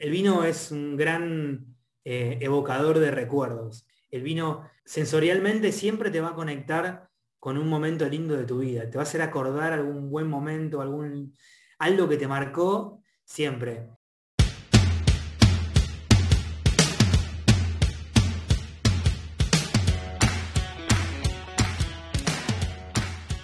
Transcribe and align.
El 0.00 0.10
vino 0.10 0.44
es 0.44 0.70
un 0.70 0.96
gran 0.96 1.74
eh, 2.04 2.38
evocador 2.40 3.00
de 3.00 3.10
recuerdos. 3.10 3.84
El 4.12 4.22
vino 4.22 4.70
sensorialmente 4.84 5.72
siempre 5.72 6.12
te 6.12 6.20
va 6.20 6.28
a 6.28 6.34
conectar 6.34 7.10
con 7.40 7.58
un 7.58 7.68
momento 7.68 8.08
lindo 8.08 8.36
de 8.36 8.44
tu 8.44 8.60
vida. 8.60 8.88
Te 8.88 8.96
va 8.96 9.02
a 9.02 9.06
hacer 9.06 9.22
acordar 9.22 9.72
algún 9.72 10.08
buen 10.08 10.28
momento, 10.28 10.80
algún, 10.80 11.34
algo 11.80 12.08
que 12.08 12.16
te 12.16 12.28
marcó 12.28 13.02
siempre. 13.24 13.88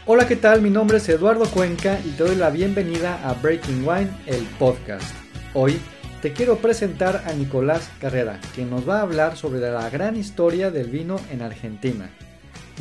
Hola, 0.07 0.29
¿qué 0.29 0.37
tal? 0.37 0.63
Mi 0.63 0.71
nombre 0.71 0.99
es 0.99 1.09
Eduardo 1.09 1.51
Cuenca 1.51 1.99
y 2.05 2.11
te 2.11 2.23
doy 2.23 2.37
la 2.37 2.51
bienvenida 2.51 3.29
a 3.29 3.35
Breaking 3.35 3.85
Wine, 3.85 4.11
el 4.27 4.45
podcast. 4.59 5.13
Hoy 5.55 5.81
te 6.25 6.33
quiero 6.33 6.57
presentar 6.57 7.25
a 7.27 7.35
Nicolás 7.35 7.91
Carrera, 8.01 8.41
quien 8.55 8.71
nos 8.71 8.89
va 8.89 9.01
a 9.01 9.03
hablar 9.03 9.37
sobre 9.37 9.61
la 9.61 9.91
gran 9.91 10.17
historia 10.17 10.71
del 10.71 10.89
vino 10.89 11.21
en 11.31 11.43
Argentina. 11.43 12.09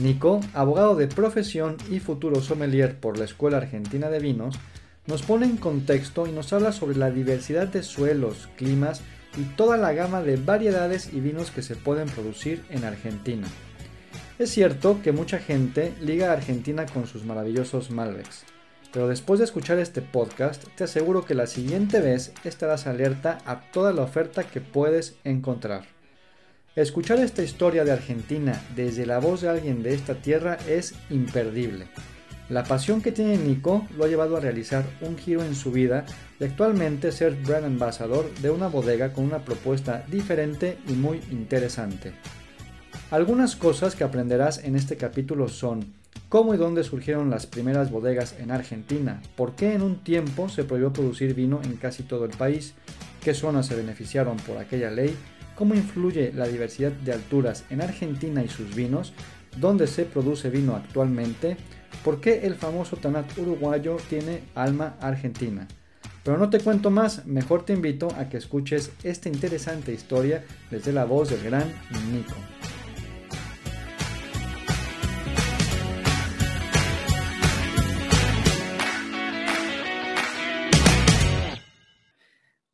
Nico, 0.02 0.40
abogado 0.54 0.96
de 0.96 1.10
profesión 1.10 1.76
y 1.92 2.00
futuro 2.00 2.40
sommelier 2.40 2.98
por 2.98 3.18
la 3.18 3.26
Escuela 3.26 3.58
Argentina 3.58 4.10
de 4.10 4.20
Vinos, 4.20 4.58
nos 5.08 5.24
pone 5.24 5.46
en 5.46 5.58
contexto 5.58 6.26
y 6.26 6.32
nos 6.32 6.54
habla 6.54 6.72
sobre 6.72 6.96
la 6.96 7.12
diversidad 7.12 7.68
de 7.68 7.84
suelos, 7.84 8.48
climas 8.56 9.02
y 9.36 9.42
toda 9.58 9.76
la 9.76 9.92
gama 9.92 10.22
de 10.22 10.38
variedades 10.38 11.12
y 11.12 11.20
vinos 11.20 11.52
que 11.52 11.64
se 11.64 11.76
pueden 11.76 12.08
producir 12.08 12.64
en 12.70 12.86
Argentina. 12.86 13.50
Es 14.40 14.52
cierto 14.52 15.02
que 15.04 15.12
mucha 15.12 15.40
gente 15.40 15.92
liga 16.00 16.30
a 16.30 16.34
Argentina 16.34 16.86
con 16.86 17.08
sus 17.08 17.26
maravillosos 17.26 17.92
Malbecs, 17.92 18.46
pero 18.94 19.08
después 19.08 19.40
de 19.40 19.46
escuchar 19.46 19.80
este 19.80 20.04
podcast, 20.04 20.66
te 20.76 20.84
aseguro 20.84 21.26
que 21.26 21.34
la 21.34 21.48
siguiente 21.48 22.00
vez 22.00 22.32
estarás 22.44 22.86
alerta 22.86 23.40
a 23.46 23.72
toda 23.72 23.92
la 23.92 24.04
oferta 24.04 24.44
que 24.44 24.62
puedes 24.62 25.16
encontrar. 25.24 25.86
Escuchar 26.76 27.20
esta 27.20 27.42
historia 27.42 27.86
de 27.86 27.92
Argentina 27.92 28.62
desde 28.76 29.08
la 29.08 29.18
voz 29.18 29.42
de 29.42 29.50
alguien 29.50 29.82
de 29.82 29.96
esta 29.96 30.14
tierra 30.14 30.60
es 30.68 30.94
imperdible. 31.10 31.88
La 32.50 32.66
pasión 32.66 33.02
que 33.02 33.12
tiene 33.12 33.38
Nico 33.38 33.88
lo 33.98 34.06
ha 34.06 34.08
llevado 34.08 34.38
a 34.38 34.40
realizar 34.40 34.86
un 35.02 35.18
giro 35.18 35.44
en 35.44 35.56
su 35.56 35.72
vida 35.72 36.06
y 36.40 36.44
actualmente 36.44 37.12
ser 37.12 37.34
brand 37.36 37.66
ambassador 37.66 38.32
de 38.42 38.52
una 38.52 38.68
bodega 38.68 39.12
con 39.12 39.24
una 39.24 39.44
propuesta 39.44 40.06
diferente 40.08 40.78
y 40.88 40.94
muy 40.94 41.20
interesante. 41.32 42.14
Algunas 43.10 43.56
cosas 43.56 43.96
que 43.96 44.04
aprenderás 44.04 44.64
en 44.64 44.76
este 44.76 44.98
capítulo 44.98 45.48
son 45.48 46.03
cómo 46.30 46.54
y 46.54 46.58
dónde 46.58 46.84
surgieron 46.84 47.30
las 47.30 47.46
primeras 47.46 47.92
bodegas 47.92 48.36
en 48.40 48.52
Argentina, 48.52 49.22
por 49.36 49.56
qué 49.56 49.74
en 49.74 49.82
un 49.82 50.04
tiempo 50.04 50.50
se 50.50 50.64
prohibió 50.64 50.92
producir 50.92 51.34
vino 51.34 51.62
en 51.64 51.78
casi 51.78 52.04
todo 52.04 52.26
el 52.26 52.32
país, 52.32 52.74
qué 53.22 53.34
zonas 53.34 53.68
se 53.68 53.76
beneficiaron 53.76 54.38
por 54.38 54.58
aquella 54.58 54.92
ley, 54.92 55.16
cómo 55.56 55.76
influye 55.76 56.34
la 56.34 56.48
diversidad 56.48 56.92
de 56.92 57.14
alturas 57.14 57.66
en 57.70 57.82
Argentina 57.82 58.44
y 58.44 58.50
sus 58.50 58.76
vinos, 58.76 59.14
dónde 59.58 59.88
se 59.88 60.06
produce 60.06 60.50
vino 60.50 60.76
actualmente, 60.76 61.58
por 62.04 62.20
qué 62.20 62.46
el 62.46 62.56
famoso 62.56 62.98
Tanat 62.98 63.38
uruguayo 63.38 63.98
tiene 64.10 64.44
alma 64.56 64.96
argentina. 65.00 65.68
Pero 66.24 66.38
no 66.38 66.50
te 66.50 66.60
cuento 66.60 66.90
más, 66.90 67.26
mejor 67.26 67.66
te 67.66 67.74
invito 67.74 68.08
a 68.18 68.30
que 68.30 68.38
escuches 68.38 68.92
esta 69.04 69.30
interesante 69.30 69.94
historia 69.94 70.44
desde 70.72 70.94
la 70.94 71.06
voz 71.06 71.30
del 71.30 71.44
gran 71.44 71.68
Nico. 72.12 72.36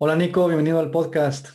Hola 0.02 0.16
Nico, 0.16 0.48
bienvenido 0.48 0.80
al 0.80 0.92
podcast. 0.92 1.50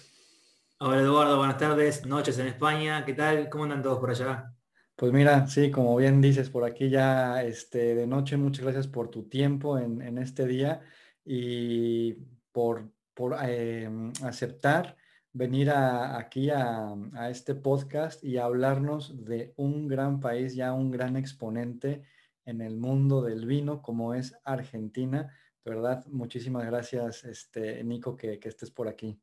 Hola 0.79 1.01
Eduardo, 1.01 1.39
buenas 1.39 1.57
tardes, 1.57 2.05
noches 2.05 2.39
en 2.39 2.49
España. 2.49 3.03
¿Qué 3.07 3.15
tal? 3.15 3.49
¿Cómo 3.49 3.65
andan 3.65 3.83
todos 3.83 3.99
por 3.99 4.11
allá? 4.11 4.53
Pues 4.97 5.13
mira, 5.13 5.47
sí, 5.47 5.71
como 5.71 5.97
bien 5.97 6.21
dices, 6.21 6.51
por 6.51 6.63
aquí 6.63 6.91
ya 6.91 7.43
este, 7.43 7.95
de 7.95 8.07
noche, 8.07 8.37
muchas 8.37 8.65
gracias 8.65 8.87
por 8.87 9.09
tu 9.09 9.31
tiempo 9.31 9.79
en, 9.79 10.19
este 10.19 10.47
día 10.47 10.83
y 11.25 12.19
por, 12.53 12.91
por 13.15 13.35
em, 13.49 14.13
aceptar 14.23 14.95
venir 15.33 15.71
aquí 15.71 16.51
a, 16.51 16.95
a, 17.15 17.31
este 17.31 17.55
podcast 17.55 18.23
y 18.23 18.37
hablarnos 18.37 19.25
de 19.25 19.55
un 19.57 19.89
gran 19.89 20.21
país, 20.21 20.55
ya 20.55 20.75
un 20.75 20.91
gran 20.91 21.17
exponente 21.17 22.03
en 22.45 22.61
el 22.61 22.77
mundo 22.77 23.23
del 23.23 23.47
vino 23.47 23.81
como 23.81 24.13
es 24.13 24.37
Argentina 24.45 25.33
de 25.65 25.71
verdad, 25.71 26.05
muchísimas 26.07 26.67
gracias, 26.67 27.25
este, 27.25 27.83
Nico, 27.83 28.15
que, 28.17 28.39
estés 28.43 28.71
por 28.71 28.87
aquí. 28.87 29.19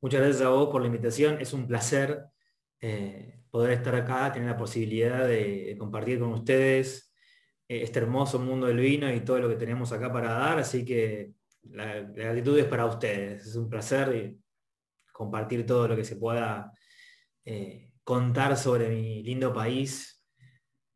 Muchas 0.00 0.20
gracias 0.20 0.42
a 0.42 0.50
vos 0.50 0.68
por 0.68 0.82
la 0.82 0.88
invitación. 0.88 1.40
Es 1.40 1.54
un 1.54 1.66
placer 1.66 2.26
eh, 2.80 3.40
poder 3.50 3.72
estar 3.72 3.94
acá, 3.94 4.30
tener 4.30 4.50
la 4.50 4.58
posibilidad 4.58 5.26
de, 5.26 5.74
compartir 5.78 6.18
con 6.18 6.32
ustedes 6.32 7.14
eh, 7.66 7.82
este 7.82 7.98
hermoso 8.00 8.38
mundo 8.38 8.66
del 8.66 8.76
vino 8.76 9.12
y 9.12 9.20
todo 9.20 9.38
lo 9.38 9.48
que 9.48 9.56
tenemos 9.56 9.90
acá 9.90 10.12
para 10.12 10.34
dar. 10.34 10.58
Así 10.58 10.84
que 10.84 11.32
la, 11.62 12.02
gratitud 12.02 12.58
es 12.58 12.66
para 12.66 12.84
ustedes. 12.84 13.46
Es 13.46 13.56
un 13.56 13.70
placer 13.70 14.36
compartir 15.12 15.64
todo 15.64 15.88
lo 15.88 15.96
que 15.96 16.04
se 16.04 16.16
pueda 16.16 16.70
eh, 17.46 17.90
contar 18.04 18.54
sobre 18.58 18.90
mi 18.90 19.22
lindo 19.22 19.52
país 19.54 20.22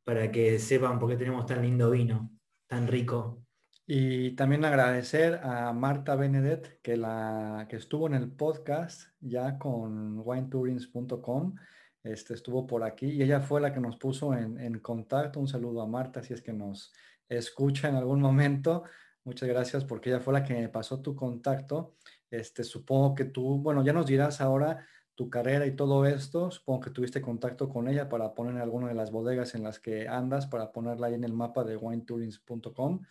para 0.05 0.31
que 0.31 0.59
sepan 0.59 0.99
por 0.99 1.09
qué 1.09 1.17
tenemos 1.17 1.47
tan 1.47 1.63
lindo 1.63 1.91
vino, 1.91 2.31
tan 2.67 2.87
rico 2.87 3.42
y 3.87 4.33
también 4.37 4.65
agradecer 4.65 5.41
a 5.43 5.73
Marta 5.73 6.15
Benedet, 6.15 6.81
que, 6.83 6.97
la, 6.97 7.67
que 7.69 7.77
estuvo 7.77 8.07
en 8.07 8.15
el 8.15 8.31
podcast 8.31 9.09
ya 9.21 9.59
con 9.59 10.21
winetourings.com. 10.21 11.57
Este, 12.05 12.35
estuvo 12.35 12.67
por 12.67 12.83
aquí 12.85 13.07
y 13.07 13.23
ella 13.23 13.41
fue 13.41 13.61
la 13.61 13.73
que 13.73 13.81
nos 13.81 13.97
puso 13.97 14.35
en, 14.35 14.79
contacto. 14.81 15.41
Un 15.41 15.49
saludo 15.49 15.83
a 15.83 15.87
Marta 15.87 16.23
si 16.23 16.33
es 16.33 16.43
que 16.43 16.53
nos 16.53 16.93
escucha 17.29 17.89
en 17.89 17.97
algún 17.97 18.21
momento. 18.21 18.85
Muchas 19.25 19.49
gracias 19.49 19.85
porque 19.85 20.11
ella 20.11 20.21
fue 20.21 20.33
la 20.33 20.45
que 20.45 20.55
me 20.55 20.69
pasó 20.69 21.01
tu 21.01 21.15
contacto. 21.15 21.95
Este, 22.31 22.65
supongo 22.65 23.15
que 23.15 23.25
tú, 23.27 23.59
bueno, 23.59 23.85
ya 23.85 23.93
nos 23.93 24.07
dirás 24.07 24.41
ahora 24.41 24.87
tu 25.15 25.29
carrera 25.29 25.67
y 25.67 25.77
todo 25.77 26.07
esto. 26.07 26.51
Supongo 26.51 26.81
que 26.81 26.91
tuviste 26.91 27.21
contacto 27.21 27.69
con 27.69 27.89
ella 27.89 28.09
para 28.09 28.35
poner 28.35 28.55
en 28.55 28.61
alguna 28.63 28.89
de 28.89 28.95
las 28.95 29.11
bodegas 29.11 29.55
en 29.55 29.65
las 29.65 29.79
que 29.79 30.09
andas, 30.09 30.47
para 30.47 30.73
ponerla 30.73 31.09
ahí 31.09 31.15
en 31.15 31.25
el 31.25 31.33
mapa 31.33 31.65
de 31.65 31.77
winetourings.com. 31.77 33.03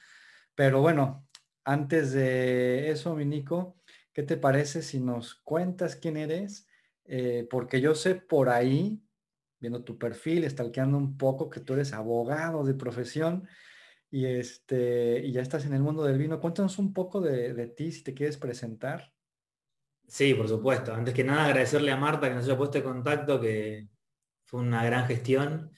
Pero 0.56 0.82
bueno, 0.82 1.28
antes 1.64 2.12
de 2.12 2.90
eso, 2.90 3.16
mi 3.16 3.26
Nico, 3.26 3.78
¿qué 4.14 4.24
te 4.24 4.38
parece 4.38 4.82
si 4.82 5.00
nos 5.00 5.36
cuentas 5.36 5.96
quién 5.96 6.18
eres? 6.18 6.68
Eh, 7.06 7.48
porque 7.50 7.82
yo 7.82 7.96
sé 7.96 8.16
por 8.16 8.50
ahí, 8.50 9.02
viendo 9.60 9.84
tu 9.84 9.98
perfil, 9.98 10.50
stalkeando 10.50 10.98
un 10.98 11.18
poco, 11.18 11.50
que 11.50 11.60
tú 11.60 11.74
eres 11.74 11.94
abogado 11.94 12.64
de 12.64 12.74
profesión 12.74 13.48
y, 14.10 14.26
este, 14.26 15.22
y 15.24 15.32
ya 15.32 15.42
estás 15.42 15.66
en 15.66 15.74
el 15.74 15.82
mundo 15.82 16.04
del 16.04 16.18
vino. 16.18 16.40
Cuéntanos 16.40 16.80
un 16.80 16.94
poco 16.94 17.22
de, 17.22 17.54
de 17.54 17.68
ti, 17.68 17.92
si 17.92 18.04
te 18.04 18.14
quieres 18.14 18.38
presentar. 18.38 19.14
Sí, 20.08 20.34
por 20.34 20.50
supuesto. 20.50 20.94
Antes 20.94 21.14
que 21.14 21.24
nada, 21.24 21.46
agradecerle 21.46 21.92
a 21.92 21.98
Marta 21.98 22.28
que 22.28 22.36
nos 22.36 22.44
haya 22.44 22.58
puesto 22.58 22.80
en 22.80 22.84
contacto, 22.84 23.40
que 23.40 23.88
fue 24.44 24.60
una 24.60 24.84
gran 24.84 25.08
gestión. 25.08 25.72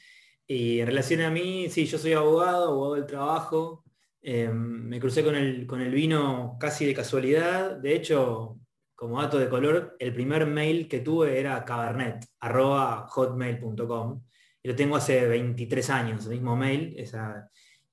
Y 0.48 0.80
en 0.80 0.88
relación 0.88 1.22
a 1.22 1.30
mí, 1.30 1.70
sí, 1.70 1.86
yo 1.86 2.00
soy 2.00 2.14
abogado, 2.14 2.70
abogado 2.70 2.96
del 2.96 3.06
trabajo, 3.06 3.83
Em, 4.26 4.88
me 4.88 5.00
crucé 5.00 5.24
con 5.24 5.36
el, 5.36 5.68
con 5.68 5.82
el 5.82 5.92
vino 5.92 6.58
casi 6.60 6.86
de 6.86 6.94
casualidad. 6.94 7.78
De 7.78 7.94
hecho, 7.96 8.58
como 8.96 9.22
dato 9.22 9.38
de 9.38 9.50
color, 9.50 9.96
el 10.00 10.14
primer 10.14 10.46
mail 10.46 10.88
que 10.88 11.02
tuve 11.02 11.40
era 11.40 11.64
cabernet, 11.66 12.26
hotmail.com. 12.40 14.24
Y 14.64 14.68
lo 14.70 14.76
tengo 14.76 14.96
hace 14.96 15.28
23 15.28 15.90
años, 15.90 16.26
el 16.26 16.32
mismo 16.32 16.56
mail. 16.56 16.96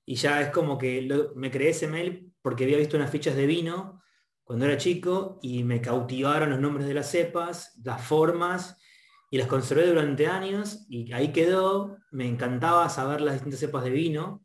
y 0.05 0.15
ya 0.15 0.41
es 0.41 0.49
como 0.49 0.77
que 0.77 1.07
me 1.35 1.51
creé 1.51 1.69
ese 1.69 1.87
mail 1.87 2.31
porque 2.41 2.63
había 2.63 2.77
visto 2.77 2.97
unas 2.97 3.11
fichas 3.11 3.35
de 3.35 3.45
vino 3.45 4.01
cuando 4.43 4.65
era 4.65 4.77
chico 4.77 5.39
y 5.41 5.63
me 5.63 5.81
cautivaron 5.81 6.49
los 6.49 6.59
nombres 6.59 6.87
de 6.87 6.93
las 6.93 7.09
cepas, 7.11 7.79
las 7.83 8.01
formas, 8.03 8.77
y 9.29 9.37
las 9.37 9.47
conservé 9.47 9.87
durante 9.87 10.27
años 10.27 10.85
y 10.89 11.11
ahí 11.13 11.31
quedó. 11.31 11.97
Me 12.11 12.27
encantaba 12.27 12.89
saber 12.89 13.21
las 13.21 13.35
distintas 13.35 13.61
cepas 13.61 13.85
de 13.85 13.89
vino. 13.89 14.43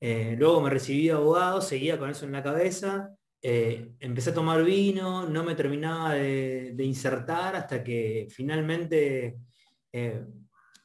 Eh, 0.00 0.36
luego 0.38 0.60
me 0.60 0.70
recibí 0.70 1.06
de 1.06 1.12
abogado, 1.12 1.60
seguía 1.60 1.98
con 1.98 2.10
eso 2.10 2.24
en 2.24 2.32
la 2.32 2.42
cabeza, 2.42 3.14
eh, 3.42 3.92
empecé 3.98 4.30
a 4.30 4.34
tomar 4.34 4.62
vino, 4.64 5.28
no 5.28 5.44
me 5.44 5.54
terminaba 5.54 6.14
de, 6.14 6.74
insertar 6.78 7.56
hasta 7.56 7.82
que 7.82 8.28
finalmente 8.30 9.38
eh, 9.92 10.24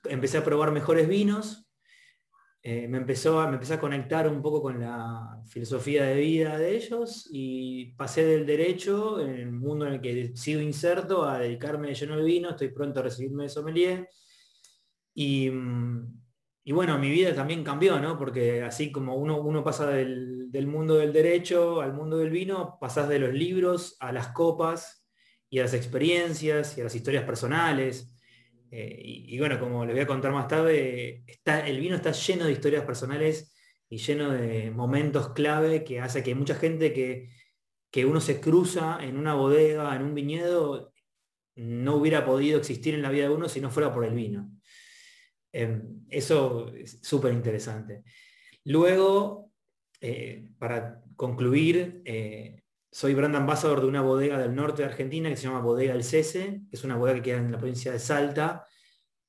empecé 0.05 0.39
a 0.39 0.43
probar 0.43 0.71
mejores 0.71 1.07
vinos, 1.07 1.67
me, 2.65 2.97
empezó 2.97 3.41
a, 3.41 3.47
me 3.47 3.55
empecé 3.55 3.73
a 3.73 3.79
conectar 3.79 4.27
un 4.27 4.41
poco 4.41 4.61
con 4.61 4.79
la 4.79 5.41
filosofía 5.47 6.05
de 6.05 6.15
vida 6.15 6.57
de 6.57 6.75
ellos 6.77 7.27
y 7.29 7.93
pasé 7.95 8.25
del 8.25 8.45
derecho, 8.45 9.19
en 9.19 9.31
el 9.31 9.51
mundo 9.51 9.85
en 9.85 9.93
el 9.93 10.01
que 10.01 10.31
sigo 10.35 10.61
inserto, 10.61 11.25
a 11.25 11.39
dedicarme 11.39 11.89
de 11.89 11.95
lleno 11.95 12.13
al 12.13 12.23
vino, 12.23 12.51
estoy 12.51 12.69
pronto 12.69 13.01
a 13.01 13.03
recibirme 13.03 13.43
de 13.43 13.49
sommelier. 13.49 14.09
Y, 15.13 15.49
mm, 15.49 16.22
y 16.65 16.71
bueno, 16.71 16.97
mi 16.97 17.09
vida 17.09 17.35
también 17.35 17.63
cambió, 17.63 17.99
¿no? 17.99 18.17
Porque 18.17 18.61
así 18.61 18.91
como 18.91 19.15
uno, 19.17 19.39
uno 19.41 19.63
pasa 19.63 19.87
del, 19.87 20.49
mundo 20.65 20.95
del 20.95 21.11
derecho 21.11 21.81
al 21.81 21.93
mundo 21.93 22.17
del 22.17 22.29
vino, 22.29 22.77
pasás 22.79 23.09
de 23.09 23.19
los 23.19 23.33
libros 23.33 23.97
a 23.99 24.13
las 24.13 24.29
copas 24.29 25.05
y 25.49 25.59
a 25.59 25.63
las 25.63 25.73
experiencias 25.73 26.77
y 26.77 26.81
a 26.81 26.85
las 26.85 26.95
historias 26.95 27.25
personales. 27.25 28.15
Eh, 28.71 29.01
y, 29.03 29.37
bueno, 29.39 29.59
como 29.59 29.85
les 29.85 29.93
voy 29.93 30.03
a 30.03 30.07
contar 30.07 30.31
más 30.31 30.47
tarde, 30.47 31.23
está, 31.27 31.67
el 31.67 31.79
vino 31.81 31.97
está 31.97 32.11
lleno 32.13 32.45
de 32.45 32.53
historias 32.53 32.85
personales 32.85 33.53
y 33.89 33.97
lleno 33.97 34.31
de 34.31 34.71
momentos 34.71 35.33
clave 35.33 35.83
que 35.83 35.99
hace 35.99 36.23
que 36.23 36.33
mucha 36.33 36.55
gente 36.55 36.93
que, 36.93 37.29
que 37.91 38.05
uno 38.05 38.21
se 38.21 38.39
cruza 38.39 38.99
en 39.01 39.17
una 39.17 39.33
bodega, 39.33 39.93
en 39.95 40.03
un 40.03 40.15
viñedo, 40.15 40.93
no 41.55 41.95
hubiera 41.97 42.25
podido 42.25 42.57
existir 42.57 42.95
en 42.95 43.01
la 43.01 43.09
vida 43.09 43.23
de 43.25 43.35
uno 43.35 43.49
si 43.49 43.59
no 43.59 43.69
fuera 43.69 43.93
por 43.93 44.05
el 44.05 44.13
vino. 44.13 44.49
Em, 45.53 46.03
eso 46.09 46.73
es 46.73 46.99
súper 47.03 47.31
interesante. 47.31 48.03
Luego, 48.65 49.51
eh, 50.01 50.49
para 50.57 51.01
concluir, 51.15 52.01
eh, 52.05 52.63
soy 52.91 53.13
brand 53.13 53.35
ambassador 53.35 53.81
de 53.81 53.87
una 53.87 54.01
bodega 54.01 54.39
del 54.39 54.55
norte 54.55 54.81
de 54.81 54.89
Argentina 54.89 55.29
que 55.29 55.37
se 55.37 55.43
llama 55.43 55.61
Bodega 55.61 55.93
El 55.93 56.03
Cese, 56.03 56.61
que 56.69 56.75
es 56.75 56.83
una 56.83 56.97
bodega 56.97 57.17
que 57.17 57.21
queda 57.21 57.37
en 57.37 57.51
la 57.51 57.59
provincia 57.59 57.91
de 57.91 57.99
Salta, 57.99 58.65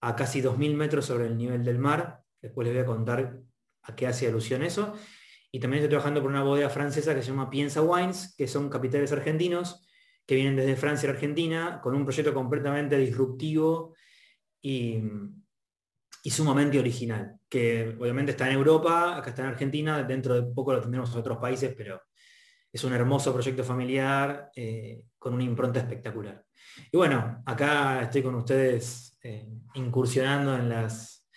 a 0.00 0.16
casi 0.16 0.40
2.000 0.40 0.74
metros 0.74 1.06
sobre 1.06 1.26
el 1.26 1.36
nivel 1.36 1.62
del 1.62 1.78
mar. 1.78 2.22
Después 2.40 2.66
les 2.66 2.74
voy 2.74 2.82
a 2.82 2.86
contar 2.86 3.40
a 3.82 3.94
qué 3.94 4.06
hace 4.06 4.26
alusión 4.26 4.62
eso. 4.62 4.94
Y 5.50 5.60
también 5.60 5.82
estoy 5.82 5.90
trabajando 5.90 6.20
por 6.20 6.30
una 6.30 6.42
bodega 6.42 6.68
francesa 6.70 7.14
que 7.14 7.22
se 7.22 7.28
llama 7.28 7.50
Piensa 7.50 7.82
Wines, 7.82 8.34
que 8.36 8.48
son 8.48 8.68
capitales 8.68 9.12
argentinos 9.12 9.86
que 10.26 10.34
vienen 10.36 10.56
desde 10.56 10.76
Francia 10.76 11.06
y 11.06 11.10
Argentina 11.10 11.80
con 11.82 11.94
un 11.94 12.04
proyecto 12.04 12.32
completamente 12.32 12.96
disruptivo 12.96 13.94
y, 14.60 14.98
y 16.26 16.30
sumamente 16.30 16.78
original, 16.78 17.38
que 17.50 17.94
obviamente 18.00 18.32
está 18.32 18.46
en 18.46 18.54
Europa, 18.54 19.14
acá 19.14 19.28
está 19.28 19.42
en 19.42 19.48
Argentina, 19.48 20.02
dentro 20.04 20.34
de 20.34 20.54
poco 20.54 20.72
lo 20.72 20.80
tendremos 20.80 21.12
en 21.12 21.18
otros 21.18 21.36
países, 21.36 21.74
pero 21.76 22.00
es 22.72 22.82
un 22.82 22.94
hermoso 22.94 23.30
proyecto 23.30 23.62
familiar 23.62 24.50
eh, 24.56 25.04
con 25.18 25.34
una 25.34 25.44
impronta 25.44 25.80
espectacular. 25.80 26.42
Y 26.90 26.96
bueno, 26.96 27.42
acá 27.44 28.04
estoy 28.04 28.22
con 28.22 28.36
ustedes 28.36 29.18
eh, 29.22 29.46
incursionando 29.74 30.56
en 30.56 30.70
las, 30.70 31.28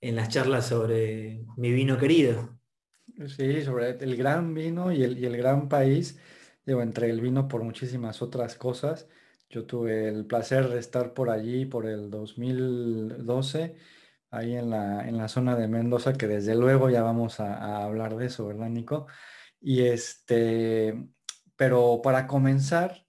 en 0.00 0.14
las 0.14 0.28
charlas 0.28 0.68
sobre 0.68 1.44
mi 1.56 1.72
vino 1.72 1.98
querido. 1.98 2.56
Sí, 3.26 3.62
sobre 3.62 3.90
el 3.98 4.16
gran 4.16 4.54
vino 4.54 4.92
y 4.92 5.02
el, 5.02 5.18
y 5.18 5.26
el 5.26 5.36
gran 5.36 5.68
país. 5.68 6.20
Digo, 6.64 6.82
entre 6.82 7.10
el 7.10 7.20
vino 7.20 7.48
por 7.48 7.64
muchísimas 7.64 8.22
otras 8.22 8.54
cosas. 8.54 9.08
Yo 9.50 9.66
tuve 9.66 10.06
el 10.06 10.24
placer 10.24 10.68
de 10.68 10.78
estar 10.78 11.14
por 11.14 11.30
allí 11.30 11.66
por 11.66 11.86
el 11.86 12.10
2012, 12.10 13.76
ahí 14.36 14.56
en 14.56 14.70
la, 14.70 15.08
en 15.08 15.16
la 15.16 15.28
zona 15.28 15.56
de 15.56 15.68
Mendoza, 15.68 16.14
que 16.14 16.26
desde 16.26 16.54
luego 16.54 16.90
ya 16.90 17.02
vamos 17.02 17.40
a, 17.40 17.54
a 17.54 17.84
hablar 17.84 18.16
de 18.16 18.26
eso, 18.26 18.46
¿verdad, 18.46 18.68
Nico? 18.68 19.06
Y 19.60 19.82
este, 19.82 21.08
pero 21.56 22.00
para 22.02 22.26
comenzar 22.26 23.04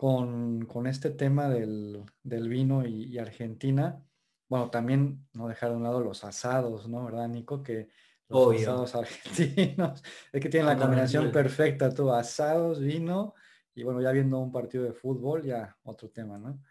con, 0.00 0.86
este 0.86 1.10
tema 1.10 1.50
del, 1.50 2.06
vino 2.22 2.86
y, 2.86 3.18
Argentina, 3.18 4.02
bueno, 4.48 4.70
también 4.70 5.28
no 5.34 5.46
dejar 5.46 5.68
de 5.70 5.76
un 5.76 5.82
lado 5.82 6.00
los 6.00 6.24
asados, 6.24 6.88
¿no? 6.88 7.04
¿Verdad, 7.04 7.28
Nico? 7.28 7.62
Que 7.62 7.90
los 8.28 8.62
asados 8.62 8.94
argentinos, 8.94 10.02
es 10.32 10.40
que 10.40 10.48
tienen 10.48 10.68
la 10.68 10.78
combinación 10.78 11.30
perfecta, 11.30 11.92
tú, 11.92 12.10
asados, 12.10 12.80
vino, 12.80 13.34
y 13.74 13.82
bueno, 13.82 14.00
ya 14.00 14.10
viendo 14.10 14.38
un 14.38 14.50
partido 14.50 14.84
de 14.84 14.94
fútbol, 14.94 15.42
ya 15.42 15.76
otro 15.82 16.08
tema, 16.08 16.38
¿no? 16.38 16.62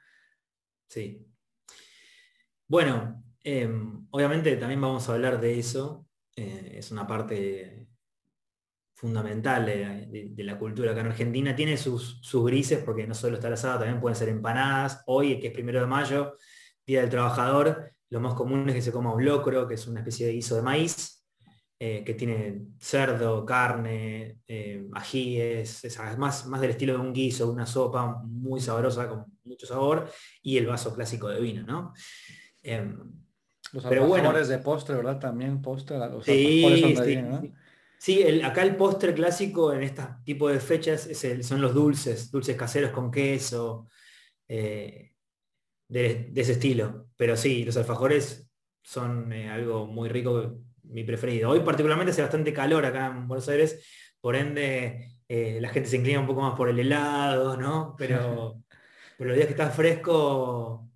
Sí. 0.88 1.24
Bueno, 2.68 3.24
em, 3.50 4.08
obviamente 4.12 4.56
también 4.58 4.82
vamos 4.82 5.08
a 5.10 5.14
hablar 5.14 5.40
de 5.40 5.60
eso. 5.60 6.08
Eh, 6.36 6.76
es 6.76 6.92
una 6.92 7.06
parte 7.06 7.88
fundamental 8.94 9.66
de, 9.66 10.34
la 10.44 10.60
cultura 10.60 10.92
acá 10.92 11.02
en 11.02 11.08
Argentina. 11.08 11.56
Tiene 11.56 11.78
sus, 11.78 12.22
grises, 12.46 12.84
porque 12.84 13.08
no 13.08 13.14
solo 13.14 13.36
está 13.36 13.48
el 13.48 13.54
asado, 13.54 13.80
también 13.80 14.02
pueden 14.02 14.16
ser 14.16 14.30
empanadas. 14.30 15.04
Hoy, 15.06 15.40
que 15.40 15.48
es 15.48 15.54
primero 15.54 15.80
de 15.80 15.88
mayo, 15.88 16.36
Día 16.86 17.02
del 17.02 17.10
Trabajador, 17.10 17.94
lo 18.10 18.20
más 18.20 18.34
común 18.34 18.68
es 18.70 18.76
que 18.76 18.82
se 18.82 18.92
coma 18.92 19.14
un 19.14 19.24
locro, 19.24 19.68
que 19.68 19.76
es 19.76 19.88
una 19.88 20.00
especie 20.00 20.28
de 20.28 20.34
guiso 20.34 20.56
de 20.56 20.64
maíz, 20.64 21.26
eh, 21.80 22.04
que 22.04 22.14
tiene 22.14 22.64
cerdo, 22.78 23.46
carne, 23.46 24.40
eh, 24.48 24.86
ajíes, 24.94 25.86
es 25.86 26.18
más, 26.18 26.46
más 26.48 26.60
del 26.60 26.72
estilo 26.72 26.94
de 26.94 27.00
un 27.00 27.14
guiso, 27.14 27.50
una 27.50 27.66
sopa 27.66 28.22
muy 28.24 28.60
sabrosa, 28.60 29.08
con 29.08 29.26
mucho 29.46 29.66
sabor, 29.66 30.12
y 30.42 30.58
el 30.58 30.68
vaso 30.68 30.94
clásico 30.94 31.30
de 31.30 31.40
vino, 31.40 31.64
¿no? 31.64 31.94
Em, 32.62 33.19
los 33.74 33.86
pero 33.86 34.08
bueno, 34.08 34.34
de 34.34 34.58
postre, 34.60 34.96
¿verdad? 34.96 35.20
También 35.20 35.62
postre. 35.62 35.98
Los 35.98 36.26
sí, 36.26 36.66
sí, 37.04 37.54
Sí, 38.00 38.24
acá 38.44 38.64
el 38.64 38.78
postre 38.78 39.14
clásico 39.14 39.74
en 39.74 39.84
este 39.84 40.04
tipo 40.24 40.48
de 40.48 40.62
fechas 40.62 41.10
son 41.42 41.62
los 41.62 41.74
dulces, 41.74 42.32
dulces 42.32 42.56
caseros 42.56 42.92
con 42.92 43.12
queso, 43.12 43.90
eh, 44.48 45.12
de, 45.90 46.32
ese 46.34 46.54
estilo. 46.54 47.10
Pero 47.18 47.36
sí, 47.36 47.66
los 47.66 47.76
alfajores 47.76 48.50
son 48.82 49.34
eh, 49.34 49.50
algo 49.50 49.86
muy 49.86 50.08
rico, 50.08 50.62
mi 50.84 51.04
preferido. 51.04 51.50
Hoy 51.50 51.60
particularmente 51.60 52.12
hace 52.12 52.22
bastante 52.22 52.54
calor 52.54 52.86
acá 52.86 53.08
en 53.08 53.28
Buenos 53.28 53.50
Aires, 53.50 53.86
por 54.22 54.38
ende 54.38 55.18
eh, 55.28 55.60
la 55.60 55.68
gente 55.68 55.90
se 55.90 55.98
inclina 55.98 56.22
un 56.22 56.28
poco 56.28 56.42
más 56.42 56.56
por 56.56 56.70
el 56.70 56.80
helado, 56.80 57.58
¿no? 57.58 57.96
Pero, 57.98 58.64
pero 59.18 59.28
los 59.28 59.36
días 59.36 59.48
que 59.48 59.54
está 59.54 59.70
fresco, 59.72 60.90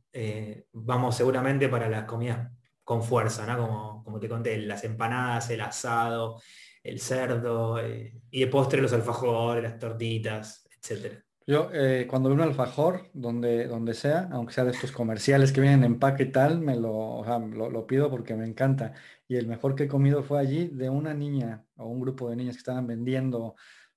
vamos 0.71 1.17
seguramente 1.17 1.67
para 1.67 1.89
las 1.89 2.05
comidas 2.05 2.49
con 2.83 3.03
fuerza, 3.03 3.45
¿no? 3.45 3.57
Como, 3.57 4.03
como 4.03 4.19
te 4.19 4.29
conté, 4.29 4.57
las 4.57 4.83
empanadas, 4.83 5.49
el 5.49 5.61
asado, 5.61 6.41
el 6.83 6.99
cerdo, 6.99 7.79
eh, 7.79 8.13
y 8.29 8.41
de 8.41 8.47
postre 8.47 8.81
los 8.81 8.93
alfajores, 8.93 9.63
las 9.63 9.79
tortitas, 9.79 10.67
etc. 10.69 11.23
Yo 11.45 11.69
eh, 11.73 12.07
cuando 12.09 12.29
veo 12.29 12.35
un 12.35 12.41
alfajor, 12.41 13.09
donde, 13.13 13.67
donde 13.67 13.93
sea, 13.93 14.29
aunque 14.31 14.53
sea 14.53 14.63
de 14.63 14.71
estos 14.71 14.91
comerciales 14.91 15.51
que 15.51 15.59
vienen 15.59 15.79
en 15.83 15.93
empaque 15.93 16.23
y 16.23 16.31
tal, 16.31 16.59
me 16.61 16.75
lo, 16.75 17.23
lo, 17.51 17.87
pido 17.87 18.09
porque 18.09 18.35
me 18.35 18.45
encanta. 18.45 18.93
Y 19.27 19.35
el 19.35 19.47
mejor 19.47 19.75
que 19.75 19.83
he 19.83 19.87
comido 19.87 20.23
fue 20.23 20.39
allí 20.39 20.67
de 20.69 20.89
una 20.89 21.13
niña 21.13 21.65
o 21.75 21.87
un 21.87 21.99
grupo 21.99 22.29
de 22.29 22.37
niñas 22.37 22.55
que 22.55 22.59
estaban 22.59 22.87
vendiendo 22.87 23.55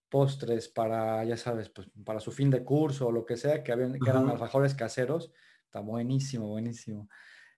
postres 0.08 0.68
para, 0.68 1.22
ya 1.24 1.36
sabes, 1.36 1.68
pues 1.68 1.88
para 2.04 2.18
su 2.20 2.32
fin 2.32 2.50
de 2.50 2.64
curso 2.64 3.08
o 3.08 3.12
lo 3.12 3.24
que 3.24 3.36
sea, 3.36 3.62
que, 3.62 3.72
habían, 3.72 3.92
que 3.92 4.10
eran 4.10 4.28
alfajores 4.28 4.74
caseros. 4.74 5.32
Está 5.64 5.80
buenísimo, 5.80 6.48
buenísimo. 6.48 7.08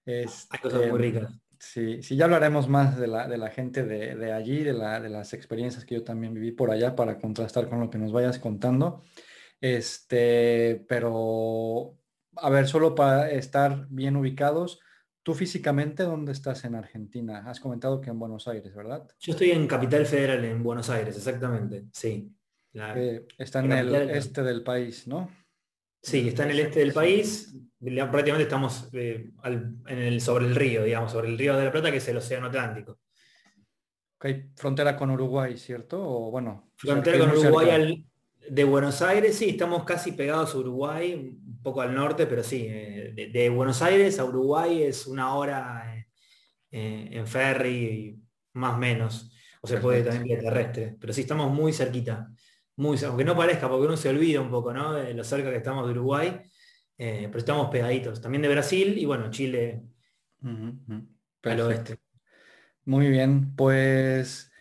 Hay 0.08 0.60
cosas 0.60 0.81
muy 0.81 0.87
este, 0.87 0.99
ricas. 0.99 1.32
Sí, 1.58 2.02
sí, 2.02 2.16
ya 2.16 2.26
hablaremos 2.26 2.69
más 2.69 2.99
de 2.99 3.08
la, 3.08 3.26
de 3.26 3.37
la 3.37 3.50
gente 3.50 3.82
de, 3.84 4.32
allí, 4.32 4.62
de, 4.62 4.72
la, 4.72 5.00
de, 5.00 5.08
las 5.08 5.32
experiencias 5.32 5.84
que 5.84 5.96
yo 5.96 6.05
también 6.05 6.32
viví 6.32 6.52
por 6.52 6.70
allá 6.70 6.94
para 6.94 7.19
contrastar 7.19 7.69
con 7.69 7.81
lo 7.81 7.90
que 7.90 7.99
nos 7.99 8.12
vayas 8.12 8.38
contando. 8.38 9.02
Este, 9.60 10.84
pero, 10.88 11.99
a 12.37 12.49
ver, 12.49 12.68
solo 12.68 12.94
para 12.94 13.30
estar 13.33 13.88
bien 13.90 14.14
ubicados, 14.16 14.78
tú 15.25 15.35
físicamente, 15.35 16.04
¿dónde 16.04 16.30
estás 16.30 16.64
en 16.64 16.76
Argentina? 16.76 17.42
Has 17.47 17.59
comentado 17.59 18.00
que 18.00 18.11
en 18.11 18.21
Buenos 18.21 18.47
Aires, 18.47 18.73
¿verdad? 18.75 19.09
Yo 19.18 19.33
estoy 19.33 19.50
en 19.50 19.66
Capital 19.66 20.06
Federal, 20.06 20.44
en 20.44 20.62
Buenos 20.62 20.88
Aires, 20.90 21.16
exactamente, 21.16 21.87
sí. 21.92 22.33
está 23.37 23.59
en 23.61 23.73
el 23.73 23.94
este 24.11 24.44
del 24.44 24.62
país, 24.62 25.09
¿no? 25.09 25.28
Sí, 26.02 26.28
está 26.28 26.45
en 26.45 26.50
el 26.50 26.61
este 26.61 26.81
del 26.81 26.93
país, 26.93 27.55
prácticamente 27.81 28.43
estamos 28.43 28.88
eh, 28.93 29.31
en 29.45 29.99
el, 29.99 30.21
sobre 30.21 30.47
el 30.47 30.55
río, 30.55 30.85
digamos, 30.85 31.12
sobre 31.12 31.28
el 31.28 31.38
río 31.38 31.57
de 31.57 31.64
la 31.64 31.73
Plata, 31.73 31.90
que 31.90 31.99
es 31.99 32.09
el 32.09 32.17
Océano 32.17 32.47
Atlántico. 32.47 32.99
Okay. 34.17 34.50
frontera 34.57 34.97
con 34.97 35.11
Uruguay, 35.11 35.57
¿cierto? 35.57 36.02
O 36.02 36.31
bueno. 36.33 36.73
Frontera 36.76 37.19
con 37.19 37.31
Uruguay 37.31 38.05
de 38.50 38.64
Buenos 38.64 39.02
Aires, 39.02 39.37
sí, 39.37 39.50
estamos 39.50 39.85
casi 39.85 40.12
pegados 40.12 40.55
a 40.55 40.59
Uruguay, 40.59 41.14
un 41.14 41.61
poco 41.62 41.83
al 41.83 41.95
norte, 41.95 42.26
pero 42.26 42.43
sí, 42.43 42.67
eh, 42.69 43.31
de, 43.33 43.49
Buenos 43.50 43.83
Aires 43.83 44.19
a 44.19 44.25
Uruguay 44.25 44.83
es 44.83 45.07
una 45.07 45.35
hora 45.35 46.07
eh, 46.71 47.09
en 47.12 47.26
ferry, 47.26 48.19
más 48.55 48.75
o 48.75 48.78
menos, 48.78 49.31
o 49.61 49.69
se 49.69 49.78
puede 49.78 50.02
también 50.02 50.25
vía 50.25 50.38
terrestre, 50.38 50.97
pero 50.99 51.12
sí 51.12 51.21
estamos 51.23 51.52
muy 51.52 51.73
cerquita 51.73 52.31
muy, 52.78 52.97
aunque 53.04 53.25
no 53.25 53.37
parezca, 53.37 53.68
porque 53.68 53.87
uno 53.87 53.97
se 53.97 54.08
olvida 54.08 54.40
un 54.40 54.50
poco, 54.50 54.73
¿no? 54.73 54.94
De 54.94 55.12
lo 55.12 55.25
cerca 55.25 55.50
que 55.50 55.56
estamos 55.56 55.85
de 55.85 55.92
Uruguay, 55.92 56.40
eh, 56.97 57.25
pero 57.26 57.38
estamos 57.38 57.70
pegaditos. 57.70 58.20
También 58.20 58.40
de 58.40 58.49
Brasil 58.49 58.97
y 58.97 59.04
bueno, 59.04 59.30
Chile 59.32 59.82
al 61.42 61.61
oeste. 61.61 61.99
Muy 62.85 63.11
bien, 63.11 63.56
pues 63.56 64.52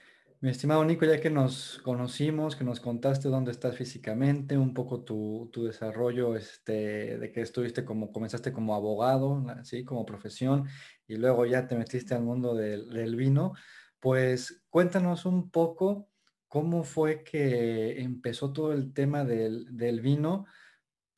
mi 0.41 0.50
estimado 0.50 0.83
Nico, 0.83 1.05
ya 1.05 1.21
que 1.21 1.29
nos 1.29 1.79
conocimos, 1.83 2.55
que 2.55 2.63
nos 2.63 2.79
contaste 2.79 3.29
dónde 3.29 3.51
estás 3.51 3.77
físicamente, 3.77 4.57
un 4.57 4.74
poco 4.74 5.03
tu, 5.03 5.51
desarrollo, 5.53 6.36
este, 6.36 7.19
de 7.19 7.31
que 7.31 7.41
estuviste 7.41 7.86
como, 7.86 8.12
comenzaste 8.12 8.51
como 8.51 8.74
abogado, 8.74 9.45
¿sí? 9.63 9.86
como 9.86 10.07
profesión, 10.07 10.67
y 11.07 11.17
luego 11.17 11.45
ya 11.45 11.67
te 11.67 11.75
metiste 11.75 12.15
al 12.15 12.24
mundo 12.24 12.55
del, 12.55 12.89
del 12.89 13.15
vino, 13.15 13.53
pues 14.00 14.63
cuéntanos 14.71 15.25
un 15.27 15.51
poco 15.51 16.09
cómo 16.48 16.84
fue 16.84 17.24
que 17.24 18.01
empezó 18.01 18.54
todo 18.54 18.74
el 18.74 18.94
tema 18.94 19.25
del, 19.25 20.01
vino 20.01 20.46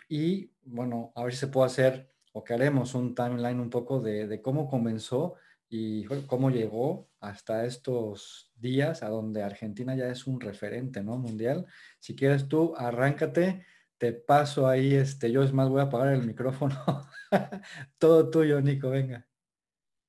y 0.08 0.52
bueno, 0.64 1.12
a 1.16 1.24
ver 1.24 1.34
si 1.34 1.40
se 1.40 1.48
puede 1.48 1.68
hacer 1.68 2.12
o 2.34 2.44
que 2.44 2.54
haremos 2.54 2.96
un 2.96 3.16
timeline 3.16 3.60
un 3.60 3.70
poco 3.70 4.02
de, 4.02 4.42
cómo 4.42 4.70
comenzó 4.70 5.36
y 5.70 6.06
cómo 6.28 6.50
llegó 6.50 7.10
hasta 7.20 7.66
estos 7.66 8.52
días 8.56 9.04
a 9.04 9.10
donde 9.10 9.44
Argentina 9.44 9.96
ya 9.96 10.08
es 10.10 10.26
un 10.26 10.40
referente 10.40 11.04
¿no? 11.04 11.18
mundial. 11.18 11.66
Si 12.00 12.16
quieres 12.16 12.48
tú, 12.48 12.74
arráncate 12.76 13.66
te 14.00 14.14
paso 14.14 14.68
ahí, 14.68 14.96
este, 14.96 15.32
yo 15.32 15.44
es 15.44 15.54
más 15.54 15.70
voy 15.70 15.82
a 15.82 15.84
apagar 15.84 16.14
el 16.14 16.26
micrófono. 16.26 16.76
Todo 18.00 18.30
tuyo, 18.30 18.62
Nico, 18.62 18.90
venga. 18.90 19.29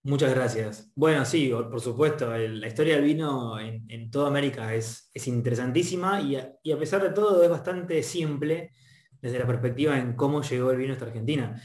Muchas 0.02 0.34
gracias. 0.34 0.90
Bueno, 0.94 1.26
sí, 1.26 1.50
por 1.50 1.80
supuesto, 1.80 2.34
la 2.34 2.66
historia 2.66 2.96
del 2.96 3.04
vino 3.04 3.60
en, 3.60 4.10
toda 4.10 4.28
América 4.28 4.74
es, 4.74 5.10
es 5.12 5.28
interesantísima 5.28 6.22
y 6.22 6.36
a, 6.36 6.78
pesar 6.78 7.02
de 7.02 7.10
todo 7.10 7.42
es 7.42 7.50
bastante 7.50 8.02
simple 8.02 8.72
desde 9.20 9.38
la 9.38 9.46
perspectiva 9.46 9.98
en 9.98 10.14
cómo 10.16 10.42
llegó 10.42 10.70
el 10.70 10.78
vino 10.78 10.92
a 10.92 10.94
esta 10.94 11.04
Argentina. 11.04 11.60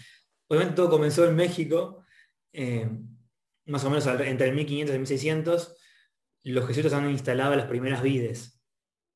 Obviamente 0.48 0.75
todo 0.75 0.89
comenzó 0.89 1.25
en 1.25 1.36
México, 1.36 2.04
eh, 2.51 2.89
más 3.68 3.86
o 3.86 3.89
menos 3.89 4.06
entre 4.08 4.50
el 4.50 4.56
1500 4.56 4.92
y 4.92 4.94
el 4.94 5.00
1600, 5.00 5.77
los 6.44 6.68
jesuitas 6.68 6.94
han 6.94 7.10
instalado 7.10 7.56
las 7.56 7.68
primeras 7.68 8.04
vides. 8.04 8.62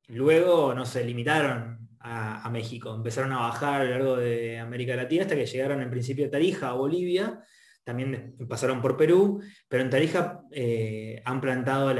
Luego 0.08 0.74
no 0.74 0.86
se 0.86 1.04
limitaron 1.04 1.88
a, 2.00 2.48
México, 2.50 2.94
empezaron 2.94 3.32
a 3.32 3.40
bajar 3.40 3.82
a 3.82 3.84
lo 3.84 3.90
largo 3.90 4.16
de 4.16 4.58
América 4.58 4.96
Latina 4.96 5.22
hasta 5.22 5.36
que 5.36 5.46
llegaron 5.46 5.82
en 5.82 5.90
principio 5.90 6.26
a 6.26 6.30
Tarija, 6.30 6.70
a 6.70 6.72
Bolivia, 6.72 7.44
también 7.84 8.36
pasaron 8.48 8.80
por 8.82 8.96
Perú, 8.96 9.42
pero 9.68 9.82
en 9.82 9.90
Tarija 9.90 10.42
eh, 10.50 11.22
han 11.24 11.40
plantado 11.40 11.94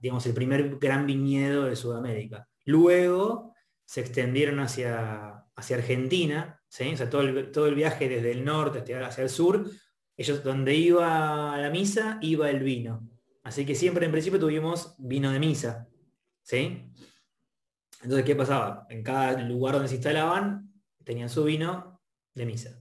digamos, 0.00 0.26
el 0.26 0.34
primer 0.34 0.78
gran 0.78 1.06
viñedo 1.06 1.64
de 1.64 1.76
Sudamérica. 1.76 2.48
Luego 2.64 3.54
se 3.84 4.00
extendieron 4.00 4.58
hacia, 4.60 5.44
hacia 5.54 5.76
Argentina, 5.76 6.60
¿sí? 6.68 6.94
todo, 7.10 7.22
el, 7.22 7.50
todo 7.50 7.66
el 7.66 7.74
viaje 7.74 8.08
desde 8.08 8.32
el 8.32 8.44
norte 8.44 8.80
hacia 8.96 9.22
el 9.22 9.30
sur, 9.30 9.70
ellos 10.16 10.42
donde 10.42 10.74
iba 10.74 11.56
la 11.56 11.70
misa, 11.70 12.18
iba 12.20 12.50
el 12.50 12.60
vino. 12.60 13.08
Así 13.44 13.64
que 13.64 13.74
siempre 13.74 14.06
en 14.06 14.12
principio 14.12 14.40
tuvimos 14.40 14.96
vino 14.98 15.30
de 15.30 15.38
misa. 15.38 15.88
¿sí? 16.42 16.92
Entonces, 18.02 18.24
¿qué 18.24 18.34
pasaba? 18.34 18.86
En 18.88 19.02
cada 19.02 19.40
lugar 19.42 19.74
donde 19.74 19.88
se 19.88 19.96
instalaban, 19.96 20.72
tenían 21.04 21.28
su 21.28 21.44
vino 21.44 22.00
de 22.34 22.46
misa. 22.46 22.78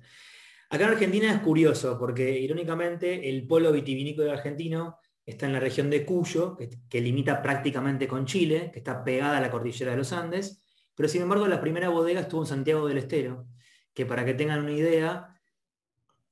Acá 0.75 0.87
en 0.87 0.91
Argentina 0.91 1.31
es 1.31 1.39
curioso, 1.39 1.97
porque 1.97 2.37
irónicamente 2.37 3.29
el 3.29 3.47
polo 3.47 3.71
vitivinícola 3.71 4.33
argentino 4.33 4.99
está 5.25 5.45
en 5.45 5.53
la 5.53 5.61
región 5.61 5.89
de 5.89 6.05
Cuyo, 6.05 6.57
que, 6.89 6.99
limita 6.99 7.41
prácticamente 7.41 8.09
con 8.09 8.25
Chile, 8.25 8.71
que 8.73 8.79
está 8.79 9.01
pegada 9.01 9.37
a 9.37 9.39
la 9.39 9.49
cordillera 9.49 9.91
de 9.91 9.97
los 9.97 10.11
Andes, 10.11 10.61
pero 10.93 11.07
sin 11.07 11.21
embargo 11.21 11.47
la 11.47 11.61
primera 11.61 11.87
bodega 11.87 12.19
estuvo 12.19 12.41
en 12.41 12.47
Santiago 12.47 12.89
del 12.89 12.97
Estero, 12.97 13.47
que 13.93 14.05
para 14.05 14.25
que 14.25 14.33
tengan 14.33 14.63
una 14.63 14.73
idea, 14.73 15.39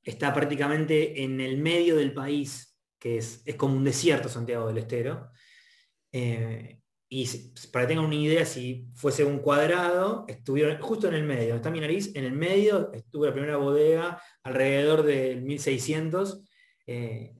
está 0.03 0.33
prácticamente 0.33 1.23
en 1.23 1.39
el 1.39 1.57
medio 1.57 1.95
del 1.95 2.13
país, 2.13 2.77
que 2.99 3.19
es, 3.19 3.45
como 3.55 3.77
un 3.77 3.85
desierto 3.85 4.27
Santiago 4.27 4.67
del 4.67 4.79
Estero. 4.79 5.31
Eh, 6.11 6.81
y 7.15 7.27
para 7.71 7.85
que 7.85 7.89
tengan 7.89 8.05
una 8.05 8.15
idea, 8.15 8.43
si 8.43 8.87
fuese 8.95 9.23
un 9.23 9.37
cuadrado, 9.37 10.25
estuvieron 10.27 10.81
justo 10.81 11.07
en 11.07 11.13
el 11.13 11.23
medio, 11.23 11.53
está 11.53 11.69
mi 11.69 11.79
nariz, 11.79 12.11
en 12.15 12.23
el 12.23 12.31
medio 12.31 12.91
estuvo 12.91 13.27
la 13.27 13.31
primera 13.31 13.57
bodega 13.57 14.19
alrededor 14.41 15.03
del 15.03 15.43
1600. 15.43 16.41
Eh, 16.87 17.35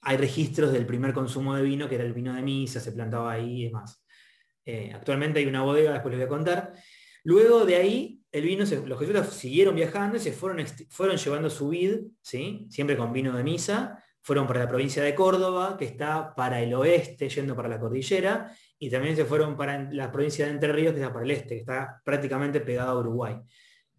hay 0.00 0.16
registros 0.16 0.72
del 0.72 0.86
primer 0.86 1.12
consumo 1.12 1.54
de 1.54 1.62
vino, 1.62 1.88
que 1.88 1.94
era 1.94 2.02
el 2.02 2.14
vino 2.14 2.34
de 2.34 2.42
misa, 2.42 2.80
se 2.80 2.90
plantaba 2.90 3.30
ahí 3.30 3.60
y 3.60 3.64
demás. 3.66 4.04
Eh, 4.64 4.90
actualmente 4.92 5.38
hay 5.38 5.46
una 5.46 5.62
bodega, 5.62 5.92
después 5.92 6.10
les 6.10 6.18
voy 6.18 6.26
a 6.26 6.36
contar. 6.36 6.72
Luego 7.22 7.64
de 7.64 7.76
ahí, 7.76 8.20
el 8.32 8.42
vino, 8.42 8.64
los 8.64 8.98
jesuitas 8.98 9.32
siguieron 9.32 9.76
viajando 9.76 10.16
y 10.16 10.20
se 10.20 10.32
fueron, 10.32 10.66
fueron 10.90 11.16
llevando 11.16 11.48
su 11.48 11.68
vid, 11.68 12.08
¿sí? 12.22 12.66
siempre 12.70 12.96
con 12.96 13.12
vino 13.12 13.36
de 13.36 13.44
misa, 13.44 14.02
fueron 14.20 14.48
para 14.48 14.60
la 14.60 14.68
provincia 14.68 15.02
de 15.02 15.14
Córdoba, 15.14 15.76
que 15.78 15.84
está 15.84 16.34
para 16.34 16.60
el 16.60 16.74
oeste, 16.74 17.28
yendo 17.28 17.54
para 17.54 17.68
la 17.68 17.78
cordillera, 17.78 18.52
y 18.82 18.90
también 18.90 19.14
se 19.14 19.24
fueron 19.24 19.56
para 19.56 19.88
la 19.92 20.10
provincia 20.10 20.44
de 20.44 20.50
Entre 20.50 20.72
Ríos, 20.72 20.92
que 20.92 20.98
está 20.98 21.12
para 21.12 21.24
el 21.24 21.30
este, 21.30 21.54
que 21.54 21.60
está 21.60 22.02
prácticamente 22.04 22.60
pegado 22.60 22.90
a 22.90 22.98
Uruguay. 22.98 23.36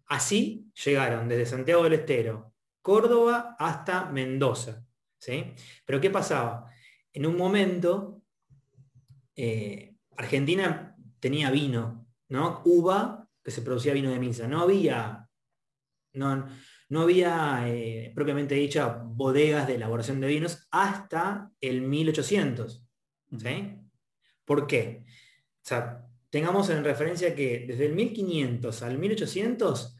Así 0.08 0.70
llegaron 0.84 1.26
desde 1.26 1.46
Santiago 1.46 1.84
del 1.84 1.94
Estero, 1.94 2.52
Córdoba, 2.82 3.56
hasta 3.58 4.10
Mendoza. 4.10 4.84
¿sí? 5.16 5.54
Pero 5.86 6.02
¿qué 6.02 6.10
pasaba? 6.10 6.70
En 7.14 7.24
un 7.24 7.34
momento, 7.34 8.20
eh, 9.34 9.94
Argentina 10.18 10.94
tenía 11.18 11.50
vino, 11.50 12.06
¿no? 12.28 12.60
Uva, 12.66 13.26
que 13.42 13.50
se 13.50 13.62
producía 13.62 13.94
vino 13.94 14.10
de 14.10 14.18
misa. 14.18 14.46
No 14.48 14.60
había, 14.60 15.30
no, 16.12 16.46
no 16.90 17.00
había 17.00 17.66
eh, 17.68 18.12
propiamente 18.14 18.54
dicha 18.54 19.00
bodegas 19.02 19.66
de 19.66 19.76
elaboración 19.76 20.20
de 20.20 20.26
vinos 20.26 20.68
hasta 20.70 21.50
el 21.62 21.80
1800. 21.80 22.84
¿sí? 23.38 23.83
¿Por 24.44 24.66
qué? 24.66 25.04
O 25.06 25.66
sea, 25.66 26.06
tengamos 26.30 26.68
en 26.70 26.84
referencia 26.84 27.34
que 27.34 27.64
desde 27.66 27.86
el 27.86 27.94
1500 27.94 28.82
al 28.82 28.98
1800 28.98 29.96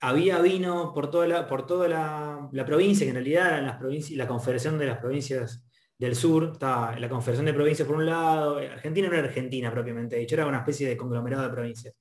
había 0.00 0.40
vino 0.40 0.92
por 0.92 1.10
toda 1.10 1.26
la, 1.26 1.46
por 1.46 1.66
toda 1.66 1.88
la, 1.88 2.64
provincia, 2.66 3.04
que 3.04 3.10
en 3.10 3.16
realidad 3.16 3.48
eran 3.48 3.66
las 3.66 3.76
provincias, 3.76 4.16
la 4.16 4.28
confederación 4.28 4.78
de 4.78 4.86
las 4.86 4.98
provincias 4.98 5.64
del 5.98 6.14
sur, 6.14 6.50
estaba 6.52 6.98
la 6.98 7.08
confederación 7.08 7.46
de 7.46 7.54
provincias 7.54 7.88
por 7.88 7.96
un 7.96 8.06
lado, 8.06 8.58
Argentina 8.58 9.08
era 9.08 9.20
Argentina 9.20 9.70
propiamente 9.70 10.16
dicho, 10.16 10.34
era 10.34 10.46
una 10.46 10.58
especie 10.58 10.88
de 10.88 10.96
conglomerado 10.96 11.44
de 11.44 11.50
provincias. 11.50 11.94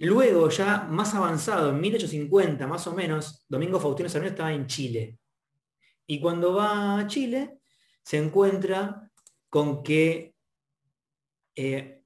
Luego, 0.00 0.48
ya 0.48 0.84
más 0.84 1.12
avanzado, 1.14 1.70
en 1.70 1.80
1850 1.80 2.66
más 2.68 2.86
o 2.86 2.94
menos, 2.94 3.44
Domingo 3.48 3.80
Faustino 3.80 4.08
Sarmiento 4.08 4.34
estaba 4.34 4.52
en 4.52 4.66
Chile. 4.66 5.18
Y 6.06 6.20
cuando 6.20 6.54
va 6.54 7.00
a 7.00 7.06
Chile, 7.08 7.58
se 8.02 8.18
encuentra 8.18 9.07
con 9.48 9.82
que 9.82 10.34
eh, 11.56 12.02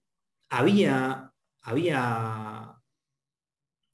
había, 0.51 1.33
había 1.63 2.77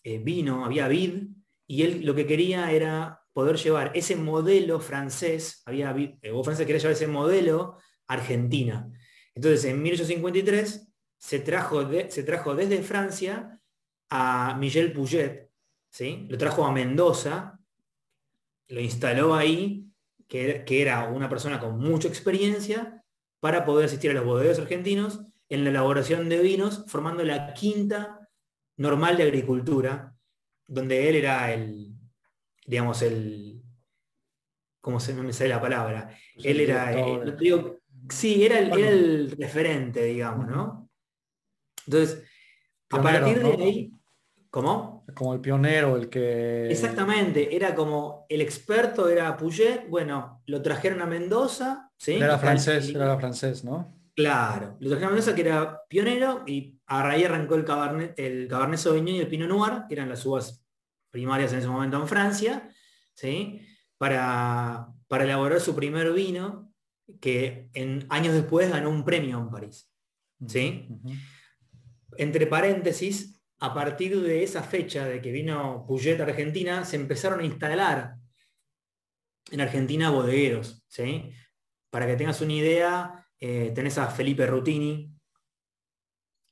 eh, 0.02 0.18
vino, 0.18 0.64
había 0.64 0.88
vid, 0.88 1.28
y 1.66 1.82
él 1.82 2.04
lo 2.04 2.14
que 2.14 2.26
quería 2.26 2.70
era 2.72 3.22
poder 3.32 3.56
llevar 3.56 3.92
ese 3.94 4.16
modelo 4.16 4.80
francés, 4.80 5.62
había 5.66 5.94
eh, 6.22 6.30
o 6.32 6.42
francés 6.42 6.66
quería 6.66 6.80
llevar 6.80 6.96
ese 6.96 7.06
modelo 7.06 7.78
Argentina. 8.06 8.90
Entonces, 9.34 9.64
en 9.66 9.82
1853 9.82 10.88
se 11.18 11.38
trajo, 11.40 11.88
se 12.08 12.22
trajo 12.22 12.54
desde 12.54 12.82
Francia 12.82 13.60
a 14.10 14.56
Michel 14.58 14.92
Puget, 14.92 15.50
¿sí? 15.90 16.26
lo 16.28 16.38
trajo 16.38 16.64
a 16.64 16.72
Mendoza, 16.72 17.60
lo 18.68 18.80
instaló 18.80 19.34
ahí, 19.34 19.86
que, 20.26 20.64
que 20.64 20.82
era 20.82 21.08
una 21.08 21.28
persona 21.28 21.60
con 21.60 21.78
mucha 21.78 22.08
experiencia, 22.08 23.04
para 23.40 23.64
poder 23.64 23.86
asistir 23.86 24.10
a 24.10 24.14
los 24.14 24.24
bodegas 24.24 24.58
argentinos 24.58 25.20
en 25.48 25.64
la 25.64 25.70
elaboración 25.70 26.28
de 26.28 26.40
vinos, 26.40 26.84
formando 26.88 27.22
la 27.24 27.54
quinta 27.54 28.28
normal 28.76 29.16
de 29.16 29.24
agricultura, 29.24 30.14
donde 30.66 31.08
él 31.08 31.16
era 31.16 31.52
el, 31.52 31.94
digamos, 32.66 33.02
el, 33.02 33.62
¿cómo 34.80 35.00
se 35.00 35.14
me 35.14 35.32
sale 35.32 35.50
la 35.50 35.60
palabra? 35.60 36.16
él 36.36 36.60
era, 36.60 36.92
el, 36.92 37.36
digo, 37.36 37.80
sí, 38.10 38.44
era 38.44 38.58
el, 38.58 39.30
referente, 39.32 40.04
digamos, 40.04 40.46
¿no? 40.46 40.90
Entonces, 41.86 42.22
a 42.90 43.02
partir 43.02 43.42
de 43.42 43.64
ahí, 43.64 43.92
¿cómo? 44.50 45.04
Como 45.14 45.34
el 45.34 45.40
pionero, 45.40 45.96
el 45.96 46.08
que... 46.08 46.70
Exactamente, 46.70 47.54
era 47.54 47.74
como 47.74 48.26
el 48.28 48.40
experto 48.40 49.08
era 49.08 49.36
Puget, 49.36 49.88
bueno, 49.88 50.42
lo 50.46 50.62
trajeron 50.62 51.00
a 51.02 51.06
Mendoza, 51.06 51.90
era 52.06 52.38
francés, 52.38 52.88
era 52.90 53.18
francés, 53.18 53.64
¿no? 53.64 53.94
Claro, 54.14 54.76
lo 54.80 54.88
trajeron 54.88 55.12
a 55.12 55.14
Mendoza 55.14 55.34
que 55.34 55.42
era 55.42 55.82
pionero 55.88 56.42
y 56.46 56.78
a 56.86 57.02
raíz 57.02 57.26
arrancó 57.26 57.54
el 57.54 57.64
Cabernet, 57.64 58.18
el 58.18 58.48
Cabernet 58.48 58.78
Sauvignon 58.78 59.14
y 59.16 59.20
el 59.20 59.28
Pinot 59.28 59.48
Noir, 59.48 59.82
que 59.88 59.94
eran 59.94 60.08
las 60.08 60.24
uvas 60.26 60.64
primarias 61.10 61.52
en 61.52 61.60
ese 61.60 61.68
momento 61.68 62.00
en 62.00 62.08
Francia, 62.08 62.68
¿sí? 63.14 63.60
para, 63.98 64.88
para 65.08 65.24
elaborar 65.24 65.60
su 65.60 65.74
primer 65.74 66.12
vino, 66.12 66.72
que 67.20 67.70
en, 67.74 68.06
años 68.10 68.34
después 68.34 68.70
ganó 68.70 68.90
un 68.90 69.04
premio 69.04 69.38
en 69.38 69.50
París. 69.50 69.90
¿sí? 70.46 70.88
Entre 72.16 72.46
paréntesis, 72.46 73.37
a 73.60 73.74
partir 73.74 74.20
de 74.20 74.44
esa 74.44 74.62
fecha 74.62 75.04
de 75.04 75.20
que 75.20 75.32
vino 75.32 75.84
Puget 75.86 76.20
a 76.20 76.24
Argentina, 76.24 76.84
se 76.84 76.96
empezaron 76.96 77.40
a 77.40 77.44
instalar 77.44 78.14
en 79.50 79.60
Argentina 79.60 80.10
bodegueros. 80.10 80.84
¿sí? 80.86 81.30
Para 81.90 82.06
que 82.06 82.16
tengas 82.16 82.40
una 82.40 82.52
idea, 82.52 83.26
eh, 83.40 83.72
tenés 83.74 83.98
a 83.98 84.08
Felipe 84.08 84.46
Rutini, 84.46 85.12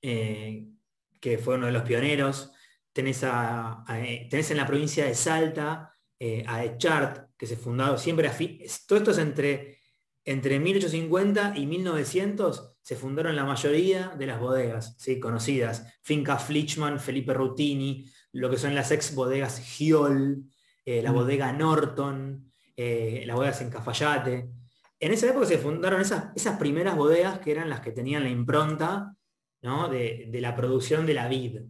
eh, 0.03 0.67
que 1.21 1.39
fue 1.39 1.55
uno 1.55 1.67
de 1.67 1.73
los 1.73 1.83
pioneros. 1.83 2.53
Tenés, 2.93 3.23
a, 3.25 3.85
eh, 3.89 4.27
tenés 4.31 4.51
en 4.51 4.57
la 4.57 4.67
provincia 4.67 5.05
de 5.05 5.15
Salta 5.15 5.93
a 6.47 6.65
Echart, 6.65 7.31
que 7.37 7.47
se 7.47 7.57
fundó 7.57 7.99
siempre 7.99 8.27
a 8.27 8.37
Todo 8.87 8.99
esto 8.99 9.11
es 9.11 9.19
entre, 9.19 9.79
entre 10.25 10.59
1850 10.59 11.53
y 11.57 11.67
1900 11.67 12.75
se 12.87 12.95
fundaron 12.95 13.35
la 13.35 13.45
mayoría 13.45 14.14
de 14.16 14.26
las 14.26 14.38
bodegas 14.38 14.95
¿sí? 14.99 15.19
conocidas. 15.19 15.87
Finca 16.02 16.38
Flichman, 16.38 17.00
Felipe 17.00 17.35
Rutini, 17.35 18.07
lo 18.33 18.49
que 18.49 18.59
son 18.59 18.75
las 18.75 18.93
ex 18.93 19.14
bodegas 19.14 19.59
Giol, 19.61 20.45
la 20.85 21.11
mm. 21.11 21.14
bodega 21.14 21.52
Norton, 21.52 22.52
las 22.76 23.37
bodegas 23.37 23.61
en 23.62 23.71
Cafayate 23.71 24.50
en 24.99 25.12
esa 25.12 25.28
época 25.28 25.47
se 25.47 25.59
fundaron 25.59 26.00
esas, 26.00 26.35
esas 26.35 26.59
primeras 26.59 26.97
bodegas 26.97 27.38
que 27.40 27.52
eran 27.52 27.69
las 27.69 27.81
que 27.81 27.93
tenían 27.93 28.23
la 28.23 28.31
impronta 28.31 29.14
de, 29.61 30.38
la 30.40 30.55
producción 30.55 31.07
de 31.07 31.14
la 31.14 31.28
vid. 31.28 31.61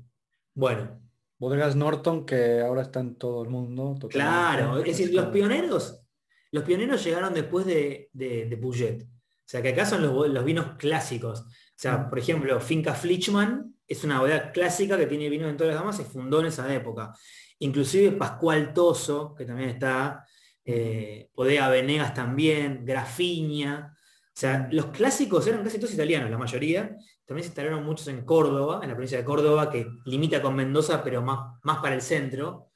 Bueno. 0.54 1.00
Bodegas 1.38 1.76
Norton 1.76 2.25
que 2.25 2.61
ahora 2.61 2.82
está 2.82 3.00
en 3.00 3.16
todo 3.16 3.42
el 3.42 3.50
mundo. 3.50 3.96
Claro, 4.08 4.78
es 4.78 4.85
decir, 4.85 5.12
los 5.12 5.26
pioneros, 5.26 6.02
los 6.50 6.64
pioneros 6.64 7.04
llegaron 7.04 7.35
después 7.35 7.66
de, 7.66 8.08
de, 8.12 8.56
Puget. 8.56 9.04
O 9.46 9.48
sea, 9.48 9.62
que 9.62 9.68
acá 9.68 9.86
son 9.86 10.02
los, 10.02 10.44
vinos 10.44 10.76
clásicos. 10.76 11.42
O 11.42 11.76
sea, 11.76 12.10
por 12.10 12.18
ejemplo, 12.18 12.60
Finca 12.60 12.94
Flichman 12.94 13.76
es 13.86 14.02
una 14.02 14.18
bodega 14.18 14.50
clásica 14.50 14.98
que 14.98 15.06
tiene 15.06 15.28
vinos 15.28 15.48
en 15.48 15.56
todas 15.56 15.72
las 15.72 15.80
gamas, 15.80 15.96
se 15.96 16.04
fundó 16.04 16.40
en 16.40 16.46
esa 16.46 16.74
época. 16.74 17.12
Inclusive 17.60 18.10
Pascual 18.12 18.74
Toso, 18.74 19.36
que 19.36 19.44
también 19.44 19.70
está, 19.70 20.26
eh, 20.64 21.30
Bodega 21.32 21.68
Venegas 21.68 22.12
también, 22.12 22.84
Grafiña. 22.84 23.94
O 23.94 24.32
sea, 24.32 24.68
los 24.72 24.86
clásicos 24.86 25.46
eran 25.46 25.62
casi 25.62 25.78
todos 25.78 25.94
italianos, 25.94 26.28
la 26.28 26.38
mayoría. 26.38 26.96
También 27.24 27.44
se 27.44 27.50
instalaron 27.50 27.84
muchos 27.84 28.08
en 28.08 28.24
Córdoba, 28.24 28.80
en 28.82 28.88
la 28.88 28.96
provincia 28.96 29.18
de 29.18 29.24
Córdoba, 29.24 29.70
que 29.70 29.86
limita 30.06 30.42
con 30.42 30.56
Mendoza, 30.56 31.04
pero 31.04 31.22
más, 31.22 31.56
más 31.62 31.78
para 31.78 31.94
el 31.94 32.02
centro. 32.02 32.72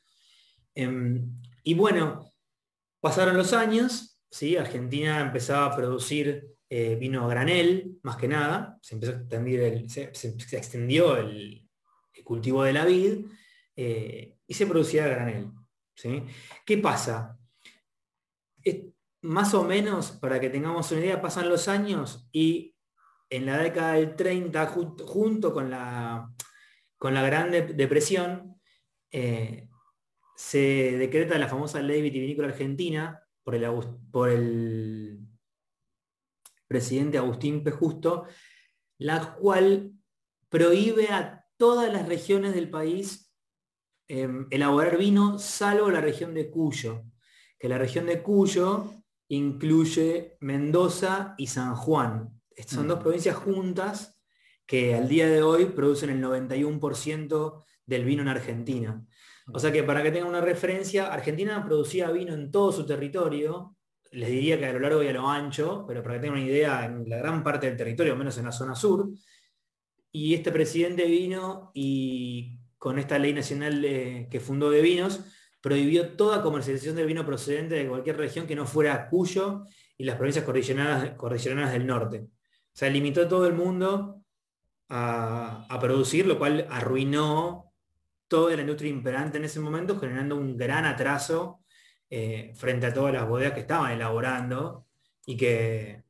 Em, 0.72 1.32
y 1.64 1.74
bueno, 1.74 2.32
pasaron 3.00 3.36
los 3.36 3.52
años, 3.54 4.20
¿sí? 4.30 4.56
Argentina 4.56 5.20
empezaba 5.20 5.66
a 5.66 5.76
producir 5.76 6.59
eh, 6.70 6.94
vino 6.94 7.24
a 7.24 7.28
granel, 7.28 7.98
más 8.02 8.16
que 8.16 8.28
nada. 8.28 8.78
Se 8.80 8.94
empezó 8.94 9.12
a 9.12 9.16
extender 9.16 9.90
se, 9.90 10.56
extendió 10.56 11.16
el, 11.16 11.68
cultivo 12.24 12.62
de 12.62 12.72
la 12.72 12.84
vid 12.84 13.26
eh, 13.74 14.38
y 14.46 14.54
se 14.54 14.66
producía 14.66 15.08
granel. 15.08 15.50
¿sí? 15.94 16.22
¿Qué 16.64 16.78
pasa? 16.78 17.36
más 19.22 19.52
o 19.52 19.64
menos, 19.64 20.12
para 20.12 20.40
que 20.40 20.48
tengamos 20.48 20.90
una 20.92 21.00
idea, 21.00 21.20
pasan 21.20 21.48
los 21.48 21.68
años 21.68 22.28
y 22.32 22.74
en 23.28 23.46
la 23.46 23.58
década 23.58 23.94
del 23.94 24.16
30, 24.16 24.66
junto, 24.66 25.52
con, 25.52 25.70
la, 25.70 26.32
con 26.96 27.14
la 27.14 27.22
Gran 27.22 27.50
Depresión, 27.50 28.60
eh, 29.12 29.68
se 30.36 30.96
decreta 30.96 31.38
la 31.38 31.48
famosa 31.48 31.80
ley 31.82 32.02
vitivinícola 32.02 32.48
argentina 32.48 33.22
por 33.44 33.54
el, 33.54 33.68
por 34.10 34.30
el 34.30 35.19
presidente 36.70 37.18
Agustín 37.18 37.64
P. 37.64 37.72
Justo, 37.72 38.26
la 38.96 39.34
cual 39.34 39.90
prohíbe 40.48 41.08
a 41.08 41.44
todas 41.56 41.92
las 41.92 42.06
regiones 42.06 42.54
del 42.54 42.70
país 42.70 43.34
em, 44.06 44.46
elaborar 44.50 44.96
vino, 44.96 45.36
salvo 45.40 45.90
la 45.90 46.00
región 46.00 46.32
de 46.32 46.48
Cuyo, 46.48 47.02
que 47.58 47.68
la 47.68 47.76
región 47.76 48.06
de 48.06 48.22
Cuyo 48.22 48.88
incluye 49.28 50.36
Mendoza 50.38 51.34
y 51.38 51.48
San 51.48 51.74
Juan. 51.74 52.40
Son 52.68 52.86
dos 52.86 53.00
mm. 53.00 53.02
provincias 53.02 53.34
juntas 53.34 54.20
que 54.64 54.94
al 54.94 55.08
día 55.08 55.26
de 55.26 55.42
hoy 55.42 55.66
producen 55.66 56.10
el 56.10 56.22
91% 56.22 57.64
del 57.84 58.04
vino 58.04 58.22
en 58.22 58.28
Argentina. 58.28 59.04
O 59.52 59.58
sea 59.58 59.72
que 59.72 59.82
para 59.82 60.04
que 60.04 60.12
tengan 60.12 60.28
una 60.28 60.40
referencia, 60.40 61.12
Argentina 61.12 61.64
producía 61.64 62.12
vino 62.12 62.32
en 62.32 62.52
todo 62.52 62.70
su 62.70 62.86
territorio, 62.86 63.76
les 64.10 64.28
diría 64.28 64.58
que 64.58 64.66
a 64.66 64.72
lo 64.72 64.80
largo 64.80 65.02
y 65.02 65.08
a 65.08 65.12
lo 65.12 65.28
ancho, 65.28 65.84
pero 65.86 66.02
para 66.02 66.16
que 66.16 66.20
tengan 66.22 66.38
una 66.38 66.48
idea, 66.48 66.84
en 66.84 67.08
la 67.08 67.18
gran 67.18 67.42
parte 67.42 67.66
del 67.66 67.76
territorio, 67.76 68.16
menos 68.16 68.36
en 68.38 68.44
la 68.44 68.52
zona 68.52 68.74
sur, 68.74 69.10
y 70.12 70.34
este 70.34 70.50
presidente 70.50 71.04
vino 71.04 71.70
y 71.74 72.58
con 72.78 72.98
esta 72.98 73.18
ley 73.18 73.32
nacional 73.32 73.80
que 74.30 74.40
fundó 74.40 74.70
de 74.70 74.80
vinos, 74.80 75.20
prohibió 75.60 76.16
toda 76.16 76.42
comercialización 76.42 76.96
del 76.96 77.06
vino 77.06 77.26
procedente 77.26 77.74
de 77.74 77.88
cualquier 77.88 78.16
región 78.16 78.46
que 78.46 78.56
no 78.56 78.66
fuera 78.66 79.08
Cuyo 79.08 79.64
y 79.96 80.04
las 80.04 80.16
provincias 80.16 80.44
cordilleranas, 80.44 81.72
del 81.72 81.86
norte. 81.86 82.20
O 82.20 82.72
sea, 82.72 82.88
limitó 82.88 83.22
a 83.22 83.28
todo 83.28 83.46
el 83.46 83.52
mundo 83.52 84.22
a, 84.88 85.78
producir, 85.80 86.26
lo 86.26 86.38
cual 86.38 86.66
arruinó 86.70 87.72
toda 88.28 88.54
la 88.56 88.62
industria 88.62 88.90
imperante 88.90 89.38
en 89.38 89.44
ese 89.44 89.60
momento, 89.60 89.98
generando 89.98 90.36
un 90.36 90.56
gran 90.56 90.86
atraso 90.86 91.59
eh, 92.10 92.52
frente 92.54 92.86
a 92.86 92.92
todas 92.92 93.14
las 93.14 93.28
bodegas 93.28 93.54
que 93.54 93.60
estaban 93.60 93.92
elaborando 93.92 94.86
y 95.24 95.36
que 95.36 96.02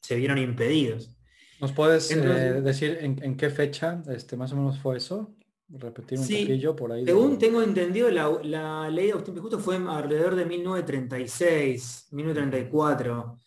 se 0.00 0.16
vieron 0.16 0.38
impedidos. 0.38 1.16
¿Nos 1.60 1.72
puedes 1.72 2.10
eh, 2.10 2.16
decir 2.60 2.98
en, 3.00 3.36
qué 3.36 3.48
fecha 3.48 4.02
este, 4.08 4.36
más 4.36 4.52
o 4.52 4.56
menos 4.56 4.80
fue 4.80 4.96
eso? 4.96 5.34
repetir 5.78 6.18
un 6.18 6.24
poquillo 6.26 6.76
por 6.76 6.92
ahí. 6.92 7.04
Según 7.04 7.38
tengo 7.38 7.62
entendido, 7.62 8.10
la, 8.10 8.90
ley 8.90 9.06
de 9.06 9.12
Agustín 9.12 9.36
Justo 9.38 9.58
fue 9.58 9.76
alrededor 9.76 10.34
de 10.34 10.44
1936, 10.44 12.08
1934. 12.10 13.38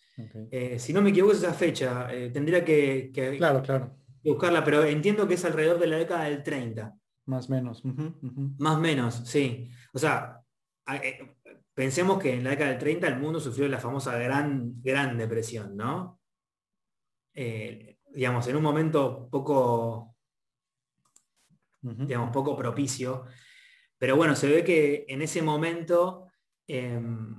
Eh, 0.50 0.78
si 0.78 0.92
no 0.92 1.02
me 1.02 1.10
equivoco, 1.10 1.32
es 1.32 1.38
esa 1.38 1.52
fecha. 1.52 2.12
Eh, 2.12 2.30
tendría 2.30 2.64
que, 2.64 3.12
claro, 3.38 3.62
claro. 3.62 3.94
buscarla, 4.24 4.64
pero 4.64 4.82
entiendo 4.84 5.28
que 5.28 5.34
es 5.34 5.44
alrededor 5.44 5.78
de 5.78 5.86
la 5.86 5.98
década 5.98 6.24
del 6.24 6.42
30. 6.42 6.94
Más 7.26 7.48
o 7.48 7.52
menos. 7.52 7.82
Más 8.58 8.76
o 8.76 8.80
menos, 8.80 9.22
sí. 9.24 9.68
O 9.92 9.98
sea, 9.98 10.35
pensemos 11.74 12.22
que 12.22 12.34
en 12.34 12.44
la 12.44 12.50
década 12.50 12.70
del 12.70 12.78
30 12.78 13.08
el 13.08 13.18
mundo 13.18 13.40
sufrió 13.40 13.68
la 13.68 13.78
famosa 13.78 14.16
gran, 14.16 14.82
gran 14.82 15.16
depresión, 15.18 15.76
¿no? 15.76 16.20
digamos, 17.34 18.46
en 18.46 18.56
un 18.56 18.62
momento 18.62 19.28
poco 19.30 20.16
digamos, 21.94 22.30
poco 22.30 22.56
propicio. 22.56 23.24
Pero 23.98 24.16
bueno, 24.16 24.34
se 24.34 24.48
ve 24.48 24.64
que 24.64 25.04
en 25.08 25.22
ese 25.22 25.42
momento 25.42 26.26
em, 26.66 27.34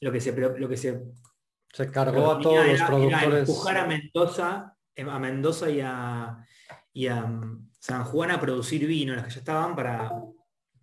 lo 0.00 0.12
que 0.12 0.20
se, 0.20 0.32
lo 0.32 0.68
que 0.68 0.76
se, 0.76 1.02
se 1.72 1.90
cargó 1.90 2.32
a 2.32 2.40
todos 2.40 2.66
los 2.66 2.82
productores. 2.82 3.48
empujar 3.48 3.76
a 3.78 3.86
Mendoza, 3.86 4.76
em, 4.94 5.08
a 5.08 5.18
Mendoza 5.18 5.70
y 5.70 5.80
a, 5.80 6.44
y 6.92 7.06
a 7.06 7.22
mm, 7.22 7.70
San 7.78 8.04
Juan 8.04 8.30
a 8.30 8.40
producir 8.40 8.86
vino, 8.86 9.14
las 9.14 9.24
que 9.24 9.30
ya 9.30 9.40
estaban, 9.40 9.76
para, 9.76 10.10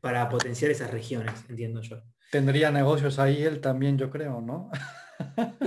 para 0.08 0.30
potenciar 0.30 0.72
esas 0.72 0.90
regiones, 0.90 1.34
entiendo 1.50 1.82
yo. 1.82 2.02
Tendría 2.32 2.72
negocios 2.72 3.20
ahí 3.20 3.44
él 3.44 3.60
también, 3.60 3.98
yo 3.98 4.10
creo, 4.10 4.40
¿no? 4.40 4.72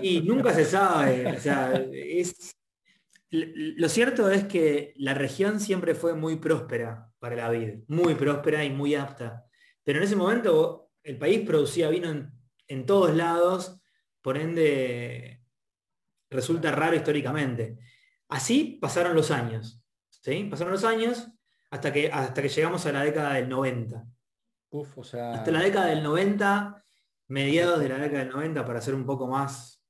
Y 0.00 0.22
nunca 0.22 0.54
se 0.54 0.64
sabe. 0.64 1.26
O 1.26 1.38
sea, 1.38 1.74
es, 1.92 2.56
lo 3.28 3.88
cierto 3.90 4.30
es 4.30 4.44
que 4.44 4.94
la 4.96 5.12
región 5.12 5.60
siempre 5.60 5.94
fue 5.94 6.14
muy 6.14 6.36
próspera 6.36 7.12
para 7.18 7.36
la 7.36 7.50
vida, 7.50 7.74
muy 7.86 8.14
próspera 8.14 8.64
y 8.64 8.70
muy 8.70 8.94
apta. 8.94 9.44
Pero 9.84 9.98
en 9.98 10.04
ese 10.04 10.16
momento 10.16 10.90
el 11.02 11.18
país 11.18 11.46
producía 11.46 11.90
vino 11.90 12.30
en, 12.66 12.86
todos 12.86 13.14
lados, 13.14 13.78
por 14.22 14.38
ende 14.38 15.42
resulta 16.30 16.72
raro 16.72 16.96
históricamente. 16.96 17.76
Así 18.26 18.78
pasaron 18.80 19.14
los 19.14 19.30
años. 19.30 19.84
¿sí? 20.08 20.44
Pasaron 20.50 20.72
los 20.72 20.84
años 20.84 21.28
hasta 21.70 21.92
que, 21.92 22.10
hasta 22.10 22.40
que 22.40 22.48
llegamos 22.48 22.86
a 22.86 22.92
la 22.92 23.04
década 23.04 23.34
del 23.34 23.50
90. 23.50 24.06
Hasta 25.34 25.50
la 25.50 25.60
década 25.60 25.86
del 25.86 26.02
90, 26.02 26.84
mediados 27.28 27.80
de 27.80 27.88
la 27.88 27.98
década 27.98 28.20
del 28.20 28.30
90, 28.30 28.64
para 28.64 28.80
ser 28.80 28.94
un 28.94 29.04
poco 29.04 29.26
más 29.26 29.84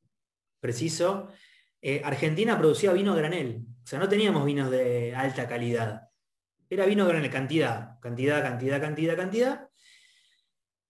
preciso, 0.59 1.29
eh, 1.83 2.03
Argentina 2.05 2.59
producía 2.59 2.93
vino 2.93 3.15
granel, 3.15 3.65
o 3.83 3.87
sea, 3.87 3.99
no 3.99 4.09
teníamos 4.09 4.45
vinos 4.45 4.71
de 4.71 5.15
alta 5.15 5.47
calidad. 5.49 6.09
Era 6.69 6.87
vino 6.87 7.07
granel, 7.07 7.31
cantidad, 7.31 7.99
cantidad, 8.01 8.43
cantidad, 8.43 8.81
cantidad, 8.81 9.17
cantidad. 9.17 9.69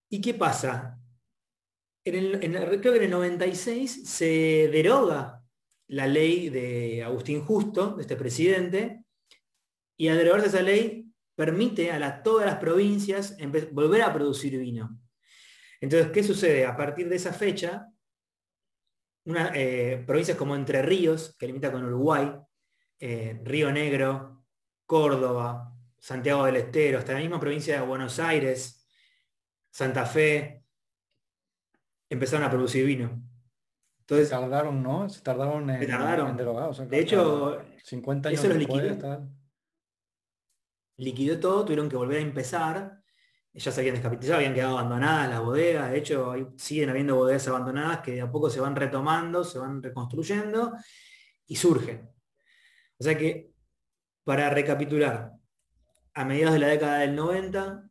¿Y 0.09 0.20
qué 0.20 0.35
pasa? 0.35 0.98
En 2.05 2.53
creo 2.53 2.92
que 2.92 2.96
en 2.96 3.05
el 3.05 3.11
96 3.11 4.09
se 4.09 4.68
deroga 4.72 5.42
la 5.88 6.07
ley 6.07 6.48
de 6.48 7.03
Agustín 7.03 7.42
Justo, 7.42 7.96
de 7.96 8.03
este 8.03 8.16
presidente, 8.16 9.05
y 9.96 10.09
al 10.09 10.16
derogarse 10.16 10.48
esa 10.48 10.62
ley 10.62 11.10
permite 11.40 11.90
a 11.90 12.22
todas 12.22 12.44
las 12.44 12.59
provincias 12.59 13.35
volver 13.72 14.03
a 14.03 14.12
producir 14.12 14.59
vino. 14.59 15.00
Entonces, 15.81 16.11
¿qué 16.12 16.22
sucede? 16.22 16.66
A 16.66 16.76
partir 16.76 17.09
de 17.09 17.16
esa 17.16 17.33
fecha, 17.33 17.87
una, 19.24 19.50
eh, 19.55 20.05
provincias 20.07 20.37
como 20.37 20.55
Entre 20.55 20.83
Ríos, 20.83 21.35
que 21.38 21.46
limita 21.46 21.72
con 21.72 21.83
Uruguay, 21.83 22.31
eh, 22.98 23.40
Río 23.42 23.72
Negro, 23.72 24.44
Córdoba, 24.85 25.74
Santiago 25.98 26.44
del 26.44 26.57
Estero, 26.57 26.98
hasta 26.98 27.14
la 27.14 27.20
misma 27.20 27.40
provincia 27.40 27.81
de 27.81 27.87
Buenos 27.87 28.18
Aires, 28.18 28.87
Santa 29.70 30.05
Fe, 30.05 30.62
empezaron 32.11 32.44
a 32.46 32.50
producir 32.50 32.85
vino. 32.85 33.18
Entonces, 34.00 34.29
se 34.29 34.35
tardaron, 34.35 34.83
¿no? 34.83 35.09
Se 35.09 35.22
tardaron 35.22 35.70
en, 35.70 35.81
derogar. 35.81 36.74
de 36.87 36.98
hecho, 36.98 37.62
50 37.83 38.29
años 38.29 38.44
eso 38.44 38.53
liquidó. 38.53 39.26
Liquidó 41.01 41.39
todo, 41.41 41.65
tuvieron 41.65 41.89
que 41.89 41.97
volver 41.97 42.19
a 42.19 42.23
empezar 42.23 43.01
ya 43.53 43.73
se 43.73 43.81
habían 43.81 43.95
descapitalizado, 43.95 44.39
habían 44.39 44.55
quedado 44.55 44.79
abandonadas 44.79 45.29
las 45.29 45.41
bodegas, 45.41 45.91
de 45.91 45.99
hecho 45.99 46.55
siguen 46.57 46.91
habiendo 46.91 47.17
bodegas 47.17 47.49
abandonadas 47.49 48.01
que 48.01 48.13
de 48.13 48.21
a 48.21 48.31
poco 48.31 48.49
se 48.49 48.61
van 48.61 48.77
retomando, 48.77 49.43
se 49.45 49.59
van 49.59 49.83
reconstruyendo 49.83 50.73
y 51.47 51.57
surgen. 51.57 52.09
O 52.99 53.03
sea 53.03 53.19
que, 53.19 53.51
para 54.25 54.51
recapitular, 54.51 55.33
a 56.15 56.25
mediados 56.25 56.55
de 56.55 56.61
la 56.61 56.69
década 56.69 56.99
del 57.01 57.17
90 57.17 57.91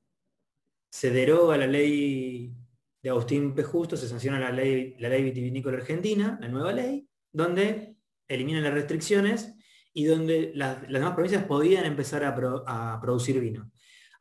se 0.89 1.11
deroga 1.11 1.57
la 1.57 1.67
ley 1.67 2.53
de 3.01 3.09
Agustín 3.09 3.53
P. 3.53 3.63
Justo, 3.63 3.97
se 3.97 4.07
sanciona 4.07 4.39
la 4.39 4.51
ley, 4.51 4.95
la 4.99 5.09
ley 5.09 5.23
vitivinícola 5.23 5.77
argentina, 5.77 6.37
la 6.41 6.47
nueva 6.47 6.71
ley, 6.71 7.07
donde 7.31 7.95
eliminan 8.27 8.63
las 8.63 8.73
restricciones 8.73 9.55
y 9.99 10.05
donde 10.05 10.53
las, 10.55 10.81
demás 10.87 11.13
provincias 11.13 11.43
podían 11.43 11.83
empezar 11.83 12.23
a, 12.23 12.99
producir 13.01 13.37
vino. 13.41 13.69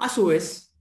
A 0.01 0.09
su 0.09 0.27
vez, 0.27 0.75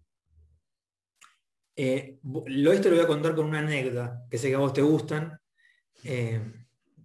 eh, 1.76 2.18
lo, 2.24 2.72
esto 2.72 2.90
lo 2.90 2.96
voy 2.96 3.04
a 3.04 3.08
contar 3.08 3.36
con 3.36 3.46
una 3.46 3.60
anécdota, 3.60 4.26
que 4.28 4.40
sé 4.40 4.50
que 4.50 4.56
a 4.56 4.58
vos 4.58 4.74
te 4.74 4.82
gustan, 4.82 5.40
eh, 6.04 6.42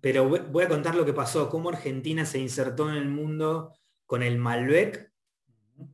pero 0.00 0.26
voy 0.26 0.64
a 0.64 0.70
contar 0.70 0.94
lo 0.94 1.04
que 1.04 1.12
pasó, 1.12 1.50
cómo 1.50 1.68
Argentina 1.68 2.24
se 2.24 2.38
insertó 2.38 2.88
en 2.88 2.96
el 2.96 3.10
mundo 3.10 3.74
con 4.06 4.22
el 4.22 4.38
Malbec 4.38 5.12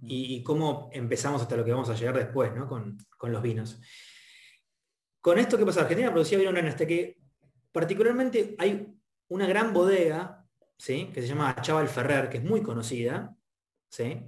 y, 0.03 0.45
cómo 0.45 0.91
empezamos 0.93 1.43
hasta 1.43 1.57
lo 1.57 1.65
que 1.65 1.73
vamos 1.73 1.91
a 1.91 1.95
llegar 1.95 2.17
después, 2.17 2.53
con, 2.69 3.33
los 3.33 3.43
vinos. 3.43 3.81
Con 5.21 5.41
esto 5.41 5.59
que 5.59 5.67
pasa, 5.67 5.81
Argentina 5.81 6.13
producía 6.13 6.39
vino 6.39 6.57
hasta 6.57 6.87
que 6.87 7.19
particularmente 7.73 8.55
hay 8.57 8.87
una 9.27 9.49
gran 9.49 9.73
bodega, 9.73 10.38
¿sí? 10.79 11.11
que 11.13 11.21
se 11.21 11.29
llama 11.29 11.57
Chaval 11.61 11.89
Ferrer, 11.89 12.31
que 12.31 12.39
es 12.39 12.45
muy 12.45 12.63
conocida, 12.63 13.37
¿sí? 13.91 14.23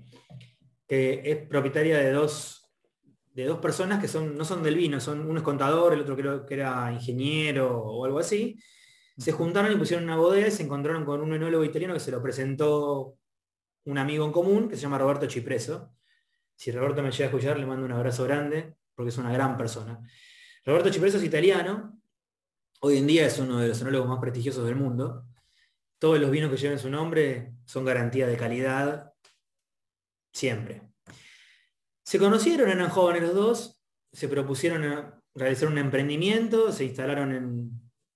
que 0.87 1.23
es 1.25 1.47
propietaria 1.47 1.99
de 1.99 2.11
dos, 2.13 2.71
de 3.33 3.45
dos 3.45 3.61
personas 3.61 4.01
que 4.01 4.09
son, 4.09 4.37
no 4.37 4.45
son 4.45 4.63
del 4.63 4.75
vino, 4.75 5.01
son 5.01 5.21
uno 5.21 5.39
es 5.39 5.45
contador, 5.45 5.93
el 5.93 6.01
otro 6.01 6.17
creo 6.17 6.45
que 6.45 6.55
era 6.55 6.93
ingeniero 6.93 7.79
o 7.79 8.05
algo 8.05 8.19
así. 8.19 8.59
Se 9.17 9.33
juntaron 9.33 9.73
y 9.73 9.77
pusieron 9.77 10.05
una 10.05 10.17
bodega 10.17 10.49
y 10.49 10.51
se 10.51 10.63
encontraron 10.63 11.05
con 11.05 11.21
un 11.21 11.33
enólogo 11.33 11.65
italiano 11.65 11.95
que 11.95 12.01
se 12.01 12.11
lo 12.11 12.23
presentó 12.23 13.17
un 13.85 13.99
amigo 13.99 14.25
en 14.25 14.33
común 14.33 14.69
que 14.69 14.77
se 14.77 14.83
llama 14.83 14.99
Roberto 14.99 15.27
Chipreso. 15.27 15.95
Si 16.57 16.73
Roberto 16.73 17.03
me 17.03 17.11
llega 17.11 17.25
a 17.25 17.29
escuchar, 17.29 17.59
le 17.59 17.67
mando 17.67 17.87
un 17.87 17.93
abrazo 17.93 18.25
grande, 18.25 18.75
porque 18.95 19.11
es 19.11 19.19
una 19.19 19.33
gran 19.33 19.57
persona. 19.57 20.01
Roberto 20.65 20.91
Chipreso 20.91 21.19
es 21.19 21.25
italiano, 21.25 22.01
hoy 22.81 22.99
en 22.99 23.07
día 23.07 23.27
es 23.27 23.39
uno 23.39 23.59
de 23.59 23.69
los 23.69 23.81
enólogos 23.81 24.09
más 24.09 24.19
prestigiosos 24.19 24.67
del 24.67 24.77
mundo. 24.77 25.25
Todos 26.01 26.19
los 26.19 26.31
vinos 26.31 26.51
que 26.51 26.57
lleven 26.57 26.79
su 26.79 26.89
nombre 26.89 27.53
son 27.67 27.85
garantía 27.85 28.27
de 28.27 28.39
calidad, 28.39 29.13
siempre. 30.33 30.83
Se 32.03 32.19
conocieron, 32.19 32.71
eran 32.71 32.89
jóvenes 32.89 33.23
los 33.23 33.35
dos, 33.35 33.83
se 34.11 34.27
propusieron 34.27 34.83
a 34.85 35.23
realizar 35.35 35.69
un 35.69 35.77
emprendimiento, 35.77 36.73
se 36.73 36.87
instalaron 36.87 37.33
en, 37.33 37.71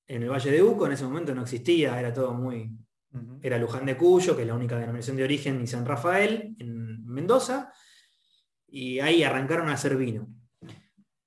en 0.07 0.23
el 0.23 0.31
Valle 0.31 0.51
de 0.51 0.63
Uco, 0.63 0.87
en 0.87 0.93
ese 0.93 1.05
momento 1.05 1.35
no 1.35 1.43
existía, 1.43 2.01
era 2.01 2.11
todo 2.11 2.33
muy, 2.33 2.75
era 3.43 3.59
Luján 3.59 3.85
de 3.85 3.99
Cuyo, 3.99 4.35
que 4.35 4.43
es 4.43 4.49
la 4.49 4.55
única 4.55 4.79
denominación 4.79 5.19
de 5.19 5.25
origen, 5.25 5.61
y 5.63 5.67
San 5.67 5.85
Rafael, 5.85 6.57
en 6.59 7.05
Mendoza. 7.07 7.71
Y 8.67 8.99
ahí 9.01 9.23
arrancaron 9.23 9.69
a 9.69 9.75
hacer 9.75 9.97
vino. 9.97 10.27